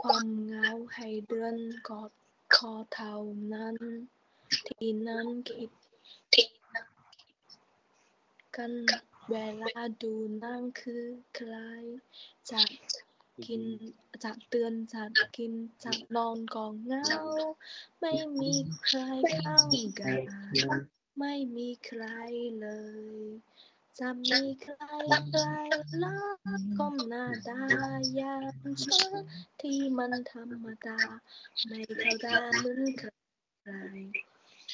[0.03, 1.57] ความเงาให้เดิน
[1.89, 2.13] กอด
[2.55, 3.17] คอเท่า
[3.53, 3.77] นั้น
[4.69, 5.71] ที่นั้นคิด
[6.33, 6.89] ที่นั่ง
[8.57, 8.73] กัน
[9.31, 10.15] เวลาดู
[10.45, 11.05] นั่งคือ
[11.35, 11.55] ใคร
[12.51, 12.63] จะ
[13.47, 13.63] กิน
[14.25, 15.05] จะเตือนจะ
[15.37, 15.53] กิน
[15.85, 17.07] จะนอนก็เงา
[18.01, 18.53] ไม่มี
[18.85, 18.99] ใคร
[19.43, 19.69] ข้าง
[20.01, 20.21] กาย
[21.19, 22.05] ไม่มีใคร
[22.61, 22.67] เล
[23.21, 23.27] ย
[24.01, 24.85] จะมีใคร
[25.29, 25.47] ใคร
[26.03, 26.39] รัก
[26.79, 27.61] ก้มหน้าตา
[28.15, 28.45] อย่าง
[28.85, 29.13] ฉัน
[29.61, 30.99] ที่มันธรรมดา
[31.67, 33.09] ไม่เข้าตาเหมือนใคร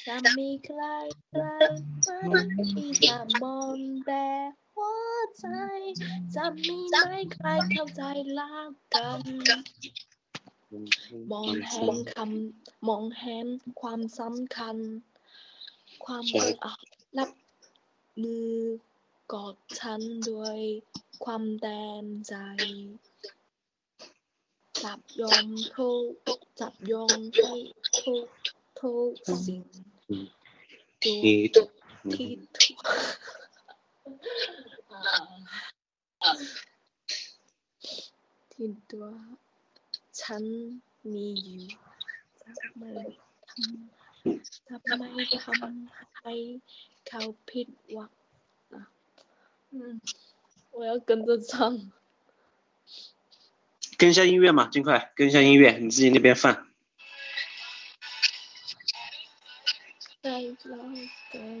[0.07, 0.81] จะมีใคร
[1.29, 1.43] ใคร
[2.03, 2.11] ไหม
[2.71, 4.27] ที่จะมองแต่
[4.75, 5.47] หัวใจ
[6.35, 6.95] จะมีไหม
[7.33, 8.01] ใครเข้าใจ
[8.39, 9.21] รักกัน
[11.31, 13.47] มองเห็นคำมองเห็น
[13.81, 14.77] ความสำคัญ
[16.05, 16.23] ความ
[16.63, 16.73] อะ
[17.17, 17.29] รับ
[18.23, 18.53] มือ
[19.33, 20.59] กอดฉันด้วย
[21.23, 21.67] ความแด
[22.03, 22.35] นใจ
[24.83, 26.11] จับยอมทุก
[26.59, 27.53] จับยอมให้
[27.99, 28.27] ทุก
[28.79, 29.11] ทุก
[29.45, 29.63] สิ่ง
[31.03, 31.21] ที่
[32.13, 32.77] ที่ทุก
[38.53, 39.07] ที่ตัว
[40.21, 40.43] ฉัน
[41.13, 41.63] มีอยู่
[42.41, 42.83] จะไม
[43.49, 45.03] ทำจะไม
[45.43, 46.33] ทำให้
[47.07, 48.11] เขาผิดหวัง
[49.70, 50.00] 嗯，
[50.72, 51.90] 我要跟着唱。
[53.96, 56.66] 跟一下音乐嘛，金块，跟一下音乐，你自己那边放。
[60.22, 60.28] ใจ
[60.68, 60.82] เรา
[61.32, 61.60] กัน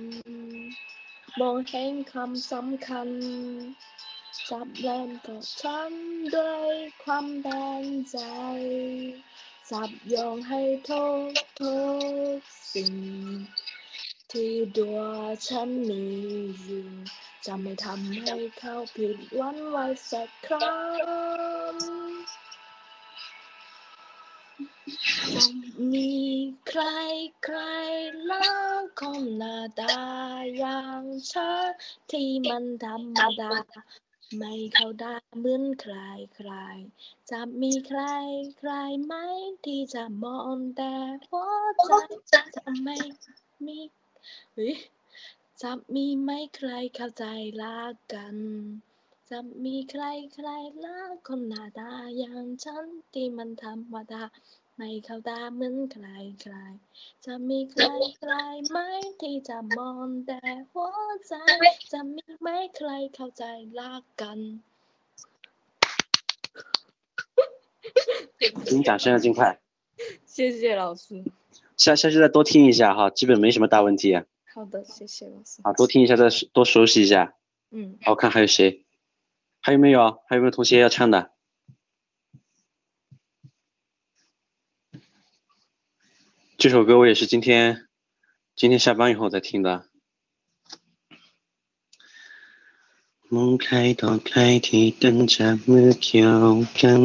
[1.40, 3.08] มองเห็นคำสำคัญ
[4.48, 5.92] จับแรงกับฉัน
[6.34, 7.48] ด้วยความแด
[7.82, 8.18] งใจ
[9.70, 11.78] จับโยงให้ทุกทุ
[12.36, 12.38] ก
[12.72, 12.94] สิ่ง
[14.30, 14.98] ที่ตัว
[15.46, 16.02] ฉันมี
[16.62, 16.86] อยู่
[17.45, 20.83] จะไม่ทำให้เขาผิดหวังไว้สักครั้
[21.73, 21.75] ง
[25.35, 25.45] จะ
[25.93, 26.13] มี
[26.67, 26.81] ใคร
[27.43, 27.59] ใคร
[28.25, 29.97] แล้วคนหน้าตา
[30.57, 31.71] อย่างฉัน
[32.11, 33.51] ที่มันธรรมดา
[34.37, 35.95] ไม่เข้าตาเหมือนใคร
[36.35, 36.51] ใคร
[37.31, 38.01] จะมีใคร
[38.57, 38.71] ใคร
[39.03, 39.13] ไหม
[39.65, 40.93] ที่จะมองแต่
[41.29, 41.51] หัว
[41.85, 42.97] ใจจะไม่
[43.65, 43.79] มี
[44.53, 44.75] เฮ้ย
[45.62, 47.24] จะมีไหมใครเข้าใจ
[47.62, 48.36] รักกัน
[49.30, 50.02] จะมีใคร
[50.34, 50.48] ใคร
[50.84, 54.24] รักคนหน้าตาอย่างฉันที่มันธรรมดา
[54.76, 56.06] ไม่เข้าตาเหมือนใคร
[56.42, 56.54] ใคร
[57.24, 57.84] จะมีใคร
[58.18, 58.32] ใคร
[58.70, 58.78] ไหม
[59.20, 60.40] ที่จะมองแต่
[60.72, 60.96] หัว
[61.26, 61.34] ใจ
[61.92, 63.44] จะมีไหมใครเข้าใจ
[63.78, 64.40] รักกัน
[68.38, 69.58] 给你掌声啊，金块。
[70.26, 71.22] 谢谢老师。
[71.76, 74.24] 下下次再多听一下哈，基本没什么大问题啊。
[74.52, 75.62] 好的，谢谢老师。
[75.62, 77.34] 啊，多听一下，再多熟悉一下。
[77.70, 78.84] 嗯，好看还有谁？
[79.60, 80.00] 还有没有？
[80.00, 81.30] 啊还有没有同学要唱的？
[86.56, 87.88] 这首歌我也是今天
[88.54, 89.86] 今天下班以后才听的。
[93.34, 96.46] มองใครต่อใครที่เดินจับมือเกี่ยว
[96.78, 97.02] กัน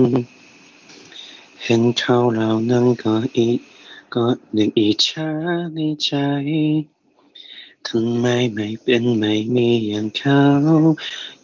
[1.63, 3.59] เห็นเขาเหล่านั้นก็อีก
[4.13, 4.25] ก็
[4.55, 5.29] นึกอิจฉา
[5.73, 6.09] ในใจ
[7.88, 10.40] ทำไมไม่เป็นไม่มีอย่างเขา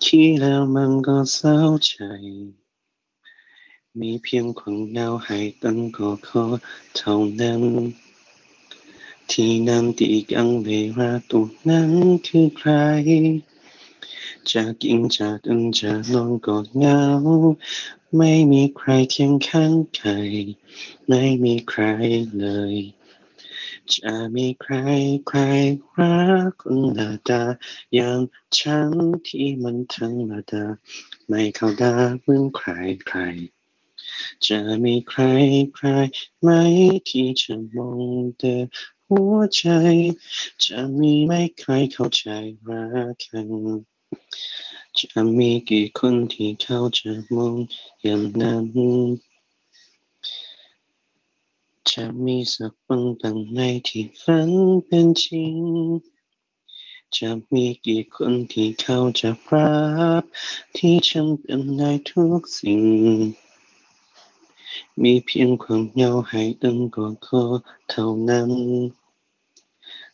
[0.04, 1.96] คิดแล้วมันก็เศร้าใจ
[3.98, 6.44] มีเพียงความเหงาให้ตั้งก็ขอ
[6.96, 7.62] เท่านั้น
[9.30, 10.68] ที่นั่นที่กังเว
[10.98, 11.90] ลาตัวนั้น
[12.26, 12.70] คือใคร
[14.52, 17.00] จะกินจะดื่มจะนอนก็เหงา
[18.16, 20.08] ไม่มีใครเคียงข้างใคร
[21.08, 21.82] ไม่มีใคร
[22.38, 22.74] เลย
[23.96, 24.74] จะมีใคร
[25.28, 25.38] ใคร
[25.96, 26.14] รั
[26.46, 27.42] กคนหน้าตา
[27.94, 28.18] อย่าง
[28.56, 28.90] ฉัน
[29.26, 30.64] ที่มันธรรมดา
[31.28, 32.68] ไม่เข้าตาเหมือนใคร
[33.06, 33.18] ใคร
[34.46, 35.22] จะมีใคร
[35.74, 35.86] ใคร
[36.40, 36.48] ไหม
[37.08, 38.54] ที่จะมองแต่
[39.08, 39.64] หัวใจ
[40.64, 42.26] จะมีไหมใครเข้าใจ
[42.68, 43.48] รักกัน
[44.98, 47.54] จะมีกี่คนที่เขาจะมอง
[48.02, 49.29] อย่างนั้น
[51.88, 53.58] จะมีสักวันบางไหม
[53.88, 54.50] ที่ฝัน
[54.86, 55.56] เป็นจริง
[57.16, 59.74] จะมีกี่คนที่เขาจะรั
[60.20, 60.22] บ
[60.76, 62.82] ที่ฉันเป็นในทุกสิ่ง
[65.02, 67.42] มีเพียงความเหงาให้ตั้งก็ขอ
[67.90, 68.50] เท่านั้น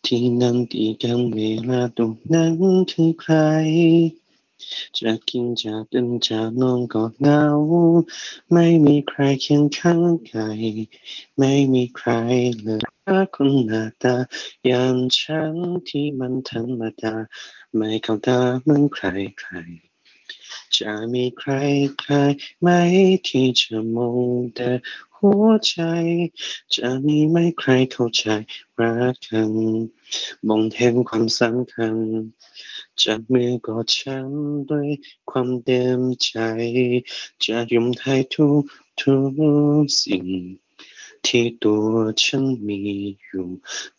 [0.05, 1.38] ที่นั่นที่กันเว
[1.68, 2.55] ลาตรงนั้น
[2.90, 3.34] คือใคร
[4.98, 7.44] จะกินจะดื่มจะนอนก็เหงา
[8.52, 10.40] ไม่มีใครเคียงข้างใคร
[11.38, 12.10] ไม่มีใคร
[12.62, 14.16] เลยรักคนหน้าตา
[14.66, 15.54] อย่างฉัน
[15.88, 17.14] ที่มันธรรมดา
[17.74, 19.06] ไม่เข้าตาเหมือนใคร
[19.40, 19.54] ใคร
[20.78, 21.52] จะมีใคร
[22.00, 22.12] ใคร
[22.60, 22.68] ไหม
[23.26, 24.70] ที่จะมองแต่
[25.16, 25.78] หัวใจ
[26.76, 28.24] จะมีไหมใครเข้าใจ
[28.80, 29.50] รักกัน
[30.48, 31.96] มองเห็นความสำคัญ
[33.02, 34.28] จับมือกอดฉัน
[34.70, 34.89] ด้วย
[35.31, 36.35] ความเต็มใจ
[37.44, 38.62] จะยอมให้ทุก
[39.01, 39.16] ทุ
[39.81, 40.27] กสิ่ง
[41.27, 42.81] ที่ตัวฉันมี
[43.23, 43.47] อยู่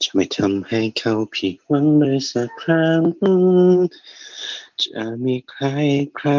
[0.01, 3.01] จะไม่ทำให้เขาผิดหวังเลยสักครั้ง
[4.83, 5.65] จะมีใคร
[6.17, 6.29] ใคร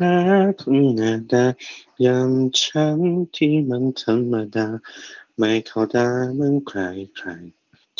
[0.00, 0.18] รั
[0.52, 1.44] กนหน้าตา
[2.04, 2.30] ยาง
[2.62, 2.98] ฉัน
[3.36, 4.68] ที่มันธรรมดา
[5.36, 6.78] ไม่เข้าตาเหมือนใคร
[7.16, 7.28] ใคร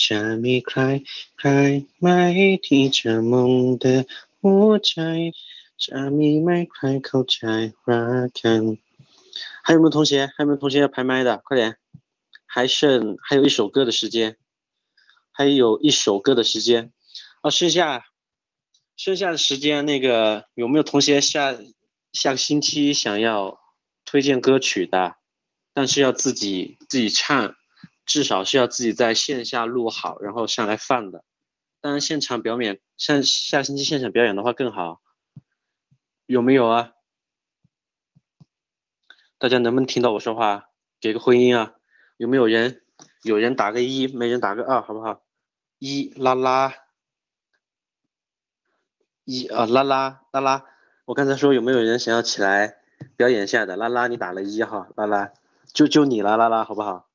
[0.04, 0.80] จะมีใคร
[1.40, 1.50] ใคร
[2.00, 2.08] ไหม
[2.66, 3.96] ที่จะมองแต่
[4.42, 4.94] หัวใจ
[5.84, 7.40] จะมีไหมใครเข้าใจ
[7.88, 8.64] รักกัน
[9.68, 10.28] 还有没有同学？
[10.38, 11.42] 还有没有同学要拍麦的？
[11.44, 11.76] 快点！
[12.46, 14.38] 还剩还有一首歌的时间，
[15.32, 16.92] 还有一首歌的时间。
[17.42, 18.06] 啊，剩下
[18.96, 21.58] 剩下的时间，那个有没有同学下
[22.14, 23.60] 下个星期想要
[24.06, 25.16] 推荐歌曲的？
[25.74, 27.56] 但是要自己自己唱，
[28.11, 31.23] 至少是要自己在线下录好，然后上来放的。
[31.81, 35.01] 当然，现场表演，下下星期现场表演的话更好。
[36.27, 36.91] 有没有啊？
[39.39, 40.71] 大家能不能听到我说话？
[41.01, 41.75] 给个回音啊！
[42.17, 42.83] 有没有人？
[43.23, 45.23] 有人打个一，没人打个二，好不好？
[45.79, 46.75] 一啦啦，
[49.25, 50.65] 一啊啦啦啦啦！
[51.05, 52.79] 我刚才说有没有人想要起来
[53.17, 53.77] 表演一下的？
[53.77, 55.33] 啦啦，你打了一哈，啦啦，
[55.73, 57.07] 就就你了，啦啦，好不好？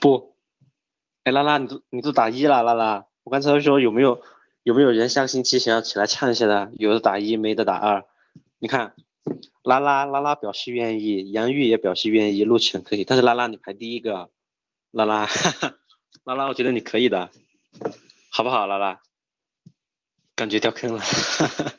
[0.00, 0.34] 不，
[1.24, 3.06] 哎，拉拉，你都你都打一了，拉拉。
[3.22, 4.22] 我刚才说有没有
[4.62, 6.72] 有没有人下个星期想要起来唱一下的？
[6.78, 8.06] 有的打一，没的打二。
[8.58, 8.94] 你看，
[9.62, 14.30] 拉拉拉拉表示愿意，杨玉也表示愿意，陆晨可以，但是拉拉你排第一个，
[14.90, 15.74] 拉拉，哈哈，
[16.24, 17.30] 拉拉，我觉得你可以的，
[18.30, 19.02] 好不好，拉拉？
[20.34, 21.72] 感觉掉坑了，哈哈，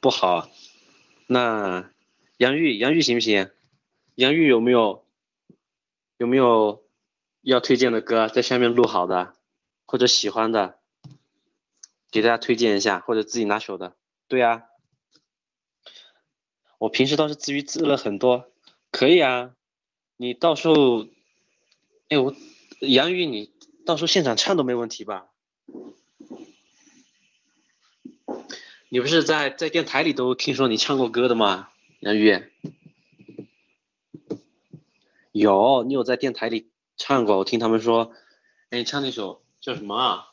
[0.00, 0.48] 不好。
[1.26, 1.90] 那
[2.38, 3.50] 杨玉，杨玉行不行？
[4.20, 5.02] 杨玉有没有
[6.18, 6.84] 有没有
[7.40, 9.34] 要推荐的歌，在下面录好的，
[9.86, 10.78] 或者喜欢的，
[12.10, 13.96] 给大家推荐一下，或者自己拿手的。
[14.28, 14.64] 对呀、
[16.76, 18.52] 我平时倒是自娱自乐很多，
[18.90, 19.54] 可以啊。
[20.18, 21.06] 你到时候，
[22.10, 22.36] 哎我
[22.80, 23.50] 杨玉，你
[23.86, 25.30] 到时候现场唱都没问题吧？
[28.90, 31.70] 你不是在在电台里都听说你唱过歌的吗？
[32.00, 32.44] 杨玉，
[35.32, 38.12] 有，你有在电台里唱过，我听他们说，
[38.70, 40.26] 哎，你唱那首叫什么啊？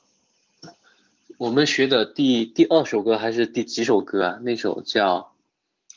[1.38, 4.40] 我们学的第第二首歌还是第几首歌啊？
[4.42, 5.36] 那首叫，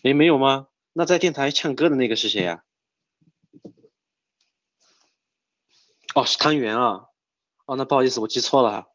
[0.02, 0.68] 哎，没有吗？
[0.92, 2.64] 那在电台唱歌的那个是谁呀、
[6.14, 7.06] 哦，是汤圆啊。
[7.64, 8.88] 哦，那不好意思，我记错了。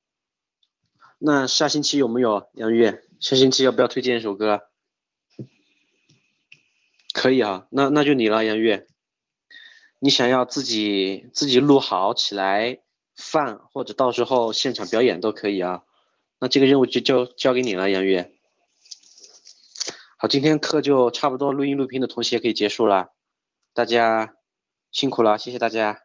[1.18, 3.00] 那下星期有没有杨玉？
[3.20, 4.70] 下星期要不要推荐一首歌？
[7.14, 8.86] 可以啊，那那就你了，杨玉。
[10.00, 12.80] 你想要自己自己录好起来
[13.16, 15.84] 放，或者到时候现场表演都可以啊。
[16.40, 18.34] 那这个任务就交交给你了，杨月。
[20.18, 23.10] 好，今天课就差不多，录音录屏的同学可以结束了，
[23.74, 24.36] 大家
[24.92, 26.05] 辛苦了，谢谢大家。